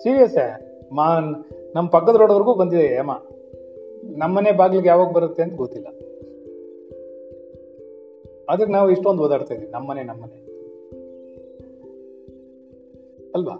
ಸೀರಿಯಸ್ 0.00 0.36
ಮಾ 0.92 1.20
ನಮ್ಮ 1.74 1.88
ಪಕ್ಕದ 1.88 2.16
ರೋಡ್ವರೆಗೂ 2.16 2.54
ಬಂದಿದೆ 2.54 2.94
ಯಮ. 2.94 3.10
ನಮ್ಮನೆ 4.04 4.52
ಬಾಗಿಲಿಗೆ 4.52 4.88
ಯಾವಾಗ 4.88 5.12
ಬರುತ್ತೆ 5.12 5.42
ಅಂತ 5.42 5.54
ಗೊತ್ತಿಲ್ಲ. 5.54 5.88
ಅದಕ್ಕೆ 8.48 8.72
ನಾವು 8.72 8.90
ಇಷ್ಟೊಂದು 8.90 9.22
ಓದಾಡ್ತಾ 9.22 9.54
ಇದೀವಿ 9.54 9.70
ನಮ್ಮನೆ 9.70 10.02
ನಮ್ಮನೆ. 10.02 10.44
ಅಲ್ವಾ? 13.34 13.54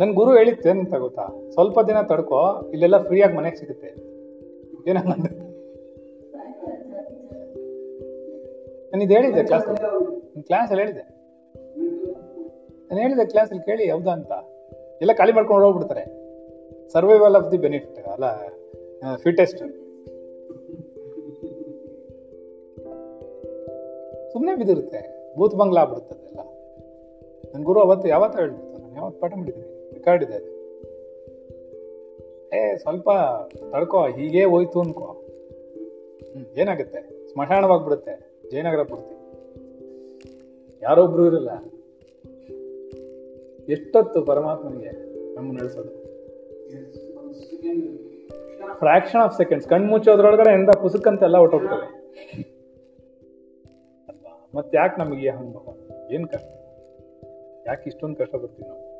ನನ್ನ 0.00 0.14
ಗುರು 0.14 0.36
ಹೇಳಿದ್ದೆ 0.36 0.70
ಅಂತ 0.70 0.94
ಗೊತ್ತಾ? 0.94 1.28
ಸ್ವಲ್ಪ 1.50 1.80
ದಿನ 1.80 2.00
ತಡ್ಕೋ, 2.02 2.70
ಇಲ್ಲೆಲ್ಲ 2.72 3.02
ಫ್ರೀಯಾಗಿ 3.02 3.36
ಮನೆಗೆ 3.36 3.56
ಸಿಗುತ್ತೆ. 3.56 4.12
ಏನಂಗಂದ 4.90 5.41
ನಾನು 8.92 9.04
ಇದು 9.04 9.14
ಹೇಳಿದ್ದೆ 9.14 9.42
ಕ್ಲಾಸ್ 9.44 9.66
ಕ್ಲಾಸಲ್ಲಿ 10.46 10.82
ಹೇಳಿದೆ 10.82 11.02
ನಾನು 12.88 13.00
ಹೇಳಿದೆ 13.00 13.24
ಕ್ಲಾಸಲ್ಲಿ 13.26 13.62
ಕೇಳಿ 13.62 13.90
ಹೌದಾ 13.90 14.10
ಅಂತ. 14.10 14.32
ಎಲ್ಲ 15.00 15.12
ಖಾಲಿ 15.12 15.32
ಮಾಡ್ಕೊಂಡು 15.32 15.66
ಹೋಗ್ಬಿಡ್ತಾರೆ. 15.66 16.04
ಸರ್ವೈವಲ್ 16.92 17.36
ಆಫ್ 17.36 17.52
ದಿ 17.52 17.58
ಬೆನಿಫಿಟ್ 17.58 18.08
ಅಲ್ಲ 18.08 18.24
ಫಿಟೆಸ್ಟ್ 19.16 19.58
ಸುಮ್ಮನೆ 24.32 24.58
ಬಿದ್ದಿರುತ್ತೆ. 24.58 25.00
ಭೂತ್ 25.36 25.54
ಬಂಗ್ಲಾ 25.54 25.80
ಆಗ್ಬಿಡುತ್ತೆ 25.80 26.14
ಅದೆಲ್ಲ 26.14 26.40
ನನ್ನ 27.54 27.64
ಗುರು 27.64 27.80
ಅವತ್ತು 27.80 28.08
ಯಾವತ್ತ 28.08 28.38
ಹೇಳ್ಬಿಡ್ತು 28.38 28.78
ನಾನು 28.78 28.94
ಯಾವತ್ತು 28.94 29.20
ಪಾಠ 29.20 29.32
ಮಾಡಿದ್ದೀನಿ? 29.34 29.90
ರೆಕಾರ್ಡ್ 29.94 30.24
ಇದೆ. 30.24 30.52
ಏ, 32.56 32.76
ಸ್ವಲ್ಪ 32.76 33.10
ತಡ್ಕೋ, 33.72 34.06
ಹೀಗೇ 34.06 34.44
ಹೋಯ್ತು 34.44 34.80
ಅನ್ಕೋ. 34.80 35.04
ಹ್ಞೂ 35.04 36.60
ಏನಾಗುತ್ತೆ? 36.60 37.28
ಸ್ಮಶಾನವಾಗ್ಬಿಡುತ್ತೆ. 37.32 38.31
ಜಯನಗರ 38.52 38.82
ಪೂರ್ತಿ 38.82 39.14
ಯಾರೊಬ್ರು 40.82 41.26
ಇರಲ್ಲ. 41.26 41.50
ಎಷ್ಟೊತ್ತು 43.72 44.22
ಪರಮಾತ್ಮನಿಗೆ 44.22 44.90
ನಮ್ಮ 45.34 45.52
ನಡೆಸೋದು? 45.52 45.92
ಫ್ರಾಕ್ಷನ್ 48.78 49.20
ಆಫ್ 49.20 49.36
ಸೆಕೆಂಡ್ಸ್ 49.36 49.68
ಕಣ್ 49.68 49.86
ಮುಚ್ಚೋದ್ರೊಳಗಡೆ 49.86 50.54
ಎಂದ 50.54 50.68
ಪುಸುಕಂತ 50.82 51.22
ಎಲ್ಲ 51.22 51.38
ಹೊಟ್ಟೋಗ್ತವೆ 51.38 51.88
ಮತ್ತೆ 54.54 54.76
ಯಾಕೆ 54.76 55.00
ನಮಗೆ 55.00 55.30
ಅನುಭವ? 55.30 55.74
ಏನ್ 56.10 56.28
ಕಷ್ಟ? 56.28 56.48
ಯಾಕೆ 57.66 57.82
ಇಷ್ಟೊಂದು 57.86 58.16
ಕಷ್ಟ 58.16 58.36
ಬರ್ತೀವಿ 58.36 58.68
ನಾವು. 58.68 58.92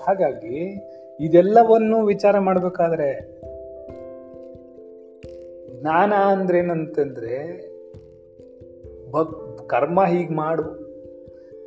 ಹಾಗಾಗಿ 0.00 0.56
ಇದೆಲ್ಲವನ್ನು 1.20 2.04
ವಿಚಾರ 2.04 2.38
ಮಾಡಬೇಕಾದ್ರೆ, 2.38 3.40
ಜ್ಞಾನ 5.80 6.12
ಅಂದ್ರೆ 6.12 6.58
ಏನಂತಂದ್ರೆ, 6.58 7.58
ಭಕ್, 9.10 9.68
ಕರ್ಮ 9.68 10.04
ಹೀಗೆ 10.04 10.34
ಮಾಡು, 10.34 10.62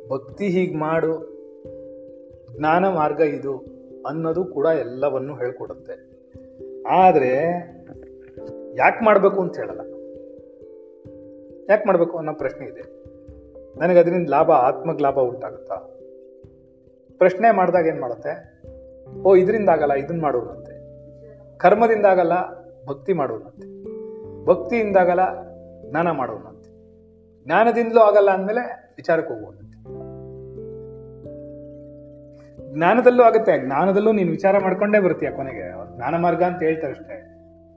ಭಕ್ತಿ 0.08 0.48
ಹೀಗೆ 0.48 0.76
ಮಾಡು, 0.76 1.34
ಜ್ಞಾನ 2.58 2.88
ಮಾರ್ಗ 2.88 3.20
ಇದು 3.20 3.64
ಅನ್ನೋದು 4.06 4.44
ಕೂಡ 4.44 4.66
ಎಲ್ಲವನ್ನು 4.66 5.36
ಹೇಳ್ಕೊಡುತ್ತೆ. 5.36 5.92
ಆದರೆ, 6.88 7.30
ಯಾಕೆ 8.76 9.04
ಮಾಡಬೇಕು 9.04 9.40
ಅಂತ 9.40 9.56
ಹೇಳಲ್ಲ. 9.56 9.80
ಯಾಕೆ 11.70 11.84
ಮಾಡಬೇಕು 11.86 12.16
ಅನ್ನೋ 12.16 12.32
ಪ್ರಶ್ನೆ 12.32 12.66
ಇದೆ. 12.66 13.04
ನನಗೆ 13.78 13.98
ಅದರಿಂದ 13.98 14.28
ಲಾಭ 14.28 14.50
ಆತ್ಮಗ್ 14.50 15.02
ಲಾಭ 15.02 15.18
ಉಂಟಾಗುತ್ತಾ? 15.18 15.74
ಪ್ರಶ್ನೆ 17.18 17.50
ಮಾಡಿದಾಗ 17.50 17.86
ಏನು 17.86 18.00
ಮಾಡುತ್ತೆ? 18.00 18.54
ಓ 19.22 19.36
ಇದರಿಂದ 19.36 19.68
ಆಗಲ್ಲ 19.68 19.92
ಇದನ್ನ 19.92 20.22
ಮಾಡೋರಂತೆ. 20.22 20.74
ಕರ್ಮದಿಂದ 21.58 22.06
ಆಗಲ್ಲ 22.06 22.32
ಭಕ್ತಿ 22.86 23.12
ಮಾಡುವಂತೆ 23.12 23.84
ಭಕ್ತಿಯಿಂದ 24.44 24.96
ಆಗಲ್ಲ 24.96 25.20
ಜ್ಞಾನ 25.90 26.10
ಮಾಡೋನಂತೆ 26.10 26.74
ಜ್ಞಾನದಿಂದಲೂ 27.44 28.00
ಆಗಲ್ಲ 28.00 28.30
ಅಂದಮೇಲೆ 28.30 28.92
ವಿಚಾರಕ್ಕೆ 28.96 29.34
ಹೋಗುವಂತೆ. 29.34 29.64
ಜ್ಞಾನದಲ್ಲೂ 32.74 33.22
ಆಗುತ್ತೆ, 33.22 33.66
ಜ್ಞಾನದಲ್ಲೂ 33.66 34.12
ನೀನು 34.12 34.30
ವಿಚಾರ 34.30 34.58
ಮಾಡ್ಕೊಂಡೇ 34.58 34.98
ಬರ್ತೀಯ 34.98 35.30
ಕೊನೆಗೆ. 35.30 35.96
ಜ್ಞಾನ 35.96 36.16
ಮಾರ್ಗ 36.16 36.42
ಅಂತ 36.42 36.62
ಹೇಳ್ತಾರೆ 36.62 36.92
ಅಷ್ಟೇ. 36.92 37.14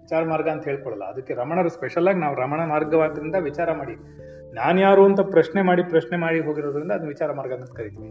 ವಿಚಾರ 0.02 0.24
ಮಾರ್ಗ 0.24 0.50
ಅಂತ 0.50 0.66
ಹೇಳ್ಕೊಡಲ್ಲ 0.66 1.04
ಅದಕ್ಕೆ 1.04 1.34
ರಮಣರು 1.34 1.70
ಸ್ಪೆಷಲ್ 1.70 2.08
ಆಗಿ 2.08 2.20
ನಾವು 2.20 2.36
ರಮಣ 2.36 2.66
ಮಾರ್ಗವಾದ್ರಿಂದ 2.66 3.36
ವಿಚಾರ 3.36 3.72
ಮಾಡಿ. 3.72 3.96
ನಾನು 4.56 4.82
ಯಾರು 4.82 5.06
ಅಂತ 5.06 5.20
ಪ್ರಶ್ನೆ 5.20 5.62
ಮಾಡಿ 5.62 5.84
ಪ್ರಶ್ನೆ 5.84 6.18
ಮಾಡಿ 6.18 6.40
ಹೋಗಿರೋದ್ರಿಂದ 6.40 6.92
ಅದನ್ನ 6.92 7.08
ವಿಚಾರ 7.08 7.32
ಮಾರ್ಗ 7.34 7.54
ಅಂತ 7.54 7.72
ಕರಿತೀವಿ. 7.76 8.10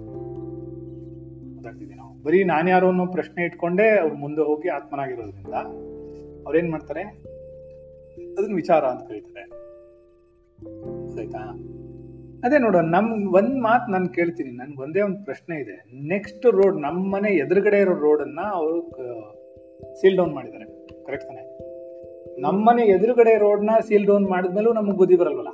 ಬರೀ 2.26 2.44
ನಾನು 2.44 2.70
ಯಾರೋ 2.70 2.88
ಅನ್ನೋ 2.88 3.06
ಪ್ರಶ್ನೆ 3.06 3.44
ಇಟ್ಕೊಂಡೇ 3.44 3.98
ಅವ್ರು 3.98 4.16
ಮುಂದೆ 4.16 4.40
ಹೋಗಿ 4.40 4.68
ಆತ್ಮನಾಗಿರೋದ್ರಿಂದ 4.68 5.54
ಅವ್ರೇನ್ 6.46 6.70
ಮಾಡ್ತಾರೆ? 6.70 7.02
ಅದನ್ನ 8.38 8.54
ವಿಚಾರ 8.54 8.84
ಅಂತ 8.84 9.08
ಕರೀತಾರೆ. 9.08 9.42
ಆಯ್ತಾ? 11.18 11.38
ಅದೇ 12.44 12.58
ನೋಡ, 12.58 12.76
ನಮ್ 12.76 13.34
ಒಂದ್ 13.34 13.58
ಮಾತು 13.60 13.92
ನಾನು 13.92 14.08
ಕೇಳ್ತೀನಿ. 14.08 14.50
ನನ್ಗೆ 14.50 14.82
ಒಂದೇ 14.82 15.00
ಒಂದು 15.00 15.24
ಪ್ರಶ್ನೆ 15.24 15.60
ಇದೆ. 15.60 16.06
ನೆಕ್ಸ್ಟ್ 16.08 16.46
ರೋಡ್ 16.46 16.76
ನಮ್ಮ 16.76 17.12
ಮನೆ 17.12 17.30
ಎದುರುಗಡೆ 17.30 17.80
ಇರೋ 17.80 17.94
ರೋಡ್ 17.94 18.22
ಅನ್ನ 18.22 18.40
ಅವರು 18.52 18.90
ಸೀಲ್ 20.00 20.16
ಡೌನ್ 20.16 20.34
ಮಾಡಿದ್ದಾರೆ. 20.34 20.86
ಕರೆಕ್ಟ್ 21.04 21.26
ತಾನೆ? 21.26 21.42
ನಮ್ಮನೆ 22.40 22.82
ಎದುರುಗಡೆ 22.82 23.38
ರೋಡ್ನ 23.38 23.70
ಸೀಲ್ 23.88 24.06
ಡೌನ್ 24.06 24.26
ಮಾಡಿದ್ಮೇಲೂ 24.26 24.72
ನಮ್ಗೆ 24.72 24.96
ಬುದ್ಧಿ 24.96 25.16
ಬರಲ್ವಲ್ಲ? 25.16 25.48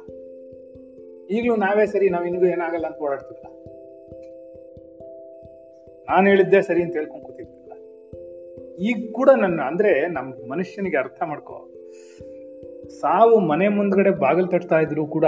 ಈಗಲೂ 1.27 1.57
ನಾವೇ 1.57 1.87
ಸರಿ, 1.87 2.11
ನಾವ್ 2.11 2.27
ಇನ್ಗೂ 2.27 2.47
ಏನಾಗಲ್ಲ 2.47 2.87
ಅಂತ 2.87 2.97
ಓಡಾಡ್ತಿಲ್ಲ 2.97 3.72
ನಾನು 6.09 6.29
ಹೇಳಿದ್ದೆ 6.29 6.63
ಸರಿ 6.63 6.83
ಅಂತ 6.83 6.95
ಹೇಳ್ಕೊಂಡು 6.97 7.27
ಕೂತಿರ್ತಿಲ್ಲ 7.27 7.73
ಈಗ 8.81 9.13
ಕೂಡ 9.13 9.31
ನನ್ನ, 9.31 9.61
ಅಂದ್ರೆ 9.61 10.09
ನಮ್ 10.09 10.49
ಮನುಷ್ಯನಿಗೆ 10.51 10.97
ಅರ್ಥ 10.97 11.23
ಮಾಡ್ಕೋ. 11.23 11.69
ಸಾವು 13.01 13.39
ಮನೆ 13.39 13.69
ಮುಂದ್ಗಡೆ 13.69 14.11
ಬಾಗಿಲು 14.11 14.47
ತಟ್ತಾ 14.47 14.81
ಇದ್ರು 14.81 15.07
ಕೂಡ 15.07 15.25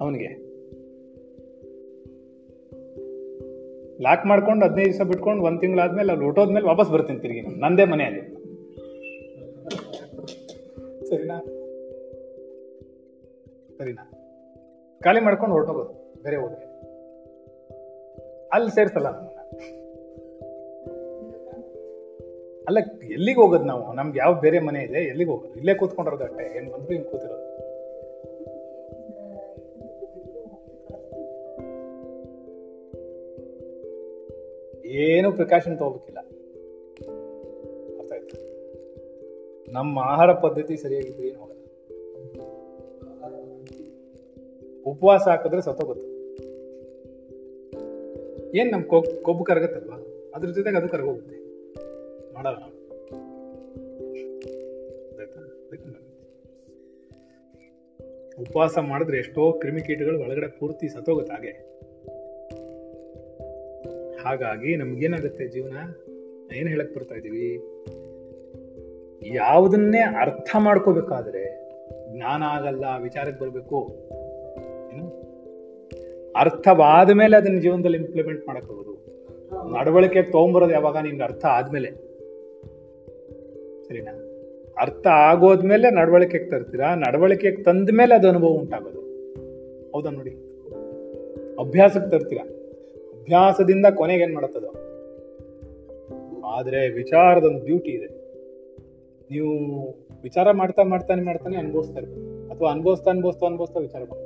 ಅವನಿಗೆ 0.00 0.30
ಲಾಕ್ 4.02 4.26
ಮಾಡ್ಕೊಂಡು 4.26 4.66
ಹದಿನೈದು 4.66 4.90
ದಿವಸ 4.92 5.02
ಬಿಟ್ಕೊಂಡು 5.02 5.44
ಒಂದ್ 5.44 5.60
ತಿಂಗಳಾದ್ಮೇಲೆ 5.60 6.12
ಅಲ್ಲಿ 6.12 6.24
ಹೊಟ್ಟೋದ್ಮೇಲೆ 6.24 6.66
ವಾಪಸ್ 6.66 6.90
ಬರ್ತೀನಿ 6.90 7.20
ತಿರುಗಿ. 7.20 7.40
ನಂದೇ 7.40 7.84
ಮನೆ 7.84 8.04
ಅಲ್ಲಿ 8.04 8.22
ಸರಿನಾ? 11.10 11.38
ಸರಿನಾ? 13.78 14.04
ಖಾಲಿ 15.00 15.20
ಮಾಡ್ಕೊಂಡು 15.20 15.54
ಹೊರಟೋಗೋದು, 15.54 16.22
ಬೇರೆ 16.22 16.36
ಊರಿಗೆ. 16.36 16.73
ಅಲ್ಲಿ 18.54 18.70
ಸೇರ್ಸಲ್ಲ. 18.70 19.08
ಅಲ್ಲ, 22.68 22.78
ಎಲ್ಲಿಗೆ 23.04 23.40
ಹೋಗೋದು 23.40 23.64
ನಾವು? 23.64 23.92
ನಮ್ಗೆ 23.92 24.18
ಯಾವ 24.18 24.40
ಬೇರೆ 24.40 24.58
ಮನೆ 24.58 24.82
ಇದೆ? 24.82 24.98
ಎಲ್ಲಿಗೆ 24.98 25.30
ಹೋಗೋದು? 25.30 25.54
ಇಲ್ಲೇ 25.54 25.74
ಕೂತ್ಕೊಂಡಿರೋದು 25.74 26.24
ಅಷ್ಟೇ 26.24 26.56
ಏನ್ 26.56 26.72
ಬಂದ್ರು 26.72 26.92
ಹಿಂಗ್ 26.92 27.06
ಕೂತಿರೋದು. 27.06 27.44
ಏನು 34.84 35.32
ಪ್ರಿಕಾಷನ್ 35.32 35.78
ತಗೋಬೇಕಿಲ್ಲ. 35.78 36.18
ಅರ್ಥ 37.98 38.12
ನಮ್ಮ 39.68 39.98
ಆಹಾರ 39.98 40.32
ಪದ್ಧತಿ 40.32 40.76
ಸರಿಯಾಗಿದ್ರೆ 40.76 41.28
ಏನು 41.28 41.38
ಹೋಗಲ್ಲ. 41.38 41.60
ಉಪವಾಸ 44.86 45.28
ಹಾಕಿದ್ರೆ 45.28 45.62
ಸತ್ತೋಗುತ್ತೆ. 45.62 46.13
ಏನ್ 48.54 48.72
ನಮ್ಮ 48.72 48.84
ಕೊ- 48.84 49.22
ಕೊಬ್ಬು 49.22 49.44
ಕರಗತ್ತಲ್ವಾ? 49.44 49.96
ಅದ್ರ 50.34 50.48
ಜೊತೆಗೆ 50.48 50.76
ಅದು 50.76 50.88
ಕರಗೋಗುತ್ತೆ. 50.88 51.36
ಮಾಡಲ್ಲ. 52.34 52.74
ಉಪವಾಸ 58.38 58.78
ಮಾಡಿದ್ರೆ 58.78 59.18
ಎಷ್ಟೋ 59.18 59.52
ಕ್ರಿಮಿಕೀಟಗಳು 59.52 60.20
ಒಳಗಡೆ 60.20 60.46
ಪೂರ್ತಿ 60.46 60.88
ಸತ್ತೋಗುತ್ತೆ 60.88 61.32
ಹಾಗೆ. 61.32 61.74
ಹಾಗಾಗಿ 64.22 64.76
ನಮ್ಗೇನಾಗುತ್ತೆ 64.76 65.48
ಜೀವನ? 65.48 65.76
ಏನು 66.54 66.68
ಹೇಳಕ್ 66.68 66.94
ಬರ್ತಾ 66.94 67.14
ಇದೀವಿ? 67.14 67.54
ಯಾವುದನ್ನೇ 69.34 70.00
ಅರ್ಥ 70.00 70.56
ಮಾಡ್ಕೋಬೇಕಾದ್ರೆ 70.58 71.64
ಜ್ಞಾನ 72.16 72.42
ಆಗಲ್ಲ, 72.42 72.84
ವಿಚಾರಕ್ಕೆ 73.02 73.44
ಬರ್ಬೇಕು. 73.44 74.08
ಅರ್ಥವಾದ 76.36 77.10
ಮೇಲೆ 77.10 77.36
ಅದನ್ನ 77.36 77.60
ಜೀವನದಲ್ಲಿ 77.60 77.98
ಇಂಪ್ಲಿಮೆಂಟ್ 77.98 78.48
ಮಾಡಕ್ 78.48 78.64
ಹೋಗೋದು 78.64 78.94
ನಡವಳಿಕೆ 79.78 80.22
ತಗೊಂಬರೋದು 80.22 80.72
ಯಾವಾಗ 80.72 80.96
ನಿಮ್ಗೆ 80.96 81.22
ಅರ್ಥ 81.22 81.44
ಆದ್ಮೇಲೆ. 81.44 81.90
ಸರಿನಾ? 83.82 84.20
ಅರ್ಥ 84.78 85.06
ಆಗೋದ್ಮೇಲೆ 85.06 85.90
ನಡವಳಿಕೆಗೆ 85.90 86.44
ತರ್ತೀರಾ? 86.44 86.94
ನಡವಳಿಕೆಗೆ 86.94 87.62
ತಂದ 87.62 87.90
ಮೇಲೆ 87.92 88.14
ಅದು 88.14 88.28
ಅನುಭವ 88.28 88.46
ಉಂಟಾಗೋದು. 88.46 89.00
ಹೌದಾ 89.92 90.10
ನೋಡಿ? 90.10 90.30
ಅಭ್ಯಾಸಕ್ಕೆ 91.58 92.10
ತರ್ತೀರಾ? 92.10 92.44
ಅಭ್ಯಾಸದಿಂದ 93.20 93.86
ಕೊನೆಗೆ 93.94 94.22
ಏನ್ 94.22 94.34
ಮಾಡತ್ತದು? 94.34 94.84
ಆದ್ರೆ 96.46 96.88
ವಿಚಾರದ 96.88 97.44
ಒಂದು 97.44 97.64
ಬ್ಯೂಟಿ 97.64 97.90
ಇದೆ. 97.90 98.06
ನೀವು 99.30 99.52
ವಿಚಾರ 100.22 100.50
ಮಾಡ್ತಾ 100.50 100.82
ಮಾಡ್ತಾನೆ 100.82 101.22
ಮಾಡ್ತಾನೆ 101.22 101.56
ಅನುಭವಿಸ್ತಾ 101.56 102.00
ಇರ್ಬೋದು 102.00 102.50
ಅಥವಾ 102.50 102.70
ಅನುಭವಿಸ್ತಾ 102.70 103.10
ಅನುಭವಿಸ್ತಾ 103.10 103.46
ಅನುಭವಿಸ್ತಾ 103.46 103.80
ವಿಚಾರ 103.80 104.00
ಏನ? 104.00 104.23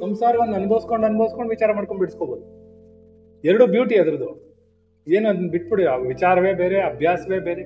ಸಂಸಾರವನ್ನು 0.00 0.54
ಅನುಭವಿಸ್ಕೊಂಡು 0.54 1.06
ಅನುಭವಿಸ್ಕೊಂಡು 1.06 1.50
ವಿಚಾರ 1.50 1.72
ಮಾಡ್ಕೊಂಡು 1.72 1.98
ಬಿಡಿಸ್ಕೋಬಹುದು 1.98 2.60
ಎರಡು 3.44 3.66
ಬ್ಯೂಟಿ 3.66 3.98
ಅದ್ರದ್ದು. 3.98 4.50
ಏನು 5.08 5.28
ಅದನ್ನ 5.28 5.50
ಬಿಟ್ಬಿಡಿ, 5.50 5.84
ಆ 5.84 5.96
ವಿಚಾರವೇ 5.96 6.52
ಬೇರೆ, 6.52 6.80
ಅಭ್ಯಾಸವೇ 6.80 7.38
ಬೇರೆ. 7.38 7.62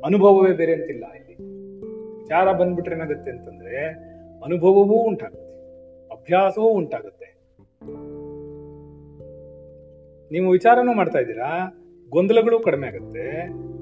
ಅನುಭವವೇ 0.00 0.52
ಬೇರೆ 0.52 0.74
ಅಂತಿಲ್ಲ 0.74 1.04
ಇಲ್ಲಿ. 1.12 1.34
ವಿಚಾರ 2.18 2.52
ಬಂದ್ಬಿಟ್ರೆ 2.52 2.94
ಏನಾಗುತ್ತೆ 2.94 3.30
ಅಂತಂದ್ರೆ, 3.30 3.86
ಅನುಭವವೂ 4.44 4.94
ಉಂಟಾಗುತ್ತೆ, 4.94 5.54
ಅಭ್ಯಾಸವೂ 6.08 6.64
ಉಂಟಾಗುತ್ತೆ. 6.64 7.24
ನೀವು 10.30 10.50
ವಿಚಾರನೂ 10.50 10.94
ಮಾಡ್ತಾ 10.94 11.18
ಇದ್ದೀರಾ, 11.18 11.50
ಗೊಂದಲಗಳು 12.10 12.60
ಕಡಿಮೆ 12.60 12.86
ಆಗುತ್ತೆ, 12.86 13.40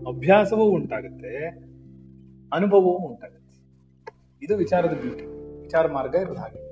ಅಭ್ಯಾಸವೂ 0.08 0.64
ಉಂಟಾಗುತ್ತೆ, 0.64 1.46
ಅನುಭವವೂ 2.52 2.92
ಉಂಟಾಗುತ್ತೆ. 2.92 3.60
ಇದು 4.42 4.56
ವಿಚಾರದ 4.56 4.92
ಬ್ಯೂಟಿ 5.00 5.24
ವಿಚಾರ 5.60 5.86
ಮಾರ್ಗ 5.86 6.14
ಇರೋದು 6.14 6.38
ಹಾಗೆ. 6.38 6.71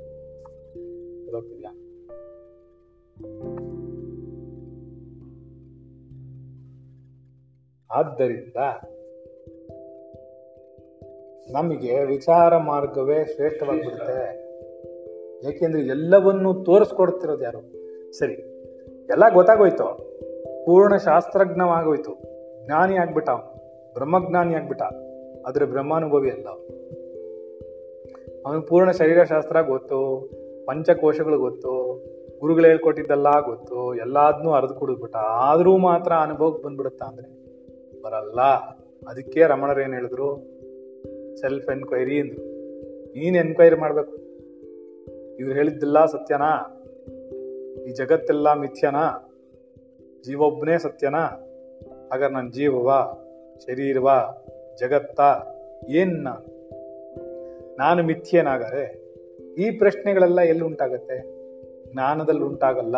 ಆದ್ದರಿಂದ 7.91 8.57
ನಮಗೆ 11.51 12.05
ವಿಚಾರ 12.05 12.57
ಮಾರ್ಗವೇ 12.57 13.25
ಶ್ರೇಷ್ಠವಾಗಿಬಿಡುತ್ತೆ. 13.25 14.51
ಏಕೆಂದ್ರೆ 15.49 15.83
ಎಲ್ಲವನ್ನೂ 15.83 16.55
ತೋರಿಸ್ಕೊಡ್ತಿರೋದು 16.55 17.45
ಯಾರು? 17.45 17.59
ಸರಿ, 18.13 18.33
ಎಲ್ಲ 19.11 19.25
ಗೊತ್ತಾಗೋಯ್ತು. 19.33 20.11
ಪೂರ್ಣ 20.67 20.97
ಶಾಸ್ತ್ರಜ್ಞವಾಗೋಯ್ತು. 20.97 22.13
ಜ್ಞಾನಿ 22.65 22.97
ಆಗ್ಬಿಟ್ಟ 22.97 23.31
ಬ್ರಹ್ಮಜ್ಞಾನಿ 23.95 24.55
ಆಗ್ಬಿಟ್ಟ. 24.55 24.83
ಆದ್ರೆ 25.47 25.65
ಬ್ರಹ್ಮಾನುಭವಿ 25.65 26.31
ಅಲ್ಲ 26.31 26.49
ಅವನು. 26.49 26.69
ಪೂರ್ಣ 28.43 28.61
ಪೂರ್ಣ 28.61 28.91
ಶರೀರಶಾಸ್ತ್ರ 28.91 29.61
ಗೊತ್ತು, 29.61 30.31
ಪಂಚಕೋಶಗಳು 30.67 31.39
ಗೊತ್ತು, 31.39 32.05
ಗುರುಗಳು 32.41 32.65
ಹೇಳ್ಕೊಟ್ಟಿದ್ದೆಲ್ಲ 32.65 33.41
ಗೊತ್ತು, 33.45 33.95
ಎಲ್ಲಾದ್ನೂ 33.95 34.51
ಅರ್ದು 34.51 34.75
ಕುಡಿದ್ಬಿಟ್ಟ. 34.75 35.17
ಆದರೂ 35.17 35.77
ಮಾತ್ರ 35.77 36.13
ಅನುಭವಕ್ಕೆ 36.13 36.63
ಬಂದ್ಬಿಡುತ್ತಾ 36.63 37.07
ಅಂದ್ರೆ? 37.07 37.40
ಬರಲ್ಲ. 38.03 38.41
ಅದಕ್ಕೆ 39.09 39.47
ರಮಣರು 39.47 39.81
ಏನು 39.81 39.95
ಹೇಳಿದ್ರು? 39.95 40.37
ಸೆಲ್ಫ್ 41.37 41.69
ಎನ್ಕ್ವೈರಿ 41.69 42.21
ಅಂದರು. 42.21 42.45
ನೀನ್ 43.09 43.37
ಎನ್ಕ್ವೈರಿ 43.37 43.77
ಮಾಡಬೇಕು. 43.77 44.17
ಇವ್ರು 45.37 45.55
ಹೇಳಿದ್ದಿಲ್ಲ 45.55 46.07
ಸತ್ಯನಾ? 46.07 46.83
ಈ 47.87 47.91
ಜಗತ್ತೆಲ್ಲ 47.91 48.53
ಮಿಥ್ಯನಾ? 48.53 49.35
ಜೀವೊಬ್ಬನೇ 50.25 50.79
ಸತ್ಯನಾ? 50.79 51.25
ಹಾಗಾದ್ರೆ 52.13 52.35
ನನ್ನ 52.35 52.51
ಜೀವವ, 52.51 53.17
ಶರೀರವಾ, 53.67 54.47
ಜಗತ್ತ 54.81 55.21
ಏನ್ನ? 55.89 56.29
ನಾನು 56.29 57.77
ನಾನು 57.79 58.03
ಮಿಥ್ಯನಾಗರೆ 58.03 59.11
ಈ 59.59 59.71
ಪ್ರಶ್ನೆಗಳೆಲ್ಲ 59.71 60.41
ಎಲ್ಲಿ 60.41 60.65
ಉಂಟಾಗತ್ತೆ? 60.65 61.41
ಜ್ಞಾನದಲ್ಲಿ 61.93 62.43
ಉಂಟಾಗಲ್ಲ. 62.43 62.97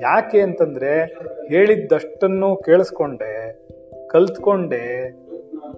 ಯಾಕೆ 0.00 0.40
ಅಂತಂದ್ರೆ 0.40 1.18
ಹೇಳಿದ್ದಷ್ಟನ್ನು 1.48 2.56
ಕೇಳಿಸ್ಕೊಂಡೆ 2.56 3.66
ಕಲ್ತ್ಕೊಂಡೆ, 4.10 5.14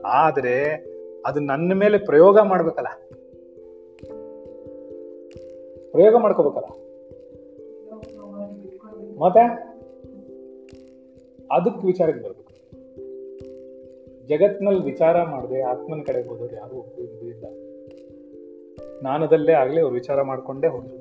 ಆದ್ರೆ 0.05 0.64
ಅದು 1.26 1.41
ನನ್ನ 1.41 1.72
ಮೇಲೆ 1.72 1.99
ಪ್ರಯೋಗ 1.99 2.39
ಮಾಡ್ಬೇಕಲ್ಲ. 2.39 2.87
ಪ್ರಯೋಗ 5.91 6.16
ಮಾಡ್ಕೋಬೇಕಲ್ಲ. 6.16 6.66
ಮತ್ತೆ? 9.18 9.45
ಅದಕ್ಕೆ 11.53 11.87
ವಿಚಾರಕ್ಕೆ 11.87 12.22
ಬರ್ಬೇಕು. 12.22 12.53
ಜಗತ್ನಲ್ಲಿ 14.26 14.83
ವಿಚಾರ 14.83 15.22
ಮಾಡದೆ 15.22 15.62
ಆತ್ಮನ 15.62 16.01
ಕಡೆ 16.07 16.22
ಹೋದವ್ರು 16.22 16.55
ಯಾರು 16.55 17.01
ಇಲ್ಲ. 17.26 17.45
ಜ್ಞಾನದಲ್ಲೇ 19.01 19.53
ಆಗ್ಲಿ 19.53 19.80
ಅವ್ರು 19.80 19.95
ವಿಚಾರ 19.95 20.22
ಮಾಡ್ಕೊಂಡೇ 20.22 20.66
ಹೋದ್ರು. 20.66 20.97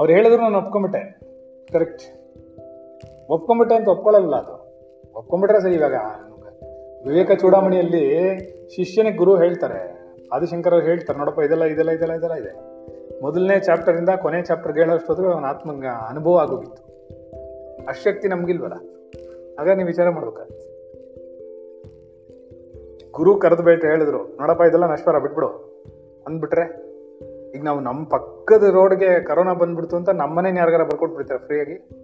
ಅವ್ರು 0.00 0.12
ಹೇಳಿದ್ರು 0.12 0.42
ನಾನು 0.42 0.58
ಒಪ್ಕೊಂಬಿಟ್ಟೆ. 0.58 1.20
ಕರೆಕ್ಟ್ 1.72 2.21
ಒಪ್ಕೊಂಬಿಟ್ಟೆ 3.32 3.74
ಅಂತ 3.76 3.88
ಒಪ್ಕೊಳ್ಳಲ್ಲ 3.88 4.36
ಅದು. 4.36 4.54
ಒಪ್ಕೊಂಬಿಟ್ರೆ 5.18 5.60
ಸರಿ 5.60 5.74
ಇವಾಗ. 5.74 5.94
ವಿವೇಕ 7.06 7.32
ಚೂಡಾಮಣಿಯಲ್ಲಿ 7.32 8.02
ಶಿಷ್ಯನಿಗೆ 8.76 9.16
ಗುರು 9.16 9.36
ಹೇಳ್ತಾರೆ. 9.36 9.80
ಆದಿಶಂಕರ 10.32 10.72
ಅವ್ರು 10.72 10.86
ಹೇಳ್ತಾರೆ, 10.86 11.18
ನೋಡಪ್ಪ, 11.18 11.38
ಇದೆಲ್ಲ 11.38 11.64
ಇದೆಲ್ಲ 11.64 11.90
ಇದೆಲ್ಲ 11.90 12.12
ಇದೆಲ್ಲ 12.12 12.34
ಇದೆ. 12.34 12.52
ಮೊದಲನೇ 13.22 13.60
ಚಾಪ್ಟರ್ 13.60 13.96
ಇಂದ 13.96 14.08
ಕೊನೆ 14.22 14.42
ಚಾಪ್ಟರ್ಗೆ 14.42 14.80
ಹೇಳೋಷ್ಟೊತ್ತಿಗೆ 14.80 15.32
ಅವನ 15.32 15.44
ಆತ್ಮ 15.44 15.70
ಅನುಭವ 16.08 16.38
ಆಗೋಗಿತ್ತು. 16.38 16.82
ಅಶಕ್ತಿ 17.88 18.28
ನಮ್ಗಿಲ್ವಲ್ಲ. 18.28 18.74
ಆಗ 19.58 19.70
ನೀವು 19.76 19.86
ವಿಚಾರ 19.86 20.10
ಮಾಡ್ಬೇಕಾಗುತ್ತೆ. 20.10 20.68
ಗುರು 23.10 23.36
ಕರೆದು 23.36 23.62
ಬೇಟ 23.62 23.84
ಹೇಳಿದ್ರು, 23.84 24.18
ನೋಡಪ್ಪ, 24.18 24.62
ಇದೆಲ್ಲ 24.62 24.86
ನಶ್ವರ 24.86 25.18
ಬಿಟ್ಬಿಡು. 25.18 25.50
ಅಂದ್ಬಿಟ್ರೆ, 26.26 26.64
ಈಗ 27.54 27.62
ನಾವು 27.64 27.80
ನಮ್ಮ 27.80 28.04
ಪಕ್ಕದ 28.04 28.64
ರೋಡ್ಗೆ 28.70 29.20
ಕರೋನಾ 29.24 29.52
ಬಂದ್ಬಿಡ್ತು 29.52 29.96
ಅಂತ 29.96 30.08
ನಮ್ಮನೇನು 30.08 30.58
ಯಾರಿಗಾರ 30.58 30.82
ಬರ್ಕೊಟ್ಬಿಡ್ತಾರೆ 30.82 31.40
ಫ್ರೀಯಾಗಿ 31.46 32.01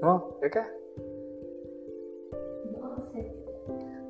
ಹ್ಞೂ 0.00 0.40
ಯಾಕೆ? 0.42 0.78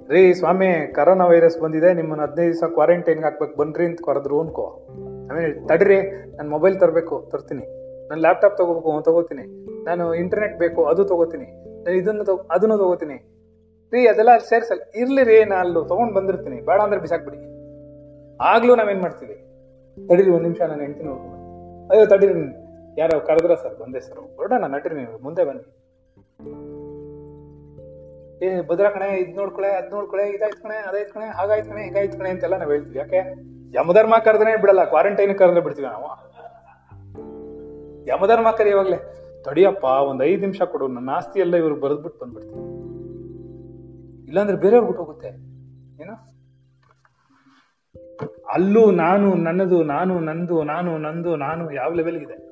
ರೀ 0.08 0.32
ಸ್ವಾಮಿ 0.32 0.92
ಕರೋನಾ 0.92 1.26
ವೈರಸ್ 1.26 1.60
ಬಂದಿದೆ, 1.60 1.94
ನಿಮ್ಮನ್ನ 1.94 2.22
ಹದಿನೈದು 2.22 2.52
ದಿವಸ 2.52 2.72
ಕ್ವಾರಂಟೈನ್ಗೆ 2.72 3.24
ಹಾಕ್ಬೇಕು. 3.24 3.56
ಬನ್ರಿ 3.56 3.86
ಅಂತ 3.86 3.98
ಕರೆದ್ರು 4.04 4.40
ಅನ್ಕೋ. 4.40 4.86
ಆಮೇಲೆ 5.30 5.66
ತಡ್ರಿ, 5.66 6.02
ನಾನು 6.36 6.50
ಮೊಬೈಲ್ 6.50 6.80
ತರಬೇಕು, 6.80 7.28
ತರ್ತೀನಿ. 7.30 7.66
ನಾನು 8.08 8.20
ಲ್ಯಾಪ್ಟಾಪ್ 8.20 8.58
ತಗೋಬೇಕು 8.58 9.02
ತಗೋತೀನಿ. 9.02 9.64
ನಾನು 9.84 10.14
ಇಂಟರ್ನೆಟ್ 10.14 10.58
ಬೇಕು, 10.58 10.84
ಅದು 10.84 11.04
ತಗೋತೀನಿ. 11.04 11.44
ನಾನು 11.84 11.96
ಇದನ್ನು 11.96 12.24
ತಗೋ, 12.24 12.46
ಅದನ್ನು 12.50 12.78
ತಗೋತೀನಿ. 12.78 13.14
ರೀ, 13.92 14.06
ಅದೆಲ್ಲ 14.06 14.36
ಸೇರ್ಸಲ್ಲ. 14.36 14.80
ಇರ್ಲಿ 14.94 15.24
ರೀ, 15.24 15.44
ನಾನು 15.44 15.60
ಅಲ್ಲಿ 15.60 15.88
ತಗೊಂಡ್ 15.88 16.14
ಬಂದಿರ್ತೀನಿ. 16.14 16.60
ಬೇಡ 16.60 16.80
ಅಂದ್ರೆ 16.80 17.00
ಬಿಸಾಕ್ಬಿಡಿ. 17.00 17.36
ಆಗ್ಲೂ 18.40 18.74
ನಾವೇನು 18.74 19.00
ಮಾಡ್ತೀವಿ? 19.00 19.34
ತಡೀರಿ, 20.08 20.30
ಒಂದು 20.30 20.42
ನಿಮಿಷ, 20.42 20.60
ನಾನು 20.60 20.80
ಹೆಂಡ್ತೀನಿ 20.80 21.08
ನೋಡ್ಕೊಂಡು. 21.08 21.38
ಅಯ್ಯೋ, 21.88 22.06
ತಡೀರಿ. 22.06 22.67
ಯಾರೋ 22.98 23.20
ಕರೆದ್ರ 23.20 23.54
ಸರ್, 23.54 23.78
ಬಂದೆ 23.78 24.00
ಸರ್. 24.00 24.36
ಹೊರಡೋಣ 24.36 24.64
ನಟ್ರಿ 24.66 24.94
ನೀವು, 24.94 25.22
ಮುಂದೆ 25.22 25.44
ಬನ್ನಿ. 25.44 25.64
ಏ, 28.44 28.60
ಭದ್ರ 28.60 28.88
ಕಣೆ, 28.88 29.18
ಇದ್ 29.18 29.36
ನೋಡ್ಕೊಳೆ 29.36 29.68
ಅದ್ 29.68 29.90
ನೋಡ್ಕೊಳೆ 29.90 30.30
ಇದಾಯ್ತು 30.30 30.62
ಕಣೆ, 30.62 30.76
ಅದಾಯ್ತು 30.76 31.14
ಕಣೆ, 31.14 31.24
ಹಾಗಾಯ್ತು 31.24 31.70
ಕಣೆ, 31.70 31.82
ಹಿಂಗಾಯ್ತು 31.82 32.18
ಕಣೆ 32.18 32.30
ಅಂತೆಲ್ಲ 32.30 32.56
ನಾವು 32.56 32.72
ಹೇಳ್ತೀವಿ. 32.72 32.98
ಯಾಕೆ? 32.98 33.18
ಯಮಧರ್ಮ 33.74 34.14
ಕರೆದ್ರೆ 34.24 34.60
ಬಿಡಲ್ಲ 34.60 34.84
ಕ್ವಾರಂಟೈನ್ 34.84 35.38
ಕರೆದ್ರೆ 35.38 35.60
ಬಿಡ್ತೀವಿ 35.60 35.88
ನಾವು. 35.88 36.06
ಯಮಧರ್ಮ 38.06 38.50
ಕರೆಯುವಾಗ್ಲೇ 38.50 38.96
ತಡಿಯಪ್ಪ, 39.42 39.84
ಒಂದ್ 39.84 40.22
ಐದ್ 40.22 40.40
ನಿಮಿಷ 40.40 40.62
ಕೊಡು, 40.62 40.88
ನನ್ನ 40.88 41.10
ಆಸ್ತಿ 41.10 41.40
ಎಲ್ಲ 41.40 41.56
ಇವ್ರು 41.56 41.76
ಬರೆದ್ಬಿಟ್ಟು 41.76 42.24
ಬಂದ್ಬಿಡ್ತೀವಿ 42.24 42.78
ಇಲ್ಲಾಂದ್ರೆ 44.28 44.56
ಬೇರೆಯವ್ರು 44.56 44.86
ಬಿಟ್ಟು 44.86 45.04
ಹೋಗುತ್ತೆ. 45.04 45.28
ಏನೋ? 46.02 46.14
ಅಲ್ಲೂ 48.52 48.90
ನಾನು, 48.90 49.34
ನನ್ನದು, 49.34 49.82
ನಾನು, 49.82 50.20
ನಂದು 50.20 50.62
ನಾನು 50.62 50.98
ನಂದು, 50.98 51.36
ನಾನು, 51.36 51.70
ಯಾವ 51.70 51.92
ಲೆವೆಲ್ 51.92 52.47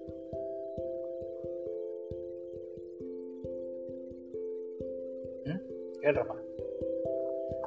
ಹೇಳ್ರಮ್ಮ 6.07 6.33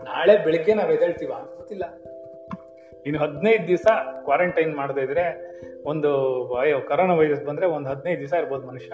ನಾಳೆ 0.04 0.44
ಬೆಳಿಗ್ಗೆ 0.44 0.74
ನಾವ್ 0.74 0.92
ಎದ್ದೇಳ್ತೀವ 0.92 1.32
ಗೊತ್ತಿಲ್ಲ. 1.58 1.86
ಇನ್ನು 3.06 3.20
ಹದಿನೈದು 3.20 3.68
ದಿವಸ 3.68 3.88
ಕ್ವಾರಂಟೈನ್ 4.24 4.76
ಮಾಡದೇ 4.76 5.02
ಇದ್ರೆ 5.02 5.26
ಒಂದು 5.86 6.12
ಕರೋನಾ 6.88 7.16
ವೈರಸ್ 7.16 7.44
ಬಂದ್ರೆ 7.46 7.66
ಒಂದು 7.68 7.90
ಹದಿನೈದು 7.90 8.20
ದಿವಸ 8.20 8.34
ಇರ್ಬೋದು 8.34 8.68
ಮನುಷ್ಯ. 8.68 8.94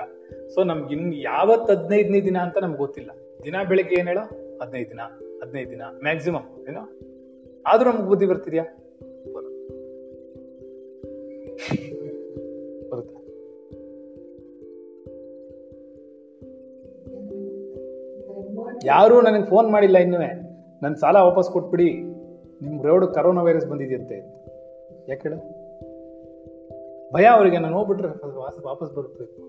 ಸೊ 0.53 0.63
ನಮ್ಗೆ 0.63 0.95
ಇನ್ 0.95 1.13
ಯಾವತ್ತು 1.15 1.69
ಹದಿನೈದನೇ 1.73 2.21
ದಿನ 2.21 2.37
ಅಂತ 2.37 2.57
ನಮ್ಗೆ 2.57 2.77
ಗೊತ್ತಿಲ್ಲ. 2.77 3.11
ದಿನ 3.43 3.55
ಬೆಳಿಗ್ಗೆ 3.69 3.95
ಏನ್ 3.95 4.07
ಹೇಳೋ? 4.07 4.25
ಹದಿನೈದು 4.61 4.89
ದಿನ 4.89 5.01
ಹದಿನೈದು 5.43 5.71
ದಿನ 5.71 5.81
ಮ್ಯಾಕ್ಸಿಮಮ್ 6.03 6.47
ಏನೋ? 6.69 6.83
ಆದ್ರೂ 7.67 7.91
ನಮ್ಗೆ 7.91 8.07
ಬುದ್ಧಿ 8.07 8.25
ಬರ್ತಿದ್ಯಾ? 8.25 8.65
ಯಾರು 18.85 19.21
ನನಗೆ 19.21 19.45
ಫೋನ್ 19.45 19.71
ಮಾಡಿಲ್ಲ 19.71 19.97
ಇನ್ನೂ 19.97 20.17
ನನ್ನ 20.81 20.95
ಸಾಲ 20.95 21.15
ವಾಪಸ್ 21.15 21.49
ಕೊಟ್ಬಿಡಿ. 21.49 21.93
ನಿಮ್ಮ 22.61 22.83
ರೋಡ್ 22.83 23.13
ಕರೋನಾ 23.13 23.41
ವೈರಸ್ 23.41 23.67
ಬಂದಿದೆಯಂತೆ. 23.67 24.17
ಯಾಕೆ 25.09 25.29
ಹೇಳು? 25.29 25.37
ಭಯ 27.13 27.25
ಅವರಿಗೆ, 27.25 27.57
ನಾನು 27.57 27.77
ಹೋಗ್ಬಿಟ್ರೆ 27.77 28.07
ವಾಪಸ್ 28.65 28.95
ಬರುತ್ತೆ 28.95 29.45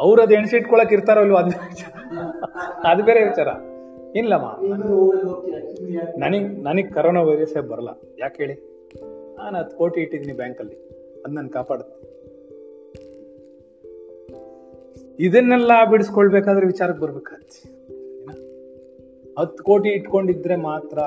ಅವ್ರು 0.00 0.22
ಅದು 0.22 0.34
ಎಣಸಿಟ್ಕೊಳಕ್ 0.34 0.92
ಇರ್ತಾರೋ 0.92 1.22
ಇಲ್ವೋ, 1.22 1.36
ಅದು. 1.36 1.50
ಅದು 2.88 3.04
ಬೇರೆ 3.04 3.24
ವಿಚಾರ. 3.24 3.48
ಇಲ್ಲಮ್ಮ? 4.16 4.46
ನನಗ್ 6.18 6.64
ನನಗ್ 6.64 6.92
ಕರೋನಾ 6.92 7.22
ವೈರಸ್ 7.22 7.68
ಬರಲ್ಲ. 7.68 7.88
ಯಾಕೆ 8.18 8.42
ಹೇಳಿ? 8.42 8.54
ನಾನು 9.38 9.58
ಹತ್ತು 9.58 9.76
ಕೋಟಿ 9.76 10.00
ಇಟ್ಟಿದ್ದೀನಿ 10.00 10.36
ಬ್ಯಾಂಕಲ್ಲಿ. 10.36 10.74
ಅದು 11.24 11.34
ನನ್ನ 11.34 11.48
ಕಾಪಾಡುತ್ತೆ. 11.48 11.99
ಇದನ್ನೆಲ್ಲ 15.20 15.70
ಬಿಡಿಸ್ಕೊಳ್ಬೇಕಾದ್ರೆ 15.90 16.66
ವಿಚಾರಕ್ಕೆ 16.66 17.02
ಬರ್ಬೇಕಾಗ್ತಿ? 17.02 17.58
ಹತ್ತು 19.38 19.64
ಕೋಟಿ 19.64 19.88
ಇಟ್ಕೊಂಡಿದ್ರೆ 19.88 20.56
ಮಾತ್ರ 20.56 20.98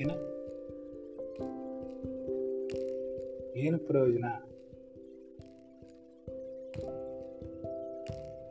ಏನ? 0.00 0.10
ಏನು 3.56 3.78
ಪ್ರಯೋಜನ? 3.78 4.24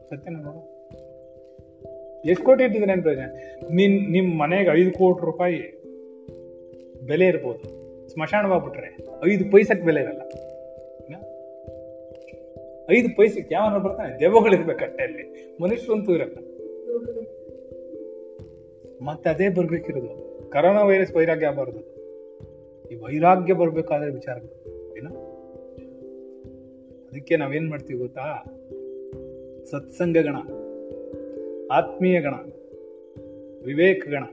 ಸತ್ಯನ 0.09 0.37
ನೋಡು. 0.37 0.61
ಎಷ್ಟು 2.25 2.45
ಕೋಟಿ 2.45 2.63
ಇಟ್ಟಿದ್ರೆ 2.63 2.91
ಏನು 2.91 3.01
ಪ್ರಯೋಜನ? 3.01 3.29
ನಿನ್ 3.71 4.11
ನಿಮ್ಮ 4.11 4.41
ಮನೆಗೆ 4.41 4.69
ಐದು 4.69 4.91
ಕೋಟಿ 4.91 5.25
ರೂಪಾಯಿ 5.25 5.59
ಬೆಲೆ 7.07 7.25
ಇರ್ಬೋದು. 7.25 7.83
ಸ್ಮಶಾನವಾಗ್ಬಿಟ್ರೆ 8.09 8.97
ಐದು 9.25 9.51
ಪೈಸಕ್ಕೆ 9.51 9.85
ಬೆಲೆ 9.85 10.01
ಇರಲ್ಲ? 10.01 10.21
ಐದು 12.93 13.15
ಪೈಸೆ 13.15 13.49
ಯಾವನ 13.51 13.81
ಬರ್ತಾನೆ. 13.81 14.19
ದೆವ್ವಗಳಿರ್ಬೇಕು 14.19 14.79
ಅಟ್ಟೆಯಲ್ಲಿ 14.79 15.57
ಮನುಷ್ಯರಂತೂ 15.61 16.15
ಇರಲ್ಲ. 16.15 16.35
ಮತ್ತೆ 19.05 19.29
ಅದೇ 19.29 19.49
ಬರ್ಬೇಕಿರೋದು. 19.49 20.33
ಕರೋನಾ 20.49 20.83
ವೈರಸ್ 20.83 21.15
ವೈರಾಗ್ಯ 21.15 21.47
ಆಗಬಾರ್ದು. 21.47 21.93
ಈ 22.91 22.95
ವೈರಾಗ್ಯ 22.95 23.53
ಬರ್ಬೇಕಾದ್ರೆ 23.53 24.11
ವಿಚಾರ 24.11 24.37
ಏನ? 24.97 25.07
ಅದಕ್ಕೆ 27.11 27.37
ನಾವೇನ್ 27.37 27.69
ಮಾಡ್ತೀವಿ 27.69 27.99
ಗೊತ್ತಾ? 27.99 28.43
ಸತ್ಸಂಗ 29.71 30.17
ಗಣ, 30.17 30.35
ಆತ್ಮೀಯ 31.71 32.21
ಗಣ, 32.21 32.33
ವಿವೇಕ 33.65 34.03
ಗಣ, 34.07 34.23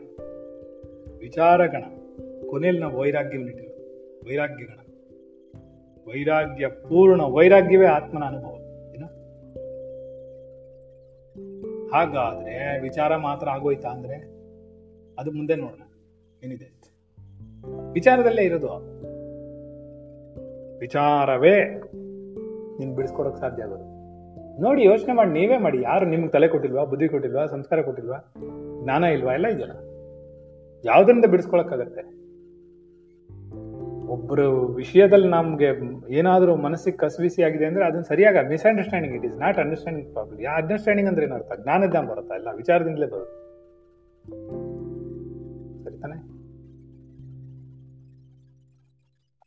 ವಿಚಾರ 1.19 1.67
ಗಣ, 1.67 1.83
ಕೊನೆಯಲ್ಲಿ 2.51 2.81
ನಾವು 2.81 2.99
ವೈರಾಗ್ಯವನ್ನು 2.99 3.51
ಇಟ್ಟಿರೋದು. 3.51 3.83
ವೈರಾಗ್ಯ 4.29 4.65
ಗಣ. 4.65 4.80
ವೈರಾಗ್ಯ, 6.09 6.69
ಪೂರ್ಣ 6.69 7.23
ವೈರಾಗ್ಯವೇ 7.23 7.87
ಆತ್ಮನ 7.87 8.25
ಅನುಭವ. 8.25 8.57
ಹಾಗಾದ್ರೆ 11.95 12.81
ವಿಚಾರ 12.81 13.17
ಮಾತ್ರ 13.17 13.49
ಆಗೋಯ್ತಾ 13.49 13.89
ಅಂದ್ರೆ? 13.89 14.15
ಅದು 15.19 15.31
ಮುಂದೆ 15.33 15.55
ನೋಡೋಣ. 15.55 15.83
ಏನಿದೆ. 16.45 16.81
ವಿಚಾರದಲ್ಲೇ 17.93 18.43
ಇರೋದು 18.43 19.01
ವಿಚಾರವೇ 20.79 21.65
ನಿನ್ 22.79 22.95
ಬಿಡಿಸ್ಕೊಡಕ್ 22.95 23.37
ಸಾಧ್ಯ 23.37 23.63
ಆಗೋದು. 23.63 24.01
ನೋಡಿ, 24.63 24.85
ಯೋಚನೆ 24.85 25.13
ಮಾಡಿ, 25.13 25.31
ನೀವೇ 25.31 25.59
ಮಾಡಿ. 25.59 25.83
ಯಾರು 25.83 26.07
ನಿಮ್ಗೆ 26.07 26.29
ತಲೆ 26.29 26.49
ಕೊಟ್ಟಿಲ್ವಾ, 26.49 26.85
ಬುದ್ಧಿ 26.85 27.09
ಕೊಟ್ಟಿಲ್ವಾ, 27.09 27.47
ಸಂಸ್ಕಾರ 27.47 27.83
ಕೊಟ್ಟಿಲ್ವಾ, 27.83 28.35
ಜ್ಞಾನ 28.83 29.05
ಇಲ್ವಾ, 29.05 29.33
ಎಲ್ಲ 29.33 29.47
ಇದೆಯಲ್ಲ. 29.47 29.73
ಯಾವ್ದರಿಂದ 30.85 31.25
ಬಿಡಿಸ್ಕೊಳಕ್ಕಾಗತ್ತೆ? 31.25 32.20
ಒಬ್ಬರು 34.11 34.67
ವಿಷಯದಲ್ಲಿ 34.67 35.29
ನಮ್ಗೆ 35.29 35.69
ಏನಾದರೂ 36.15 36.57
ಮನಸ್ಸಿಗೆ 36.57 36.97
ಕಸವಿಸಿ 36.97 37.43
ಆಗಿದೆ 37.43 37.67
ಅಂದ್ರೆ 37.67 37.85
ಅದನ್ನ 37.85 38.01
ಸರಿಯಾಗ 38.01 38.37
misunderstanding 38.49 39.17
it 39.17 39.25
is 39.25 39.37
not 39.37 39.59
understanding 39.59 40.13
problem 40.13 40.41
yeah 40.41 40.51
understanding 40.51 41.11
ಅಂದ್ರೆ 41.11 41.27
ಏನರ್ಥ 41.27 41.53
ಜ್ಞಾನದಿಂದ 41.63 42.11
ಬರುತ್ತಾ? 42.11 42.35
ಇಲ್ಲ, 42.35 42.49
ವಿಚಾರದಿಂದಲೇ 42.57 43.07
ಬರುತ್ತೆ. 43.07 43.41
ಸರಿ 45.85 46.01
ತಾನೆ? 46.01 46.41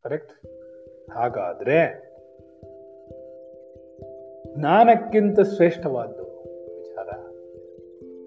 ಕರೆಕ್ಟ್ 0.03 0.47
ಹಾಗಾದ್ರೆ 1.11 2.09
ಜ್ಞಾನಕ್ಕಿಂತ 4.59 5.39
ಶ್ರೇಷ್ಠವಾದ್ದು 5.39 6.23
ವಿಚಾರ. 6.79 7.07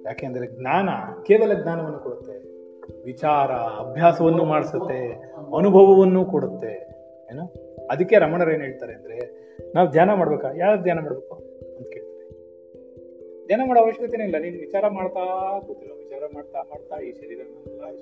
ಯಾಕೆಂದ್ರೆ 0.06 0.46
ಜ್ಞಾನ 0.60 0.88
ಕೇವಲ 1.26 1.62
ಜ್ಞಾನವನ್ನು 1.62 1.98
ಕೊಡುತ್ತೆ. 1.98 2.55
ವಿಚಾರ, 3.04 3.52
ಅಭ್ಯಾಸವನ್ನು 3.52 4.44
ಮಾಡಿಸುತ್ತೆ, 4.44 5.12
ಅನುಭವವನ್ನು 5.56 6.24
ಕೊಡುತ್ತೆ, 6.24 6.88
ಏನು? 7.32 7.66
ಅದಕ್ಕೆ 7.90 8.18
ರಮಣರು 8.18 8.52
ಏನ್ 8.52 8.62
ಹೇಳ್ತಾರೆ 8.62 8.92
ಅಂದ್ರೆ, 8.92 9.46
ನಾವು 9.74 9.90
ಧ್ಯಾನ 9.90 10.12
ಮಾಡ್ಬೇಕಾ? 10.14 10.50
ಯಾರು 10.56 10.82
ಧ್ಯಾನ 10.82 11.00
ಮಾಡ್ಬೇಕು 11.00 11.34
ಅಂತ 11.76 11.88
ಕೇಳ್ತಾರೆ. 11.88 12.16
ಧ್ಯಾನ 13.46 13.60
ಮಾಡೋ 13.66 13.80
ಅವಶ್ಯಕತೆನೇ 13.80 14.24
ಇಲ್ಲ. 14.24 14.38
ನೀನು 14.38 14.58
ವಿಚಾರ 14.58 14.88
ಮಾಡ್ತಾ 14.88 15.58
ಕೂತಿರೋ, 15.66 15.94
ವಿಚಾರ 15.94 16.22
ಮಾಡ್ತಾ 16.34 16.62
ಮಾಡ್ತಾ 16.62 16.96
ಈ 16.96 17.12
ಶರೀರ 17.12 17.38
ನಾನಲ್ಲ. 17.38 17.96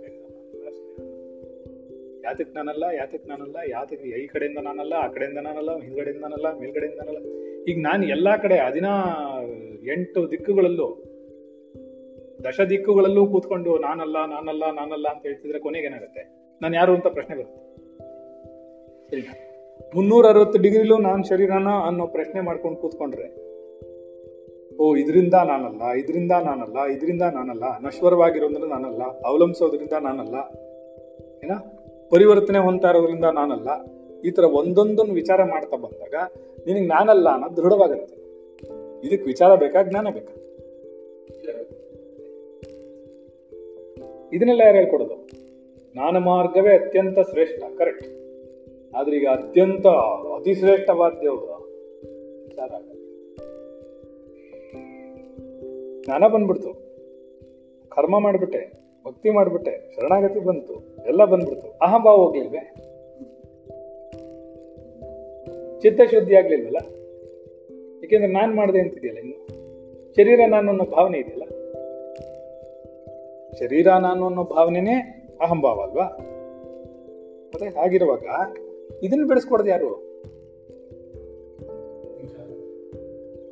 ಯಾತಕ್ 2.24 2.54
ನಾನಲ್ಲ 2.54 2.84
ಯಾತಕ್ 2.94 3.28
ನಾನಲ್ಲ, 3.28 3.56
ಯಾತಕ್ 3.68 4.02
ಈ 4.02 4.26
ಕಡೆಯಿಂದ 4.26 4.58
ನಾನಲ್ಲ, 4.62 4.92
ಆ 4.92 5.06
ಕಡೆಯಿಂದ 5.06 5.38
ನಾನಲ್ಲ, 5.38 5.80
ಹಿಂದ್ಗಡೆಯಿಂದ 5.80 6.22
ನಾನಲ್ಲ, 6.22 6.58
ಮೇಲ್ಗಡೆಯಿಂದ 6.58 6.98
ನಾನಲ್ಲ. 6.98 7.26
ಈಗ 7.68 7.76
ನಾನು 7.80 8.06
ಎಲ್ಲಾ 8.06 8.36
ಕಡೆ 8.36 8.58
ಹದಿನಾ 8.58 8.90
ಎಂಟು 9.92 10.30
ದಿಕ್ಕುಗಳಲ್ಲೂ 10.30 11.02
ದಶ 12.44 12.60
ದಿಕ್ಕುಗಳಲ್ಲೂ 12.60 13.26
ಕೂತ್ಕೊಂಡು 13.26 13.78
ನಾನಲ್ಲ 13.78 14.16
ನಾನಲ್ಲ 14.26 14.64
ನಾನಲ್ಲ 14.72 15.06
ಅಂತ 15.08 15.22
ಹೇಳ್ತಿದ್ರೆ 15.22 15.58
ಕೊನೆಗೆ 15.58 15.86
ಏನಾಗುತ್ತೆ? 15.86 16.22
ನಾನು 16.62 16.74
ಯಾರು 16.74 16.92
ಅಂತ 16.94 17.06
ಪ್ರಶ್ನೆ 17.06 17.36
ಬರುತ್ತೆ. 17.36 17.60
ಸರಿನಾ 19.10 19.32
ಮುನ್ನೂರ 19.94 20.26
ಅರವತ್ತು 20.28 20.58
ಡಿಗ್ರಿಲೂ 20.58 20.98
ನಾನು 20.98 21.22
ಶರೀರನ 21.24 21.68
ಅನ್ನೋ 21.86 22.06
ಪ್ರಶ್ನೆ 22.06 22.40
ಮಾಡ್ಕೊಂಡು 22.40 22.78
ಕೂತ್ಕೊಂಡ್ರೆ, 22.78 23.26
ಓ, 24.76 24.96
ಇದರಿಂದ 24.96 25.34
ನಾನಲ್ಲ 25.34 25.82
ಇದರಿಂದ 25.92 26.32
ನಾನಲ್ಲ 26.44 26.78
ಇದರಿಂದ 26.84 27.22
ನಾನಲ್ಲ, 27.22 27.64
ನಶ್ವರವಾಗಿರೋದ್ರಿಂದ 27.80 28.64
ನಾನಲ್ಲ, 28.64 29.02
ಅವಲಂಬಿಸೋದ್ರಿಂದ 29.02 29.92
ನಾನಲ್ಲ, 30.00 30.36
ಏನ? 31.44 31.56
ಪರಿವರ್ತನೆ 32.10 32.58
ಹೊಂತಾ 32.58 32.88
ಇರೋದ್ರಿಂದ 32.88 33.24
ನಾನಲ್ಲ, 33.24 33.68
ಈ 34.20 34.30
ತರ 34.30 34.44
ಒಂದೊಂದನ್ನು 34.44 35.14
ವಿಚಾರ 35.14 35.44
ಮಾಡ್ತಾ 35.44 35.76
ಬಂದಾಗ 35.76 36.14
ನಿನಗೆ 36.66 36.86
ನಾನಲ್ಲ 36.86 37.28
ಅನ್ನೋದು 37.28 37.56
ದೃಢವಾಗುತ್ತೆ. 37.56 38.16
ಇದಕ್ಕೆ 39.08 39.26
ವಿಚಾರ 39.26 39.54
ಬೇಕಾ, 39.54 39.82
ಜ್ಞಾನ 39.82 40.08
ಬೇಕಾ? 40.10 40.34
ಇದನ್ನೆಲ್ಲ 44.34 44.60
ಯಾರು 44.60 44.76
ಹೇಳ್ಕೊಡೋದು? 44.76 45.28
ಜ್ಞಾನ 45.92 46.16
ಮಾರ್ಗವೇ 46.16 46.74
ಅತ್ಯಂತ 46.74 47.18
ಶ್ರೇಷ್ಠ 47.18 47.62
ಕರೆಕ್ಟ್ 47.78 48.06
ಆದ್ರೆ 48.96 49.16
ಈಗ 49.16 49.28
ಅತ್ಯಂತ 49.28 49.86
ಅತಿಶ್ರೇಷ್ಠವಾದ್ಯವು 50.36 51.36
ವಿಚಾರ 51.36 52.70
ಆಗಲ್ಲ. 52.74 52.90
ಜ್ಞಾನ 56.02 56.26
ಬಂದ್ಬಿಡ್ತು. 56.26 56.72
ಕರ್ಮ 57.88 58.18
ಮಾಡ್ಬಿಟ್ಟೆ, 58.18 58.72
ಭಕ್ತಿ 59.06 59.30
ಮಾಡಿಬಿಟ್ಟೆ, 59.30 59.96
ಶರಣಾಗತಿ 59.96 60.40
ಬಂತು, 60.40 61.04
ಎಲ್ಲ 61.06 61.24
ಬಂದ್ಬಿಡ್ತು. 61.24 61.78
ಅಹಂಭಾವ 61.82 62.16
ಹೋಗ್ಲಿಲ್ವೆ? 62.16 62.58
ಚಿತ್ತಶುದ್ಧಿ 65.80 66.34
ಆಗ್ಲಿಲ್ವಲ್ಲ? 66.34 66.76
ಯಾಕೆಂದ್ರೆ 68.02 68.32
ನಾನ್ 68.32 68.54
ಮಾಡಿದೆ 68.54 68.80
ಅಂತಿದೆಯಲ್ಲ 68.80 69.18
ಇನ್ನು? 69.18 69.46
ಶರೀರ 70.16 70.40
ನಾನು 70.48 70.68
ಅನ್ನೋ 70.68 70.84
ಭಾವನೆ 70.84 71.18
ಇದೆಯಲ್ಲ? 71.18 71.42
ಶರೀರ 73.58 73.92
ನಾನು 73.92 74.26
ಅನ್ನೋ 74.26 74.44
ಭಾವನೆನೇ 74.44 74.94
ಅಹಂಭಾವ 75.40 75.80
ಅಲ್ವಾ? 75.80 76.04
ಮತ್ತೆ 77.48 77.66
ಹಾಗಿರುವಾಗ 77.66 78.22
ಇದನ್ನ 79.02 79.28
ಬೆಳೆಸ್ಕೊಡೋದು 79.28 79.70
ಯಾರು? 79.70 79.94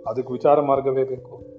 ಅದಕ್ಕೆ 0.07 0.33
ವಿಚಾರ 0.33 0.61
ಮಾರ್ಗವೇ 0.61 1.05
ಬೇಕು? 1.05 1.53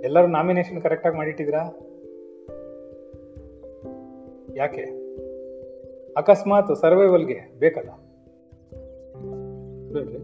ಎಲ್ಲರೂ 0.00 0.26
ನಾಮಿನೇಷನ್ 0.26 0.82
ಕರೆಕ್ಟಾಗಿ 0.82 1.16
ಮಾಡಿಟ್ಟಿದ್ರಾ 1.16 1.62
ಯಾಕೆ? 4.56 4.84
ಅಕಸ್ಮಾತ್ 6.16 6.76
ಸರ್ವೈವಲ್ಗೆ 6.76 7.38
ಬೇಕಲ್ಲ. 7.58 7.90
ಬೇಡ್ರಿ? 9.96 10.18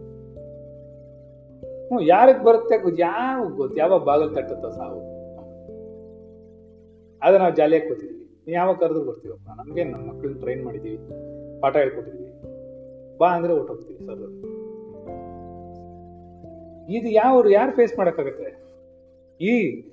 ಹ್ಞೂ 1.87 2.01
ಬರುತ್ತೆ 2.43 2.83
ಯಾವ 2.99 3.49
ಗೊತ್ತು, 3.55 3.77
ಯಾವಾಗ 3.77 4.03
ಬಾಗಲ್ 4.03 4.35
ತಟ್ಟುತ್ತೋ 4.35 4.69
ಸಾವು. 4.69 5.13
ಆದ್ರೆ 7.19 7.37
ನಾವು 7.37 7.55
ಜಾಲಿಯಾಗಿ 7.55 7.89
ಕೂತಿದ್ವಿ. 7.89 8.19
ನೀವು 8.19 8.51
ಯಾವಾಗ 8.51 8.75
ಕರೆದ್ರು 8.75 9.05
ಬರ್ತೀವಪ್ಪ 9.05 9.49
ನಮ್ಗೆ 9.57 9.83
ನಮ್ಮ 9.83 10.13
ಮಕ್ಕಳನ್ನ 10.13 10.39
ಟ್ರೈನ್ 10.39 10.65
ಮಾಡಿದ್ದೀವಿ 10.65 10.97
ಪಾಠ 11.61 11.77
ಹೇಳ್ಕೊಟ್ಟಿದ್ವಿ. 11.77 12.23
ಬಾ 13.17 13.27
ಅಂದ್ರೆ 13.27 13.53
ಹೋಗ್ತೀವಿ 13.53 13.99
ಸರ್. 13.99 14.53
ಇದು 16.89 17.09
ಯಾವ 17.09 17.43
ಯಾರು 17.51 17.71
ಫೇಸ್ 17.71 17.97
ಮಾಡಕ್ಕಾಗತ್ತೆ? 17.97 18.63
ಈ 19.45 19.83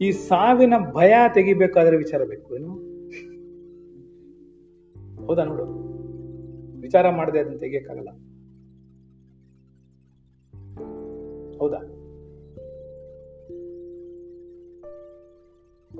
ಈ 0.00 0.10
ಸಾವಿನ 0.10 0.74
ಭಯ 0.94 1.14
ತೆಗಿಬೇಕಾದ್ರೆ 1.34 1.96
ವಿಚಾರ 1.96 2.24
ಬೇಕು 2.24 2.56
ಏನು? 2.56 2.72
ಹೌದಾ 5.26 5.44
ನೋಡು. 5.44 5.64
ವಿಚಾರ 6.80 7.10
ಮಾಡದೆ 7.10 7.38
ಅದನ್ನ 7.38 7.58
ತೆಗಿಯಕ್ಕಾಗಲ್ಲ. 7.58 8.08
ಹೌದಾ? 11.62 11.78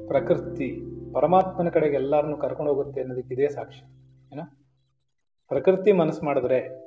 ಪ್ರಕೃತಿ 0.07 0.81
ಪರಮಾತ್ಮನ 1.15 1.69
ಕಡೆಗೆ 1.69 1.95
ಎಲ್ಲಾರನ್ನು 1.95 2.37
ಕರ್ಕೊಂಡು 2.37 2.75
ಹೋಗುತ್ತೆ 2.75 3.01
ಅನ್ನೋದಕ್ಕೆ 3.01 3.35
ಇದೇ 3.35 3.49
ಸಾಕ್ಷಿ, 3.49 3.83
ಏನ? 4.35 4.41
ಪ್ರಕೃತಿ 5.49 5.93
ಮನಸ್ಸು 5.93 6.25
ಮಾಡಿದ್ರೆ 6.25 6.87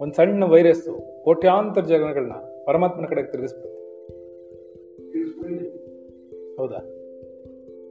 ಒಂದ್ 0.00 0.14
ಸಣ್ಣ 0.14 0.44
ವೈರಸ್ 0.44 0.84
ಕೋಟ್ಯಾಂತರ 1.24 1.80
ಜನಗಳನ್ನ 1.80 2.32
ಪರಮಾತ್ಮನ 2.66 3.06
ಕಡೆಗೆ 3.06 3.30
ತಿರುಗಿಸ್ಬಿಡುತ್ತೆ. 3.30 3.80
ಹೌದಾ? 6.56 6.78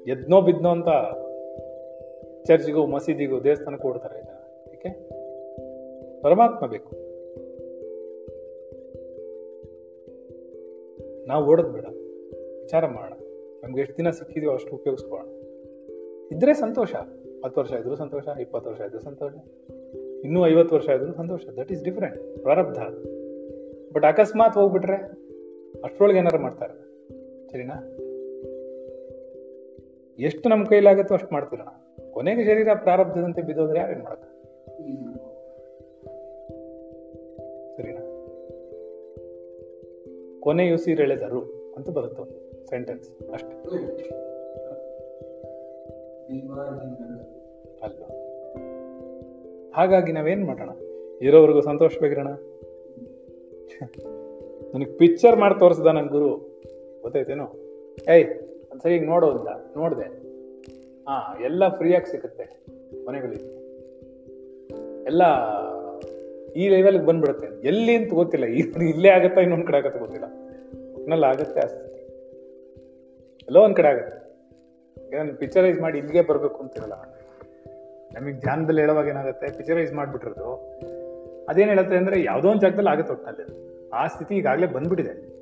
ಎದ್ನೋ 0.07 0.41
ಬಿದ್ನೋ 0.41 0.69
ಅಂತ 0.69 0.89
ಚರ್ಚ್ಗೂ, 2.45 2.85
ಮಸೀದಿಗೂ, 2.85 3.39
ದೇವಸ್ಥಾನಕ್ಕೂ 3.39 3.87
ಓಡ್ತಾರೆ 3.87 4.21
ಓಕೆ 4.71 4.89
ಪರಮಾತ್ಮ 6.21 6.65
ಬೇಕು. 6.65 7.04
ನಾವು 11.27 11.45
ಓಡೋದು 11.45 11.69
ಬೇಡ. 11.69 11.85
ವಿಚಾರ 12.59 12.85
ಮಾಡೋಣ 12.85 13.13
ನಮ್ಗೆ 13.63 13.81
ಎಷ್ಟು 13.81 13.97
ದಿನ 13.97 14.09
ಸಿಕ್ಕಿದೆಯೋ 14.09 14.51
ಅಷ್ಟು 14.51 14.75
ಉಪಯೋಗಿಸ್ಕೊಳ್ಳೋಣ 14.75 15.29
ಇದ್ರೆ 16.31 16.53
ಸಂತೋಷ. 16.53 16.95
ಹತ್ತು 17.45 17.59
ವರ್ಷ 17.61 17.71
ಇದ್ರೂ 17.71 17.95
ಸಂತೋಷ, 17.95 18.27
ಇಪ್ಪತ್ತು 18.39 18.69
ವರ್ಷ 18.69 18.81
ಇದ್ರೂ 18.81 18.99
ಸಂತೋಷ. 18.99 19.33
ಇನ್ನೂ 20.23 20.47
ಐವತ್ತು 20.47 20.75
ವರ್ಷ 20.75 20.89
ಇದ್ರೂ 20.89 21.13
ಸಂತೋಷ. 21.13 21.47
ದಟ್ 21.57 21.71
ಈಸ್ 21.71 21.83
ಡಿಫ್ರೆಂಟ್ 21.83 22.37
ಪ್ರಾರಬ್ಧ. 22.37 22.77
ಬಟ್ 23.93 24.05
ಅಕಸ್ಮಾತ್ 24.05 24.53
ಹೋಗ್ಬಿಟ್ರೆ 24.53 24.95
ಅಷ್ಟರೊಳಗೆ 25.83 26.17
ಏನಾರು 26.17 26.41
ಮಾಡ್ತಾರೆ. 26.41 26.73
ಸರಿನಾ? 27.51 27.73
ಎಷ್ಟು 30.19 30.49
ನಮ್ಮ 30.49 30.65
ಕೈಲಾಗುತ್ತೋ 30.65 31.13
ಅಷ್ಟು 31.13 31.33
ಮಾಡ್ತಿರೋಣ 31.33 31.67
ಕೊನೆಗೆ 32.11 32.45
ಶರೀರ 32.45 32.67
ಪ್ರಾರಬ್ಧದಂತೆ 32.75 33.41
ಬಿದ್ದೋದ್ರೆ 33.41 33.79
ಯಾರೇನು 33.79 34.03
ಮಾಡಕ್ಕ 34.03 34.23
ಕೊನೆ 40.45 40.71
ಉಸಿರೆಳೆದರು 40.71 41.73
ಅಂತ 41.77 41.89
ಬರುತ್ತೆ 41.89 42.21
ಒಂದು 42.21 42.67
ಸೆಂಟೆನ್ಸ್ 42.67 43.31
ಅಷ್ಟೇ. 43.33 43.55
ಅಲ್ಲ. 47.83 48.03
ಹಾಗಾಗಿ 49.71 50.11
ನಾವೇನ್ 50.11 50.45
ಮಾಡೋಣ? 50.45 50.69
ಇರೋವರೆಗೂ 51.21 51.61
ಸಂತೋಷವಾಗಿರೋಣ 51.61 52.27
ನನಗೆ 54.73 54.97
ಪಿಕ್ಚರ್ 54.97 55.39
ಮಾಡಿ 55.39 55.59
ತೋರಿಸ್ದ 55.59 55.85
ನನ್ 55.85 56.05
ಗುರು. 56.05 56.61
ಗೊತ್ತಾಯ್ತೇನೋ? 57.01 57.43
ಏಯ್ 58.13 58.27
ಸರಿ 58.83 58.99
ನೋಡೋದಿಲ್ಲ 58.99 59.49
ನೋಡ್ದೆ. 59.77 60.25
ಹಾ, 61.09 61.43
ಎಲ್ಲ 61.43 61.77
ಫ್ರೀಯಾಗಿ 61.77 62.11
ಸಿಗುತ್ತೆ 62.11 62.65
ಮನೆಗಳಿಗೆ 63.05 63.65
ಎಲ್ಲ 65.05 65.23
ಈ 66.55 66.69
ಲೆವೆಲ್ಗೆ 66.69 67.05
ಬಂದ್ಬಿಡುತ್ತೆ. 67.05 67.67
ಎಲ್ಲಿ 67.67 67.95
ಅಂತ 67.95 68.13
ಗೊತ್ತಿಲ್ಲ. 68.13 68.45
ಇಲ್ಲೇ 68.45 69.09
ಆಗತ್ತಾ 69.09 69.41
ಇನ್ನೊಂದು 69.41 69.65
ಕಡೆ 69.65 69.77
ಆಗತ್ತೆ 69.77 69.99
ಗೊತ್ತಿಲ್ಲ. 69.99 70.25
ಒಟ್ನಲ್ಲಿ 70.95 71.25
ಆಗುತ್ತೆ 71.25 71.67
ಸ್ಥಿತಿ 71.67 71.95
ಎಲ್ಲೋ 73.41 73.61
ಒಂದ್ 73.63 73.75
ಕಡೆ 73.75 73.87
ಆಗತ್ತೆ. 73.87 74.25
ಪಿಕ್ಚರೈಸ್ 75.37 75.79
ಮಾಡಿ 75.79 75.97
ಇಲ್ಲಿಗೆ 75.97 76.21
ಬರಬೇಕು 76.21 76.55
ಅಂತಿರಲ್ಲ 76.55 76.93
ನಮಗೆ 78.13 78.33
ಧ್ಯಾನದಲ್ಲಿ 78.33 78.81
ಹೇಳುವಾಗ 78.81 79.07
ಏನಾಗುತ್ತೆ? 79.07 79.47
ಪಿಕ್ಚರೈಸ್ 79.47 79.93
ಮಾಡ್ಬಿಟ್ಟಿರೋದು. 79.93 80.75
ಅದೇನ್ 81.49 81.69
ಹೇಳುತ್ತೆ 81.69 81.97
ಅಂದ್ರೆ 81.97 82.23
ಯಾವ್ದೋ 82.23 82.49
ಒಂದ್ 82.49 82.61
ಜಾಗದಲ್ಲಿ 82.61 82.89
ಆಗುತ್ತೆ 82.89 83.13
ಒಟ್ಟಿನಲ್ಲಿ. 83.13 83.65
ಆ 83.89 84.07
ಸ್ಥಿತಿ 84.07 84.35
ಈಗಾಗಲೇ 84.35 84.67
ಬಂದ್ಬಿಟ್ಟಿದೆ. 84.67 85.35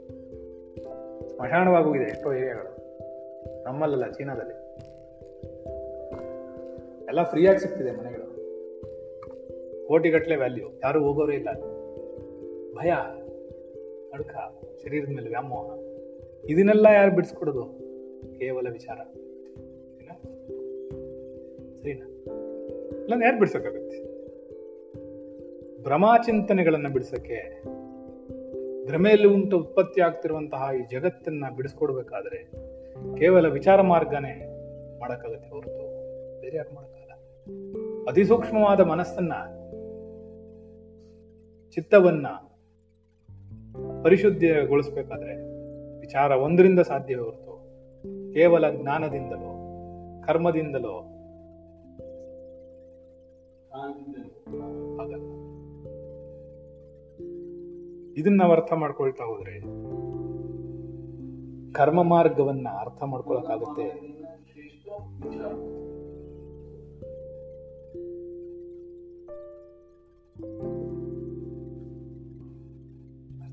ಸ್ಮಶಾನವಾಗಿ 1.30 1.86
ಹೋಗಿದೆ 1.86 2.06
ಎಷ್ಟೋ 2.06 2.34
ಏರಿಯಾಗಳು. 2.34 2.74
ನಮ್ಮಲ್ಲಲ್ಲ 3.64 4.12
ಚೀನಾದಲ್ಲಿ. 4.12 4.54
ಎಲ್ಲ 7.06 7.24
ಫ್ರೀಯಾಗಿ 7.24 7.60
ಸಿಗ್ತಿದೆ 7.60 7.92
ಮನೆಗಳು. 7.92 8.23
ಕೋಟಿಗಟ್ಟಲೆ 9.88 10.36
ವ್ಯಾಲ್ಯೂ 10.36 10.68
ಯಾರು 10.84 11.04
ಹೋಗೋರೇ 11.04 11.36
ಇಲ್ಲ. 11.36 11.50
ಭಯ, 12.76 12.94
ನಡುಕ, 14.14 14.36
ಶರೀರದ 14.84 15.08
ಮೇಲೆ 15.08 15.30
ವ್ಯಾಮೋಹ. 15.30 15.80
ಇದನ್ನೆಲ್ಲ 16.50 16.86
ಯಾರು 16.86 17.12
ಬಿಡಿಸ್ಕೊಡೋದು? 17.12 17.64
ಕೇವಲ 18.40 18.68
ವಿಚಾರ. 18.72 18.96
ಸರಿನಾ? 21.82 22.08
ಇಲ್ಲ 23.04 23.24
ಯಾರು 23.24 23.40
ಬಿಡ್ಸಕ್ಕಾಗತ್ತೆ? 23.40 24.04
ಭ್ರಮಾಚಿಂತನೆಗಳನ್ನ 25.84 26.88
ಬಿಡಿಸಕ್ಕೆ, 26.88 27.64
ಭ್ರಮೆಯಲ್ಲಿ 28.86 29.28
ಉಂಟು 29.28 29.58
ಉತ್ಪತ್ತಿ 29.58 30.02
ಆಗ್ತಿರುವಂತಹ 30.02 30.70
ಈ 30.80 30.82
ಜಗತ್ತನ್ನ 30.92 31.46
ಬಿಡಿಸ್ಕೊಡ್ಬೇಕಾದ್ರೆ 31.56 32.52
ಕೇವಲ 33.18 33.48
ವಿಚಾರ 33.48 33.82
ಮಾರ್ಗನೇ 33.82 34.60
ಮಾಡಕ್ಕಾಗತ್ತೆ 35.00 35.50
ಹೊರತು. 35.50 35.94
ಬೇರೆ 36.42 36.58
ಯಾರು 36.58 36.76
ಮಾಡೋಕ್ಕಾಗಲ್ಲ. 36.76 37.14
ಅತಿ 38.10 38.24
ಸೂಕ್ಷ್ಮವಾದ 38.24 38.80
ಮನಸ್ಸನ್ನ 38.80 39.34
ಚಿತ್ತವನ್ನ 41.74 42.28
ಪರಿಶುದ್ಧಗೊಳಿಸಬೇಕಾದ್ರೆ 44.04 45.34
ವಿಚಾರ 46.00 46.32
ಒಂದರಿಂದ 46.32 46.80
ಸಾಧ್ಯವೇ 46.80 47.22
ಹೊರತು 47.22 47.54
ಕೇವಲ 48.34 48.72
ಜ್ಞಾನದಿಂದಲೋ, 48.72 49.52
ಕರ್ಮದಿಂದಲೋ 50.28 51.10
ಇದನ್ನ 58.18 58.42
ನಾವು 58.42 58.54
ಅರ್ಥ 58.54 58.74
ಮಾಡ್ಕೊಳ್ತಾ 58.74 59.24
ಹೋದ್ರೆ 59.24 59.60
ಕರ್ಮ 61.74 62.04
ಮಾರ್ಗವನ್ನ 62.04 62.68
ಅರ್ಥ 62.70 63.04
ಮಾಡ್ಕೊಳಕ್ಕಾಗತ್ತೆ. 63.04 64.14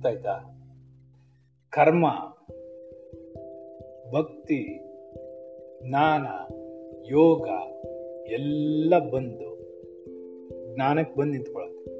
ಅರ್ಥ 0.00 0.06
ಆಯ್ತಾ 0.06 0.56
ಕರ್ಮ, 1.70 2.06
ಭಕ್ತಿ, 4.12 4.78
ಜ್ಞಾನ, 5.88 6.26
ಯೋಗ 7.10 7.48
ಎಲ್ಲ 8.30 8.94
ಬಂದು 8.98 9.50
ಜ್ಞಾನಕ್ಕೆ 10.74 11.20
ಬಂದು 11.20 11.32
ನಿಂತ್ಕೊಳ್ಳುತ್ತೆ 11.32 11.92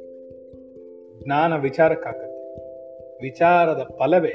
ಜ್ಞಾನ 1.25 1.57
ವಿಚಾರಕ್ಕಾಗತ್ತೆ 1.57 2.65
ವಿಚಾರದ 3.23 3.83
ಫಲವೇ 3.99 4.35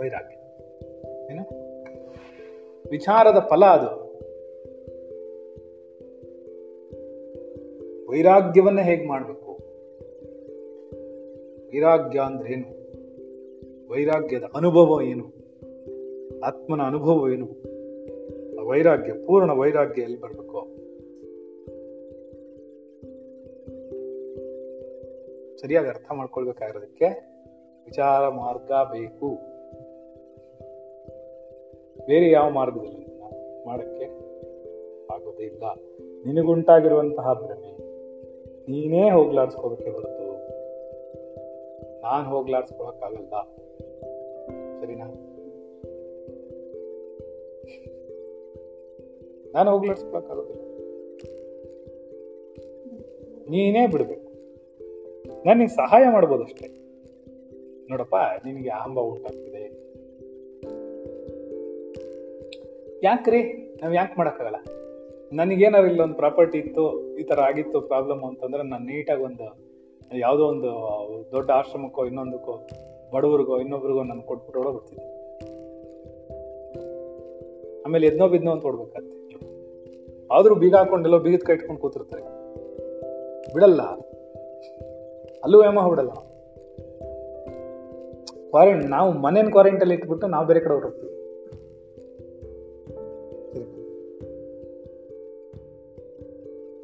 ವೈರಾಗ್ಯ. 0.00 0.36
ಏನ? 1.32 1.40
ವಿಚಾರದ 2.90 3.46
ಫಲ 3.50 3.64
ಅದು. 3.64 4.04
ವೈರಾಗ್ಯವನ್ನ 8.10 8.80
ಹೇಗೆ 8.80 9.06
ಮಾಡಬೇಕು? 9.06 9.52
ವೈರಾಗ್ಯ 11.66 12.20
ಅಂದ್ರೆ 12.20 12.83
ವೈರಾಗ್ಯದ 13.94 14.42
ಅನುಭವ 14.54 15.00
ಏನು? 15.02 15.24
ಆತ್ಮನ 16.44 16.82
ಅನುಭವ 16.82 17.28
ಏನು? 17.28 17.46
ಆ 18.60 18.64
ವೈರಾಗ್ಯ, 18.64 19.12
ಪೂರ್ಣ 19.12 19.50
ವೈರಾಗ್ಯ 19.50 20.02
ಎಲ್ಲಿ 20.02 20.20
ಬರಬೇಕು? 20.20 20.66
ಸರಿಯಾಗಿ 25.56 25.88
ಅರ್ಥ 25.88 26.12
ಮಾಡ್ಕೊಳ್ಬೇಕಾಗಿರೋದಕ್ಕೆ 26.12 27.04
ವಿಚಾರ 27.84 28.28
ಮಾರ್ಗ 28.28 28.72
ಬೇಕು. 28.92 29.28
ಬೇರೆ 32.06 32.30
ಯಾವ 32.30 32.50
ಮಾರ್ಗದಲ್ಲಿ 32.50 33.20
ಮಾಡಕ್ಕೆ 33.66 34.04
ಆಗೋದೇ 35.14 35.42
ಇಲ್ಲ. 35.42 35.64
ನಿನಗುಂಟಾಗಿರುವಂತಹ 36.26 37.32
ಭ್ರಮೆ. 37.32 37.78
ನೀನೇ 38.70 39.10
ಹೋಗ್ಲಾಡ್ಸ್ಕೋಬೇಕೆ 39.10 39.90
ಹೊರತು. 39.90 40.24
ನಾನು 42.02 42.28
ಹೋಗ್ಲಾಡ್ಸ್ಕೊಳಕ್ಕಾಗಲ್ಲ. 42.28 43.34
ಸರಿನಾ? 44.84 45.06
ನಾನು 49.54 49.70
ಹೋಗ್ಲಾಡ್ಸ್ಕೊಳಕ್ಕಾಗೋದಿಲ್ಲ 49.70 50.62
ನೀನೇ 53.50 53.86
ಬಿಡ್ಬೇಕು. 53.86 54.28
ನಾನು 55.46 55.58
ನಿಂಗೆ 55.58 55.74
ಸಹಾಯ 55.74 56.04
ಮಾಡ್ಬೋದಷ್ಟೇ 56.12 56.68
ನೋಡಪ್ಪ, 57.90 58.14
ನಿನಗೆ 58.44 58.68
ಆಂಬ 58.68 59.00
ಉಂಟಾಗ್ತಿದೆ. 59.00 59.64
ಯಾಕ್ರಿ? 63.02 63.42
ನಾವು 63.82 63.94
ಯಾಕೆ 63.94 64.14
ಮಾಡಕ್ಕಾಗಲ್ಲ? 64.18 64.56
ನನಗೇನಾರು 65.32 65.86
ಇಲ್ಲೊಂದು 65.86 66.14
ಪ್ರಾಪರ್ಟಿ 66.14 66.58
ಇತ್ತು, 66.58 67.16
ಈ 67.16 67.22
ಥರ 67.22 67.40
ಆಗಿತ್ತು 67.40 67.80
ಪ್ರಾಬ್ಲಮ್ 67.80 68.22
ಅಂತಂದ್ರೆ 68.22 68.62
ನಾನು 68.62 68.84
ನೀಟಾಗಿ 68.84 69.22
ಒಂದು, 69.22 69.48
ಯಾವುದೋ 70.18 70.44
ಒಂದು 70.44 70.72
ದೊಡ್ಡ 71.32 71.50
ಆಶ್ರಮಕ್ಕೋ, 71.50 72.06
ಇನ್ನೊಂದಕ್ಕೋ 72.06 72.68
ಬಡವರಿಗೋ, 73.14 73.58
ಇನ್ನೊಬ್ರಿಗೋ 73.58 74.02
ನಾನು 74.02 74.22
ಕೊಟ್ಬಿಟ್ಟು 74.22 74.58
ಹೊಡೋಗ್ಬಿಡ್ತಿದ್ದೆ 74.58 75.14
ಆಮೇಲೆ 77.82 78.06
ಎದ್ನೋ 78.06 78.28
ಬಿದ್ನೋ 78.28 78.50
ಅಂತ 78.50 78.62
ಹೊಡ್ಬೇಕಾಗ್ತದೆ 78.62 79.24
ಆದರೂ 80.32 80.54
ಬೀಗ 80.54 80.74
ಹಾಕೊಂಡೆಲ್ಲೋ 80.74 81.18
ಬೀಗದ 81.18 81.42
ಕೈ 81.46 81.52
ಇಟ್ಕೊಂಡು 81.52 81.80
ಕೂತಿರ್ತಾರೆ. 81.80 82.22
ಬಿಡಲ್ಲ. 83.54 83.82
ಅಲ್ಲೂ 85.44 85.64
ಯಮ 85.64 85.88
ಬಿಡಲ್ಲ. 85.88 86.10
ಕ್ವಾರಂಟ್ 88.48 88.86
ನಾವು 88.86 89.12
ಮನೇನ 89.12 89.48
ಕ್ವಾರಂಟೈನ್ 89.50 89.92
ಇಟ್ಬಿಟ್ಟು 89.92 90.26
ನಾವು 90.26 90.46
ಬೇರೆ 90.46 90.60
ಕಡೆ 90.60 90.74
ಹೊರಡ್ತೀವಿ. 90.74 91.14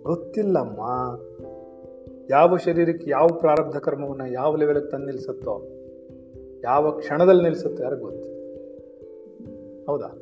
ಗೊತ್ತಿಲ್ಲಮ್ಮ. 0.03 0.81
ಯಾವ 2.31 2.57
ಶರೀರಕ್ಕೆ 2.57 3.11
ಯಾವ 3.11 3.26
ಪ್ರಾರಬ್ಧ 3.26 3.76
ಕರ್ಮವನ್ನ 3.76 4.22
ಯಾವ 4.33 4.57
ಲೆವೆಲ್ಗೆ 4.57 4.91
ತಂದು 4.91 5.80
ಯಾವ 6.65 6.91
ಕ್ಷಣದಲ್ಲಿ 6.91 7.43
ನಿಲ್ಲಿಸುತ್ತೆ 7.43 7.83
ಯಾರು 7.83 7.97
ಗೊತ್ತು. 7.97 8.31
ಹೌದಾ? 9.87 10.19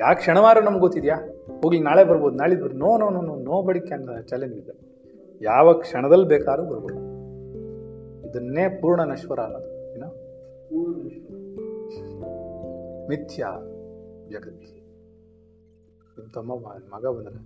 ಯಾವ 0.00 0.14
ಕ್ಷಣವಾರು 0.14 0.60
ನಮ್ಗೆ 0.60 0.80
ಗೊತ್ತಿದ್ಯಾ? 0.80 1.16
ಹೋಗ್ಲಿ 1.62 1.80
ನಾಳೆ 1.80 2.04
ಬರ್ಬೋದು. 2.04 2.36
ನಾಳೆ 2.36 2.56
ಬರ್ 2.56 2.74
no 2.74 2.98
no 2.98 3.10
no 3.10 3.20
no 3.20 3.36
nobody 3.62 3.80
can 3.80 4.08
challenge 4.26 4.54
ಇದೆ. 4.54 4.72
ಯಾವ 5.42 5.72
ಕ್ಷಣದಲ್ಲಿ 5.72 6.26
ಬೇಕಾದ್ರೂ 6.26 6.66
ಬರ್ಬೋದು. 6.66 6.94
ಇದನ್ನೇ 8.28 8.78
ಪೂರ್ಣ 8.80 9.02
ನಶ್ವರ 9.02 9.40
ಅನ್ನೋದು 9.40 9.94
ಏನೋ? 9.94 10.06
ಮಿಥ್ಯ 13.08 13.46
ಜಗತ್ತಿ 14.30 14.82
ನಿಮ್ 16.18 16.30
ತಮ್ಮ 16.30 16.52
ಮಗ 16.96 17.06
ಬಂದ್ರೆ? 17.06 17.38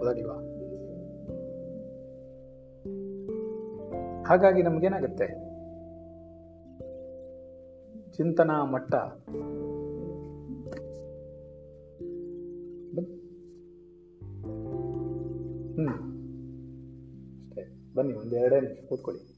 ಓದಾಗಿಲ್ವಾ 0.00 0.34
ಹಾಗಾಗಿ 4.26 4.62
ನಮ್ಗೇನಾಗತ್ತೆ? 4.62 5.49
ಚಿಂತನಾ 8.20 8.64
ಮಟ್ಟ. 8.64 8.94
ಹ್ಮ್. 8.94 9.46
ಅಷ್ಟೇ. 17.46 17.94
ಬನ್ನಿ, 17.94 18.14
ಒಂದು 18.14 18.36
ಎರಡೇ 18.36 18.60
ನಿಮಿಷ 18.60 18.78
ಕೂತ್ಕೊಳ್ಳಿ. 18.88 19.30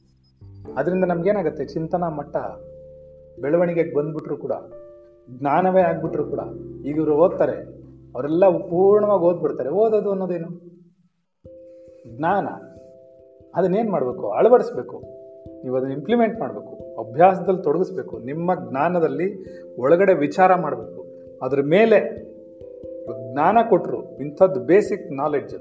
ಅದರಿಂದ 0.77 1.05
ನಮ್ಗೇನಾಗತ್ತೆ? 1.05 1.65
ಚಿಂತನಾ 1.65 2.09
ಮಟ್ಟ 2.09 2.37
ಬೆಳವಣಿಗೆಗೆ 3.41 3.95
ಬಂದ್ಬಿಟ್ರು 3.95 4.37
ಕೂಡ, 4.37 4.53
ಜ್ಞಾನವೇ 5.31 5.83
ಆಗ್ಬಿಟ್ರು 5.83 6.25
ಕೂಡ, 6.25 6.41
ಈಗ 6.85 6.97
ಇವರು 6.97 7.17
ಓದ್ತಾರೆ, 7.17 7.83
ಅವರೆಲ್ಲ 8.15 8.49
ಪೂರ್ಣವಾಗಿ 8.49 9.23
ಓದ್ಬಿಡ್ತಾರೆ. 9.23 9.69
ಓದೋದು 9.69 10.11
ಅನ್ನೋದೇನು? 10.11 10.49
ಜ್ಞಾನ. 12.17 12.49
ಅದನ್ನೇನು 13.55 13.91
ಮಾಡಬೇಕು? 13.91 14.31
ಅಳವಡಿಸ್ಬೇಕು. 14.31 15.03
ನೀವು 15.63 15.77
ಅದನ್ನ 15.77 15.93
ಇಂಪ್ಲಿಮೆಂಟ್ 15.93 16.41
ಮಾಡಬೇಕು. 16.41 16.82
ಅಭ್ಯಾಸದಲ್ಲಿ 17.03 17.63
ತೊಡಗಿಸ್ಬೇಕು. 17.63 18.19
ನಿಮ್ಮ 18.19 18.51
ಜ್ಞಾನದಲ್ಲಿ 18.71 19.27
ಒಳಗಡೆ 19.77 20.15
ವಿಚಾರ 20.15 20.55
ಮಾಡಬೇಕು. 20.55 21.07
ಅದ್ರ 21.43 21.61
ಮೇಲೆ 21.63 21.99
ಜ್ಞಾನ 23.33 23.59
ಕೊಟ್ಟರು 23.69 24.19
ಇಂಥದ್ದು 24.19 24.61
ಬೇಸಿಕ್ 24.61 25.13
ನಾಲೆಡ್ಜ್ 25.13 25.55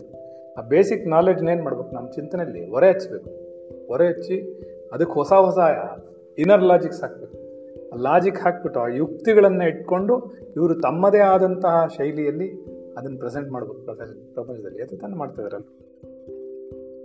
ಆ 0.57 0.61
ಬೇಸಿಕ್ 0.61 1.07
ನಾಲೆಡ್ಜ್ನ 1.07 1.49
ಏನು 1.49 1.63
ಮಾಡ್ಬೇಕು? 1.63 1.95
ನಮ್ಮ 1.95 2.09
ಚಿಂತನೆಯಲ್ಲಿ 2.11 2.69
ಹೊರೆ 2.69 2.89
ಹಚ್ಚಬೇಕು 2.89 3.29
ಹೊರೆ 3.87 4.07
ಹಚ್ಚಿ 4.07 4.37
ಅದಕ್ಕೆ 4.93 5.13
ಹೊಸ 5.13 5.33
ಹೊಸ 5.33 5.57
ಇನರ್ 6.37 6.63
ಲಾಜಿಕ್ಸ್ 6.63 7.01
ಹಾಕ್ಬೇಕು. 7.01 7.37
ಆ 7.93 7.95
ಲಾಜಿಕ್ 7.95 8.35
ಹಾಕ್ಬಿಟ್ಟು 8.35 8.79
ಆ 8.79 8.87
ಯುಕ್ತಿಗಳನ್ನು 8.87 9.67
ಇಟ್ಕೊಂಡು 9.67 10.33
ಇವರು 10.55 10.81
ತಮ್ಮದೇ 10.81 11.17
ಆದಂತಹ 11.17 11.87
ಶೈಲಿಯಲ್ಲಿ 11.97 12.47
ಅದನ್ನು 12.97 13.17
ಪ್ರೆಸೆಂಟ್ 13.17 13.51
ಮಾಡ್ಬೇಕು 13.51 13.79
ಪ್ರಪಂಚ 13.79 14.33
ಪ್ರಪಂಚದಲ್ಲಿ. 14.33 14.83
ಅದು 14.83 14.97
ತಾನು 14.97 15.15
ಮಾಡ್ತಿದಾರಲ್ಲ 15.15 15.65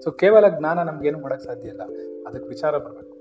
ಸೊ 0.00 0.10
ಕೇವಲ 0.10 0.58
ಜ್ಞಾನ 0.58 0.82
ನಮ್ಗೇನು 0.82 1.20
ಮಾಡೋಕ್ಕೆ 1.20 1.46
ಸಾಧ್ಯ 1.46 1.68
ಇಲ್ಲ. 1.68 1.82
ಅದಕ್ಕೆ 2.28 2.48
ವಿಚಾರ 2.48 2.78
ಬರಬೇಕು. 2.78 3.15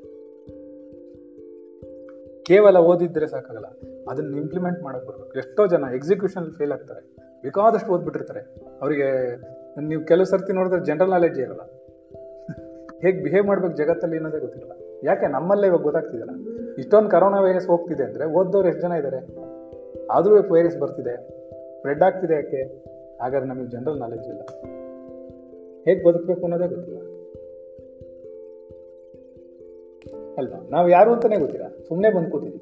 ಕೇವಲ 2.45 2.77
ಓದಿದ್ರೆ 2.77 3.27
ಸಾಕಾಗಲ್ಲ. 3.27 3.65
ಅದನ್ನ 4.09 4.37
ಇಂಪ್ಲಿಮೆಂಟ್ 4.37 4.83
ಮಾಡಕ್ 4.83 5.05
ಬರ್ಬೇಕು. 5.05 5.37
ಎಷ್ಟೋ 5.37 5.67
ಜನ 5.67 5.83
ಎಕ್ಸಿಕ್ಯೂಷನ್ 5.95 6.51
ಫೇಲ್ 6.51 6.71
ಆಗ್ತಾರೆ. 6.71 7.15
ಬೇಕಾದಷ್ಟು 7.41 7.93
ಓದ್ಬಿಟ್ಟಿರ್ತಾರೆ. 7.93 8.39
ಅವರಿಗೆ, 8.81 9.35
ನೀವು 9.81 10.05
ಕೆಲವು 10.05 10.25
ಸರ್ತಿ 10.25 10.53
ನೋಡಿದ್ರೆ 10.53 10.85
ಜನರಲ್ 10.85 11.09
ನಾಲೆಡ್ಜ್ 11.09 11.39
ಇರಲ್ಲ. 11.39 11.61
ಹೇಗೆ 13.01 13.23
ಬಿಹೇವ್ 13.23 13.45
ಮಾಡ್ಬೇಕು 13.45 13.75
ಜಗತ್ತಲ್ಲಿ 13.75 14.15
ಅನ್ನೋದೇ 14.15 14.39
ಗೊತ್ತಿರಲ್ಲ. 14.39 14.71
ಯಾಕೆ? 15.03 15.27
ನಮ್ಮಲ್ಲೇ 15.27 15.67
ಇವಾಗ 15.67 15.81
ಗೊತ್ತಾಗ್ತಿದೆಯಲ್ಲ. 15.81 16.31
ಇಷ್ಟೊಂದು 16.77 17.09
ಕರೋನಾ 17.09 17.41
ವೈರಸ್ 17.41 17.67
ಹೋಗ್ತಿದೆ 17.67 18.03
ಅಂದ್ರೆ 18.03 18.25
ಓದ್ದವ್ರು 18.25 18.67
ಎಷ್ಟು 18.67 18.81
ಜನ 18.81 18.91
ಇದ್ದಾರೆ 18.91 19.17
ಆದರೂ 20.11 20.53
ವೈರಸ್ 20.53 20.77
ಬರ್ತಿದೆ. 20.77 21.15
ಸ್ಪ್ರೆಡ್ 21.77 22.03
ಆಗ್ತಿದೆ 22.03 22.33
ಯಾಕೆ? 22.33 22.63
ಹಾಗಾದ್ರೆ 23.21 23.49
ನಮಗೆ 23.49 23.67
ಜನರಲ್ 23.67 23.99
ನಾಲೆಡ್ಜ್ 23.99 24.27
ಇಲ್ಲ. 24.27 24.41
ಹೇಗೆ 25.85 26.03
ಬದುಕಬೇಕು 26.03 26.41
ಅನ್ನೋದೇ 26.41 26.67
ಗೊತ್ತಿಲ್ಲ. 26.67 27.15
ಅಲ್ವಾ? 30.37 30.67
ನಾವು 30.69 30.89
ಯಾರು 30.89 31.13
ಅಂತಾನೆ 31.13 31.37
ಗೊತ್ತಿಲ್ಲ. 31.37 31.74
ಸುಮ್ಮನೆ 31.87 32.09
ಬಂದು 32.09 32.29
ಕೂತಿದ್ವಿ. 32.29 32.61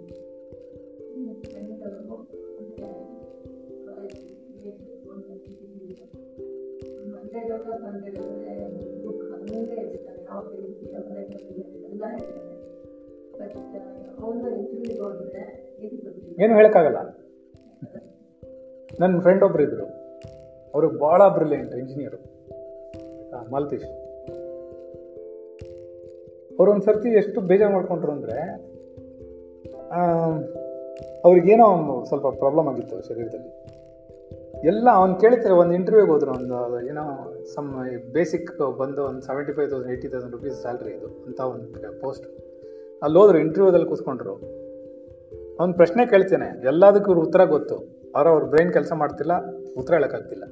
ಏನು 16.44 16.56
ಹೇಳಕ್ಕಾಗಲ್ಲ. 16.56 16.98
ನನ್ನ 19.00 19.20
ಫ್ರೆಂಡ್ 19.22 19.44
ಒಬ್ರು 19.44 19.64
ಇದ್ರು. 19.64 19.86
ಅವರು 20.74 20.90
ಬಹಳ 20.90 21.28
ಬ್ರಿಲಿಯಂಟ್ 21.28 21.76
ಇಂಜಿನಿಯರು 21.76 22.20
ಮಲ್ತೀಶ್. 23.52 23.86
ಅವ್ರು 26.60 26.72
ಒಂದ್ಸರ್ತಿ 26.72 27.10
ಎಷ್ಟು 27.10 27.42
ಬೇಜಾರು 27.42 27.74
ಮಾಡ್ಕೊಂಡ್ರು 27.74 28.12
ಅಂದ್ರೆ 28.12 28.73
ಅವ್ರಿಗೇನೋ 31.26 32.04
ಸ್ವಲ್ಪ 32.08 32.28
ಪ್ರಾಬ್ಲಮ್ 32.28 32.68
ಆಗಿತ್ತು 32.68 33.08
ಶರೀರದಲ್ಲಿ. 33.08 33.50
ಎಲ್ಲ 34.68 34.90
ಅವ್ನು 34.94 35.16
ಕೇಳ್ತಾರೆ 35.16 35.54
ಒಂದು 35.54 35.74
ಇಂಟರ್ವ್ಯೂಗೆ 35.74 36.12
ಹೋದ್ರು 36.12 36.32
ಒಂದು 36.32 36.88
ಏನೋ 36.88 37.34
ಸಮ್ 37.56 37.88
ಬೇಸಿಕ್ 38.14 38.78
ಬಂದು 38.78 39.04
ಒಂದು 39.04 39.22
seventy 39.22 39.52
five 39.52 39.70
thousand 39.70 39.92
eighty 39.92 40.08
thousand 40.08 40.32
rupees 40.32 40.62
salary 40.62 40.92
ಇದು 40.92 41.08
ಅಂತ 41.08 41.40
ಒಂದು 41.40 42.02
ಪೋಸ್ಟ್ 42.02 42.28
ಅಲ್ಲಿ 43.04 43.20
ಹೋದ್ರು 43.20 43.38
ಇಂಟರ್ವ್ಯೂದಲ್ಲಿ 43.38 43.88
ಕೂತ್ಕೊಂಡ್ರು. 43.88 44.64
ಅವ್ನು 45.60 45.74
ಪ್ರಶ್ನೆ 45.74 46.06
ಕೇಳ್ತೇನೆ, 46.06 46.68
ಎಲ್ಲದಕ್ಕೂ 46.68 47.14
ಉತ್ತರ 47.14 47.46
ಗೊತ್ತು. 47.46 47.76
ಅವ್ರ 48.16 48.28
ಅವ್ರ 48.28 48.44
ಬ್ರೈನ್ 48.44 48.74
ಕೆಲಸ 48.74 48.92
ಮಾಡ್ತಿಲ್ಲ, 48.94 49.32
ಉತ್ತರ 49.78 49.94
ಹೇಳೋಕ್ಕಾಗ್ತಿಲ್ಲ. 49.94 50.44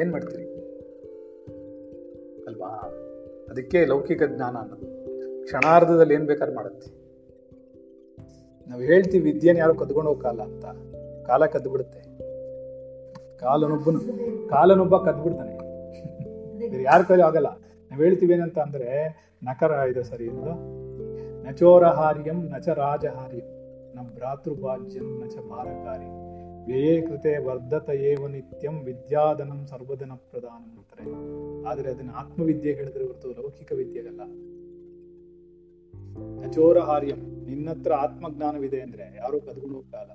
ಏನು 0.00 0.12
ಮಾಡ್ತೀರಿ? 0.12 0.44
ಅಲ್ವಾ? 2.46 2.68
ಅದಕ್ಕೆ 3.50 3.84
ಲೌಕಿಕ 3.84 4.22
ಜ್ಞಾನ 4.22 4.56
ಅನ್ನೋದು. 4.56 4.86
ಕ್ಷಣಾರ್ಧದಲ್ಲಿ 5.44 6.14
ಏನು 6.14 6.26
ಬೇಕಾದ್ರೂ 6.26 6.56
ಮಾಡುತ್ತೆ. 6.56 6.97
ನಾವು 8.68 8.80
ಹೇಳ್ತೀವಿ, 8.80 9.32
ವಿದ್ಯೆನ 9.32 9.56
ಯಾರು 9.56 9.74
ಕದ್ಕೊಂಡು 9.74 10.10
ಹೋಗಲ್ಲ 10.10 10.42
ಅಂತ. 10.42 10.64
ಕಾಲ 11.26 11.46
ಕದ್ಬಿಡುತ್ತೆ. 11.46 12.00
ಕಾಲನೊಬ್ಬನು, 13.38 14.00
ಕಾಲನೊಬ್ಬ 14.48 14.96
ಕದ್ಬಿಡ್ತಾನೆ. 14.96 15.58
ಯಾರ 16.82 17.02
ಕೈಲೂ 17.02 17.22
ಆಗಲ್ಲ. 17.22 17.46
ನಾವ್ 17.90 18.02
ಹೇಳ್ತೀವಿ 18.02 18.34
ಏನಂತ 18.34 18.58
ಅಂದ್ರೆ, 18.58 19.18
ನಕರ 19.42 19.70
ಇದೆ 19.88 20.02
ಸರಿ 20.02 20.24
ಇದು 20.24 20.78
ನಚೋರಹಾರ್ಯಂ 21.44 22.50
ನಚ 22.50 22.68
ರಾಜಹಾರ್ಯಂ 22.68 23.58
ನಮ್ 23.94 24.14
ಭ್ರಾತೃಭಾಜ್ಯಂ 24.14 25.24
ನಚ 25.24 25.36
ಭಾರಕಾರಿ 25.36 26.28
ವ್ಯಯೇ 26.66 27.00
ಕೃತೆ 27.00 27.38
ವರ್ಧತ 27.38 27.90
ಏವ 27.90 28.26
ನಿತ್ಯಂ 28.26 28.84
ವಿದ್ಯಾಧನಂ 28.84 29.66
ಸರ್ವಧನ 29.66 30.12
ಪ್ರಧಾನ 30.30 30.78
ಅಂತಾರೆ 30.78 31.10
ಆದ್ರೆ 31.64 31.90
ಅದನ್ನ 31.90 32.10
ಆತ್ಮವಿದ್ಯೆ 32.16 32.72
ಹೇಳಿದ್ರೆ 32.72 33.04
ಹೊರತು 33.04 33.28
ಲೌಕಿಕ 33.28 33.72
ವಿದ್ಯೆಗಲ್ಲ. 33.72 34.20
ಅಚೋರ 36.46 36.78
ಹಾರ್ಯಂ 36.80 37.20
ನಿನ್ನತ್ರ 37.48 37.92
ಆತ್ಮಜ್ಞಾನವಿದೆ 37.94 38.80
ಅಂದ್ರೆ 38.80 39.04
ಯಾರು 39.16 39.36
ಕದ್ಕೊಂಡು 39.40 39.74
ಹೋಗ್ತಾಗಲ್ಲ 39.74 40.14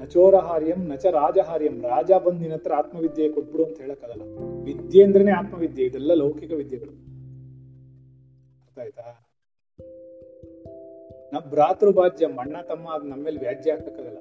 ನಚೋರ 0.00 0.36
ಹಾರ್ಯಂ 0.36 0.80
ನಚ 0.92 1.04
ರಾಜಹಾರ್ಯಂ, 1.06 1.74
ರಾಜ 1.82 2.10
ಬಂದ್ 2.24 2.40
ನಿನ್ನ 2.40 2.54
ಹತ್ರ 2.54 2.72
ಆತ್ಮವಿದ್ಯೆ 2.74 3.28
ಕೊಟ್ಬಿಡು 3.28 3.64
ಅಂತ 3.64 3.78
ಹೇಳಕ್ಕಾಗಲ್ಲ. 3.80 4.24
ವಿದ್ಯೆ 4.64 5.02
ಅಂದ್ರೇನೆ 5.04 5.32
ಆತ್ಮವಿದ್ಯೆ, 5.32 5.84
ಇದೆಲ್ಲ 5.86 6.14
ಲೌಕಿಕ 6.14 6.52
ವಿದ್ಯೆಗಳು. 6.52 6.94
ಅರ್ಥ 8.64 8.78
ಆಯ್ತಾ 8.78 9.04
ನ 11.32 11.40
ಭ್ರಾತೃ 11.50 11.90
ಭಾಜ್ಯ 11.90 12.26
ಅಣ್ಣ 12.42 12.56
ತಮ್ಮ 12.68 12.88
ಅದ್ 12.94 13.06
ನಮ್ಮೇಲೆ 13.06 13.38
ವ್ಯಾಜ್ಯ 13.40 13.70
ಹಾಕಕ್ಕಾಗಲ್ಲ 13.70 14.18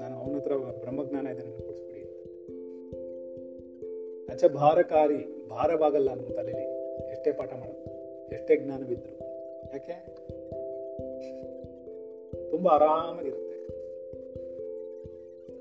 ನಾನು 0.00 0.14
ಅವನ 0.20 0.34
ಹತ್ರ 0.34 0.56
ಬ್ರಹ್ಮಜ್ಞಾನ 0.82 1.26
ಇದೆ 1.26 1.42
ನನಗೆ 1.42 1.62
ನಚ 4.28 4.44
ಭಾರಕಾರಿ, 4.54 5.20
ಭಾರವಾಗಲ್ಲ 5.50 6.08
ನಮ್ಮ 6.14 6.30
ತಲೆಯಲ್ಲಿ 6.36 6.66
ಎಷ್ಟೇ 7.12 7.32
ಪಾಠ 7.32 7.52
ಮಾಡೋದು 7.52 7.73
ಎಷ್ಟೇ 8.44 8.56
ಜ್ಞಾನವಿದ್ರು. 8.56 9.12
ಯಾಕೆ? 9.72 9.94
ತುಂಬಾ 12.50 12.70
ಆರಾಮಾಗಿರುತ್ತೆ. 12.70 13.56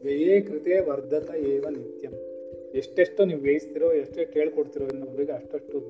ವ್ಯಯೇ 0.01 0.41
ಕೃತೆ 0.41 0.79
ವರ್ಧತ 0.79 1.35
ಏವ 1.35 1.65
ನಿತ್ಯಂ. 1.69 2.13
ಎಷ್ಟೆಷ್ಟು 2.75 3.25
ನೀವು 3.25 3.41
ವ್ಯಯಿಸ್ತಿರೋ 3.41 3.93
ಎಷ್ಟೆಷ್ಟು 3.93 4.39
ಹೇಳ್ಕೊಡ್ತಿರೋ 4.39 4.85
ಇನ್ನೊಬ್ರಿಗೆ 4.85 5.31
ಅಷ್ಟಷ್ಟು 5.31 5.81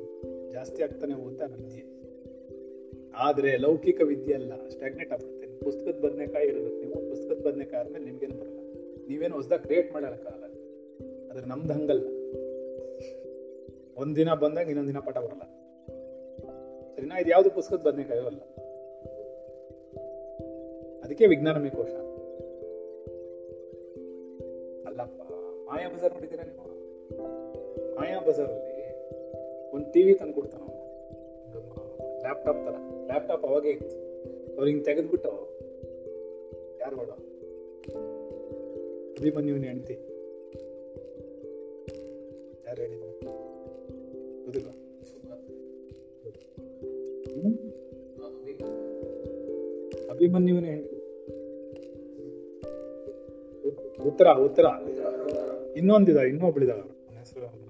ಜಾಸ್ತಿ 0.52 0.84
ಆಗ್ತಾನೆ 0.84 1.14
ಆ 1.14 1.18
ವಿದ್ಯೆ 1.46 1.84
ಆದ್ರೆ 3.16 3.58
ಲೌಕಿಕ 3.58 4.02
ವಿದ್ಯೆ 4.02 4.36
ಅಲ್ಲ 4.36 4.70
ಸ್ಟಾಗ್ನೆಟ್ 4.70 5.12
ಆಗ್ಬಿಡುತ್ತೆ. 5.12 5.66
ಪುಸ್ತಕದ 5.66 6.00
ಬದನೆಕಾಯಿ 6.00 6.48
ಇರಬೇಕು 6.48 6.76
ನೀವು 6.76 7.10
ಪುಸ್ತಕದ 7.10 7.42
ಬದನೆಕಾಯಿ 7.46 7.84
ಆದ್ಮೇಲೆ 7.84 8.06
ನಿಮ್ಗೇನು 8.06 8.36
ಬರಲ್ಲ. 8.36 8.60
ನೀವೇನು 9.08 9.36
ಹೊಸದಾಗಿ 9.36 9.64
ಕ್ರಿಯೇಟ್ 9.64 9.94
ಮಾಡೋಕ್ಕಾಗಲ್ಲ 9.94 10.44
ಆದ್ರೆ 11.32 11.46
ನಮ್ದು 11.46 11.74
ಹಂಗಲ್ಲ. 11.74 12.08
ಒಂದಿನ 13.98 14.34
ಬಂದಾಗ 14.34 14.68
ಇನ್ನೊಂದಿನ 14.68 14.96
ದಿನ 14.96 15.06
ಪಾಠ 15.06 15.18
ಬರಲ್ಲ. 15.18 15.63
ಸರಿನಾ 17.04 17.20
ಇದು 17.20 17.30
ಯಾವುದು 17.30 17.50
ಪುಸ್ತಕದ 17.52 17.78
ಬದನೆಕಾಯೂ 17.78 18.26
ಅಲ್ಲ? 18.26 18.42
ಅದಕ್ಕೆ 21.04 21.28
ವಿಜ್ಞಾನಮಯ 21.28 21.70
ಕೋಶ. 21.70 21.90
ಅಲ್ಲಪ್ಪ, 24.88 25.22
ಮಾಯಾ 25.66 25.90
ಬಜಾರ್ 25.90 26.14
ನೋಡಿದ್ದೀರಾ 26.14 26.44
ನೀವು? 26.44 27.96
ಮಾಯಾ 27.96 28.20
ಬಜಾರಲ್ಲಿ 28.20 29.02
ಒಂದು 29.72 29.92
ಟಿವಿ 29.92 30.14
ತಂದು 30.16 30.34
ಕೊಡ್ತಾನ 30.34 30.62
ಲ್ಯಾಪ್ಟಾಪ್ 32.22 32.66
ತರ. 32.66 32.76
ಲ್ಯಾಪ್ಟಾಪ್ 33.06 33.46
ಅವಾಗೇ 33.46 33.70
ಇತ್ತು. 33.70 33.98
ಅವ್ರು 34.52 34.66
ಹಿಂಗೆ 34.66 34.84
ತೆಗೆದ್ಬಿಟ್ಟು 34.84 35.30
ಯಾರು 36.82 36.96
ನೋಡ? 36.96 37.10
ಅಭಿಮನ್ಯುವಿನ 39.20 39.64
ಹೆಂಡತಿ. 39.64 39.94
ಯಾರು 42.68 42.82
ಹೇಳಿದ್ರು 42.82 43.08
ಗೊತ್ತಿಲ್ಲ 44.46 44.83
ಅಭಿಮನ್ಯುವಿನ 50.24 50.66
ಹೆಂಡತಿ. 50.66 50.96
ಉತ್ತರ 54.08 54.28
ಉತ್ತರ. 54.28 54.66
ಇನ್ನೊಂದಿದ, 55.78 56.18
ಇನ್ನೊಬ್ಳಿದಾಳ. 56.18 56.78
ಅವನ 56.78 57.18
ಹೆಸರು 57.18 57.64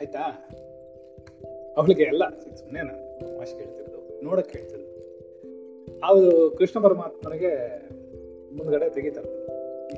ಆಯ್ತಾ? 0.00 0.48
ಅವಳಿಗೆ 1.76 2.02
ಎಲ್ಲ 2.02 2.28
ಸುಮ್ಮನೆ 2.28 2.82
ಮಾಷಿ 3.38 3.58
ಕೇಳ್ತಿರೋದು 3.58 4.24
ನೋಡಕ್ 4.24 4.52
ಕೇಳ್ತಿರೋದು 4.52 4.92
ಅದು 6.04 6.50
ಕೃಷ್ಣ 6.58 6.80
ಪರಮಾತ್ಮನಿಗೆ 6.80 7.82
ಮುಂದ್ಗಡೆ 8.56 8.90
ತೆಗಿತಾರೆ. 8.90 9.42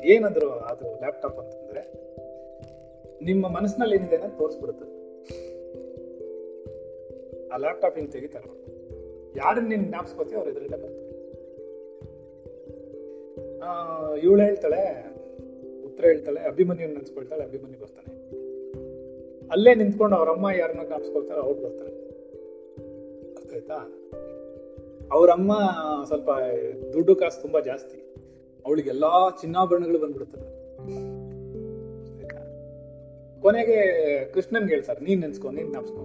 ಏನಂದ್ರು 0.08 0.50
ಅದು 0.50 0.98
ಲ್ಯಾಪ್ಟಾಪ್ 0.98 1.38
ಅಂತಂದ್ರೆ 1.38 2.14
ನಿಮ್ಮ 3.24 3.48
ಮನಸ್ಸಿನಲ್ಲಿ 3.48 3.96
ಏನಿದೆ 3.96 4.18
ತೋರಿಸ್ಬಿಡುತ್ತೆ. 4.18 4.94
ಆ 7.48 7.56
ಲ್ಯಾಪ್ಟಾಪ್ 7.56 7.96
ಹಿಂಗ್ 7.96 8.12
ತೆಗಿತಾರೆ. 8.12 8.63
ಯಾರನ್ನ 9.36 9.68
ನೀನ್ 9.68 9.84
ಜ್ಞಾಪಿಸ್ಕೋತೀವಿ 9.88 10.38
ಅವ್ರ 10.40 10.48
ಎದುರುಗಡೆ 10.52 10.78
ಬರ್ತಾರೆ 10.82 11.02
ಇವಳು 14.22 14.42
ಹೇಳ್ತಾಳೆ, 14.42 14.82
ಉತ್ತರ 15.84 16.04
ಹೇಳ್ತಾಳೆ 16.04 16.40
ಅಭಿಮನ್ಯು 16.40 16.86
ನೆನ್ಸ್ಕೊಳ್ತಾಳೆ, 16.88 17.42
ಅಭಿಮನ್ಯು 17.44 17.78
ಬರ್ತಾನೆ. 17.80 18.10
ಅಲ್ಲೇ 19.50 19.72
ನಿಂತ್ಕೊಂಡು 19.74 20.16
ಅವ್ರ 20.16 20.28
ಅಮ್ಮ 20.28 20.46
ಯಾರನ್ನ 20.50 20.82
ಜ್ಞಾಪಿಸ್ಕೊಳ್ತಾರೆ 20.86 21.40
ಅವ್ರು 21.40 21.58
ಬರ್ತಾರೆ. 21.64 21.92
ಅರ್ಥ 23.36 23.52
ಆಯ್ತಾ 23.52 23.78
ಅವ್ರಮ್ಮ 25.12 25.52
ಸ್ವಲ್ಪ 26.06 26.30
ದುಡ್ಡು 26.92 27.14
ಕಾಸು 27.16 27.42
ತುಂಬಾ 27.42 27.60
ಜಾಸ್ತಿ. 27.60 27.98
ಅವಳಿಗೆ 28.64 28.88
ಎಲ್ಲಾ 28.88 29.12
ಚಿನ್ನಾಭರಣಗಳು 29.40 29.98
ಬಂದ್ಬಿಡ್ತವೆ? 29.98 30.48
ಕೊನೆಗೆ 33.42 33.78
ಕೃಷ್ಣನ್ಗೆ 34.34 34.72
ಹೇಳ್ತಾರೆ, 34.74 35.00
ನೀನ್ 35.04 35.20
ನೆನ್ಸ್ಕೊ, 35.20 35.50
ನೀನ್ 35.50 35.70
ಜ್ಞಾಪಿಸ್ಕೊ. 35.70 36.02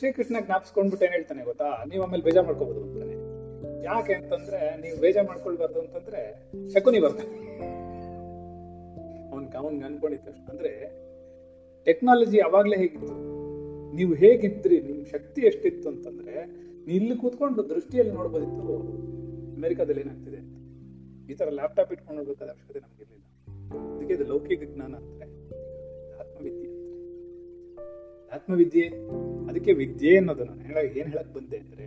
ಶ್ರೀಕೃಷ್ಣ 0.00 0.36
ಜ್ಞಾಪಿಸ್ಕೊಂಡ್ಬಿಟ್ಟು 0.46 1.06
ಏನ್ 1.06 1.12
ಹೇಳ್ತಾನೆ 1.12 1.44
ಗೊತ್ತಾ? 1.44 1.84
ನೀವ್ 1.88 2.02
ಆಮೇಲೆ 2.02 2.22
ಬೇಜಾರ್ 2.22 2.46
ಮಾಡ್ಕೋಬಹುದು 2.46 2.82
ಅಂತಾನೆ. 2.82 3.14
ಯಾಕೆ 3.84 4.12
ಅಂತಂದ್ರೆ 4.12 4.82
ನೀವು 4.82 5.00
ಬೇಜಾರ್ 5.00 5.26
ಮಾಡ್ಕೊಳ್ಬಾರ್ದು 5.26 5.80
ಅಂತಂದ್ರೆ 5.80 6.48
ಶಕುನಿ 6.68 7.00
ಬರ್ತಾನೆ. 7.00 7.34
ಅವನ್ 9.32 9.54
ಅವನ್ 9.54 9.82
ಅನ್ಕೊಂಡಿದ್ದ 9.82 10.28
ಅಂದ್ರೆ 10.28 10.72
ಟೆಕ್ನಾಲಜಿ 11.84 12.38
ಅವಾಗ್ಲೇ 12.38 12.76
ಹೇಗಿತ್ತು? 12.76 13.14
ನೀವು 13.96 14.14
ಹೇಗಿದ್ರಿ? 14.14 14.80
ನಿಮ್ 14.80 15.06
ಶಕ್ತಿ 15.06 15.40
ಎಷ್ಟಿತ್ತು 15.40 15.88
ಅಂತಂದ್ರೆ 15.88 16.34
ಇಲ್ಲಿ 16.86 17.16
ಕೂತ್ಕೊಂಡು 17.16 17.68
ದೃಷ್ಟಿಯಲ್ಲಿ 17.68 18.14
ನೋಡ್ಬೋದಿತ್ತು 18.14 18.76
ಅಮೆರಿಕಾದಲ್ಲಿ 19.56 20.00
ಏನಾಗ್ತಿದೆ 20.00 20.40
ಈ 21.32 21.36
ತರ 21.36 21.48
ಲ್ಯಾಪ್ಟಾಪ್ 21.48 21.92
ಇಟ್ಕೊಂಡು 21.92 22.20
ಹೋಗ್ಬೇಕಾದ 22.20 22.48
ಅವಶ್ಯಕತೆ 22.48 22.80
ನಮ್ಗಿರ್ಲಿಲ್ಲ 22.80 23.24
ಅದಕ್ಕೆ 23.94 24.14
ಇದು 24.14 24.24
ಲೌಕಿಕ 24.24 24.62
ಜ್ಞಾನ 24.62 24.94
ಆತ್ಮವಿದ್ಯೆ 24.94 25.39
ಅಂತಾರೆ 28.30 28.42
ಆತ್ಮವಿದ್ಯೆ, 28.42 28.88
ಅದಕ್ಕೆ 29.50 29.72
ವಿದ್ಯೆ 29.72 30.16
ಅನ್ನೋದು 30.16 30.44
ನಾನು 30.44 30.60
ಹೇಳ, 30.60 30.76
ಏನ್ 30.76 31.08
ಹೇಳಕ್ 31.08 31.34
ಬಂದೆ 31.34 31.56
ಅಂದ್ರೆ, 31.56 31.86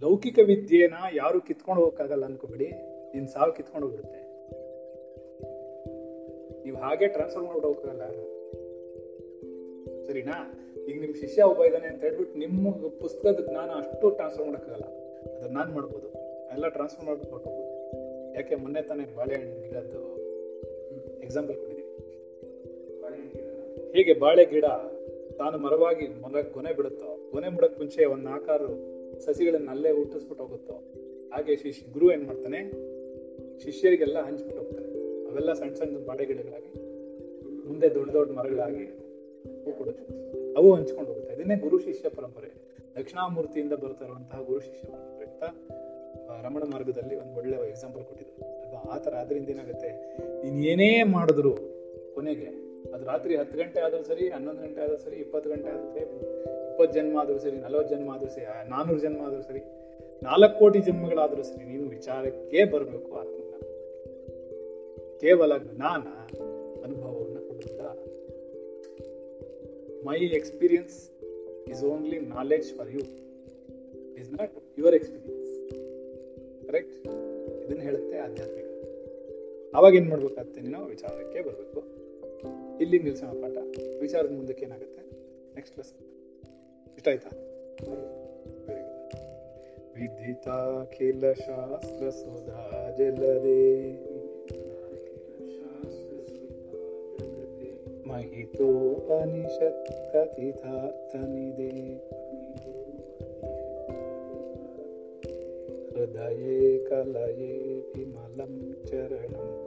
ಲೌಕಿಕ 0.00 0.38
ವಿದ್ಯೆನ 0.38 0.94
ಯಾರು 1.14 1.40
ಕಿತ್ಕೊಂಡು 1.40 1.82
ಹೋಗಕ್ಕಾಗಲ್ಲ 1.82 2.24
ಅನ್ಕೋಬೇಡಿ, 2.24 2.70
ನಿನ್ 3.14 3.28
ಸಾವು 3.28 3.52
ಕಿತ್ಕೊಂಡು 3.52 3.86
ಹೋಗ್ಬಿಡುತ್ತೆ 3.86 4.24
ನೀವು 6.64 6.76
ಹಾಗೆ 6.76 7.08
ಟ್ರಾನ್ಸ್ಫರ್ 7.08 7.42
ಮಾಡ್ಬಿಟ್ಟು 7.42 7.68
ಹೋಗಕ್ಕಾಗಲ್ಲ. 7.68 8.34
ಸರಿನಾ? 10.06 10.60
ಈಗ 10.88 11.00
ನಿಮ್ 11.00 11.14
ಶಿಷ್ಯ 11.14 11.42
ಒಬ್ಬ 11.42 11.64
ಇದ್ದಾನೆ 11.64 11.86
ಅಂತ 11.86 12.04
ಹೇಳ್ಬಿಟ್ಟು 12.04 12.38
ನಿಮ್ಮ 12.38 12.70
ಪುಸ್ತಕದ 12.72 13.46
ಜ್ಞಾನ 13.50 13.70
ಅಷ್ಟು 13.70 14.10
ಟ್ರಾನ್ಸ್ಫರ್ 14.10 14.46
ಮಾಡೋಕ್ಕಾಗಲ್ಲ. 14.46 14.84
ಅದನ್ನ 15.38 15.58
ನಾನು 15.58 15.74
ಮಾಡ್ಬೋದು. 15.74 16.08
ಎಲ್ಲ 16.52 16.68
ಟ್ರಾನ್ಸ್ಫರ್ 16.68 17.06
ಮಾಡ್ಬಿಟ್ಟು 17.06 18.34
ಯಾಕೆ, 18.34 18.54
ಮೊನ್ನೆ 18.54 18.82
ತಾನೇ 18.82 19.14
ಬಾಳೆಹಣ್ಣು 19.16 19.68
ಗಿಡದ್ದು 19.68 20.18
ಎಕ್ಸಾಂಪಲ್ 21.20 21.56
ಕೊಟ್ಟಿದ್ದೀನಿ. 21.56 21.84
ಹೇಗೆ? 23.92 24.12
ಬಾಳೆ 24.12 24.44
ಗಿಡ. 24.44 24.64
ತಾನು 25.38 25.58
ಮರವಾಗಿ 25.58 26.08
ಮೊಲ 26.08 26.40
ಕೊನೆ 26.40 26.72
ಬಿಡುತ್ತೋ? 26.72 27.28
ಕೊನೆ 27.30 27.48
ಬಿಡಕ್ 27.48 27.78
ಮುಂಚೆ 27.78 28.04
ಒಂದು 28.04 28.24
ನಾಕಾರು 28.24 28.94
ಸಸಿಗಳನ್ನ 29.20 29.70
ಅಲ್ಲೇ 29.70 29.90
ಹುಟ್ಟಿಸ್ಬಿಟ್ಟು 29.90 30.46
ಹೋಗುತ್ತೋ? 30.46 30.74
ಹಾಗೆ 31.34 31.56
ಶಿಷ್ಯ 31.56 31.92
ಗುರು 31.92 32.12
ಏನ್ 32.12 32.26
ಮಾಡ್ತಾನೆ? 32.26 32.60
ಶಿಷ್ಯರಿಗೆಲ್ಲ 33.60 34.18
ಹಂಚ್ಬಿಟ್ಟು 34.20 34.58
ಹೋಗ್ತಾನೆ. 34.58 34.86
ಅವೆಲ್ಲ 35.26 35.52
ಸಣ್ಣ 35.52 35.74
ಸಣ್ಣ 35.74 36.06
ಬಾಡೆಗಿಡಗಳಾಗಿ, 36.06 36.72
ಮುಂದೆ 37.68 37.94
ದೊಡ್ಡ 37.94 38.12
ದೊಡ್ಡ 38.12 38.32
ಮರಗಳಾಗಿ 38.32 38.84
ಹೂ 39.64 39.72
ಕೊಡುತ್ತೆ. 39.72 40.14
ಅವು 40.54 40.74
ಹಂಚ್ಕೊಂಡು 40.74 41.10
ಹೋಗುತ್ತೆ. 41.10 41.34
ಇದನ್ನೇ 41.34 41.56
ಗುರು 41.56 41.78
ಶಿಷ್ಯ 41.78 42.08
ಪರಂಪರೆ. 42.08 42.64
ದಕ್ಷಿಣಾಮೂರ್ತಿಯಿಂದ 43.00 43.72
ಬರ್ತಾ 43.72 44.04
ಇರುವಂತಹ 44.04 44.42
ಗುರು 44.42 44.60
ಶಿಷ್ಯ 44.60 44.88
ಪರಂಪರೆ 44.88 45.26
ಅಂತ 45.26 45.44
ರಮಣ 46.46 46.62
ಮಾರ್ಗದಲ್ಲಿ 46.62 47.16
ಒಂದು 47.16 47.38
ಒಳ್ಳೆ 47.38 47.68
ಎಕ್ಸಾಂಪಲ್ 47.68 48.04
ಕೊಟ್ಟಿದ್ರು. 48.04 48.68
ಅದು 48.68 48.90
ಆ 48.90 48.98
ಥರ 48.98 49.14
ಆದ್ರಿಂದ 49.14 49.48
ಏನಾಗುತ್ತೆ 49.48 50.18
ನೀನು 50.42 50.66
ಏನೇ 50.66 51.02
ಮಾಡಿದ್ರು 51.02 51.52
ಕೊನೆಗೆ 52.14 52.63
ಅದು 52.94 53.04
ರಾತ್ರಿ 53.04 53.36
ಹತ್ತು 53.36 53.58
ಗಂಟೆ 53.58 53.80
ಆದರೂ 53.80 54.02
ಸರಿ, 54.02 54.28
ಹನ್ನೊಂದು 54.28 54.62
ಗಂಟೆ 54.62 54.80
ಆದರೂ 54.80 54.96
ಸರಿ, 54.96 55.16
ಇಪ್ಪತ್ತು 55.16 55.50
ಗಂಟೆ 55.50 55.68
ಆದ್ರೂ 55.68 55.88
ಸರಿ, 55.94 56.04
ಇಪ್ಪತ್ತು 56.70 56.94
ಜನ್ಮ 56.94 57.18
ಆದರೂ 57.20 57.38
ಸರಿ, 57.38 57.56
ನಲವತ್ತು 57.56 57.94
ಜನ್ಮ 57.94 58.10
ಆದರೂ 58.10 58.28
ಸರಿ, 58.28 58.44
ನಾನೂರು 58.70 59.00
ಜನ್ಮ 59.00 59.22
ಆದರೂ 59.22 59.42
ಸರಿ, 59.42 59.62
ನಾಲ್ಕು 60.22 60.58
ಕೋಟಿ 60.58 60.78
ಜನ್ಮಗಳಾದರೂ 60.78 61.42
ಸರಿ 61.42 61.64
ನೀನು 61.64 61.88
ವಿಚಾರಕ್ಕೆ 61.88 62.64
ಬರಬೇಕು 62.64 63.14
ಆತ್ಮಜ್ಞಾನ 63.14 63.62
ಕೇವಲ 65.20 65.52
ಜ್ಞಾನ, 65.58 66.02
ಅನುಭವವನ್ನು 66.84 67.40
ಕೊಡುತ್ತ. 67.48 67.80
My 70.06 70.18
experience 70.18 71.10
is 71.68 71.84
only 71.84 72.18
knowledge 72.18 72.72
for 72.74 72.90
you 72.92 73.00
is 74.20 74.30
not 74.32 74.78
your 74.78 74.94
experience 74.94 75.52
correct 76.66 76.96
ಇದನ್ನು 77.64 77.82
ಹೇಳುತ್ತೆ 77.82 78.18
ಆಧ್ಯಾತ್ಮಿಕ. 78.18 78.68
ಅವಾಗ 79.74 79.94
ಏನ್ 79.94 80.08
ಮಾಡ್ಬೇಕಾಗತ್ತೆ 80.08 80.60
ನೀನು? 80.60 80.84
ವಿಚಾರಕ್ಕೆ 80.84 81.40
ಬರಬೇಕು. 81.40 81.93
ಇಲ್ಲಿ 82.80 82.98
ನಿಲ್ಸೋಣ 82.98 83.28
ಪಾಠ. 83.28 83.56
ವಿಚಾರದ 84.00 84.30
ಮುಂದಕ್ಕೆ 84.30 84.64
ಏನಾಗುತ್ತೆ? 84.64 85.02
ನೆಕ್ಸ್ಟ್ 85.54 85.78
ಲೆಸನ್ 85.78 86.06
ಇಷ್ಟ 86.96 87.08
ಆಯ್ತಾ? 87.08 87.30
ವಿದಿತಾಖಿಲ 89.94 91.32
ಶಾಸ್ತ್ರ 91.32 92.10
ಸುಧಾ 92.10 92.94
ಜಲದೆ. 92.98 93.92
ಮಹಿತೋಪನಿಷತ್ 98.08 99.86
ಕಥಿತಾರ್ಥನಿದೆ 100.12 101.94
ಹೃದಯೇ 105.88 106.78
ಕಲಯೇ 106.78 107.80
ವಿಮಲಂ 107.80 108.84
ಚರಣಂ. 108.86 109.63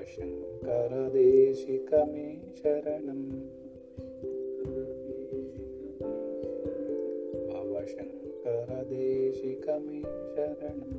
भवशङ्करदेशिकमे 0.00 2.26
शरणम् 2.58 3.24
भवशङ्करदेशिकमे 8.66 10.00
शरणम् 10.34 10.94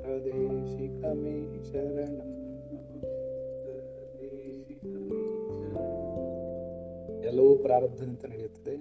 भवशङ्करदेशिकमे 0.00 1.36
शरणम् 1.70 2.36
ಎಲ್ಲವೂ 7.24 7.56
ಪ್ರಾರಬ್ಧದಂತೆ 7.56 8.28
ನಡೆಯುತ್ತದೆ 8.28 8.76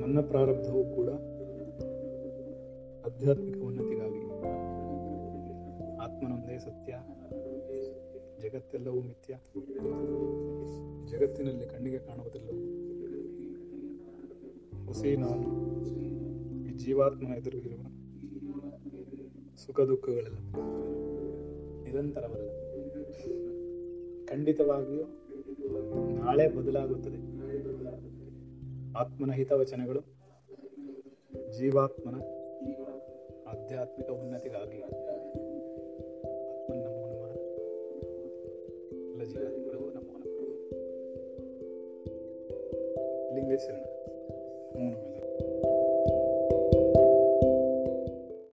ನನ್ನ 0.00 0.20
ಪ್ರಾರಬ್ಧವೂ 0.20 0.96
ಕೂಡ 0.96 1.08
ಆಧ್ಯಾತ್ಮಿಕ 3.19 3.57
ಉನ್ನತಿಗಾಗಿ. 3.57 4.21
ಆತ್ಮನೊಂದೇ 5.97 6.57
ಸತ್ಯ. 6.59 6.95
ಜಗತ್ತೆಲ್ಲವೂ 8.41 9.01
ಮಿಥ್ಯ. 9.01 9.33
ಜಗತ್ತಿನಲ್ಲಿ 11.05 11.65
ಕಣ್ಣಿಗೆ 11.65 11.97
ಕಾಣುವುದೆಲ್ಲವೂ 11.97 12.61
ಹುಸಿ 14.85 15.15
ನಾನು. 15.15 15.43
ಈ 16.65 16.69
ಜೀವಾತ್ಮನ 16.69 17.33
ಎದುರಿಗಿರುವ 17.33 17.81
ಸುಖ 19.55 19.81
ದುಃಖಗಳೆಲ್ಲ 19.81 20.37
ನಿರಂತರವಲ್ಲ. 21.83 22.49
ಖಂಡಿತವಾಗಿಯೂ 24.25 25.03
ನಾಳೆ 26.15 26.49
ಬದಲಾಗುತ್ತದೆ. 26.49 27.17
ಆತ್ಮನ 28.97 29.31
ಹಿತವಚನಗಳು 29.31 29.99
ಜೀವಾತ್ಮನ 31.57 32.38
ಆಧ್ಯಾತ್ಮಿಕ 33.49 34.09
ಉನ್ನತಿಗಾಗಿ 34.09 34.79
ಆತ್ಮನ 34.81 35.19
ನಮೋ 36.83 37.03
ನಮಃ 37.07 37.33
ಎಲ್ಲ 39.11 39.23
ಜೀವಾತ್ಮಗಳು 39.23 39.85
ನಮೋ 39.89 40.13
ನಮಃ 40.17 40.25
ಲಿಂಗೇಶ್ವರನ 43.35 43.75
ನಮೋ 43.75 43.85
ನಮಃ 43.85 43.88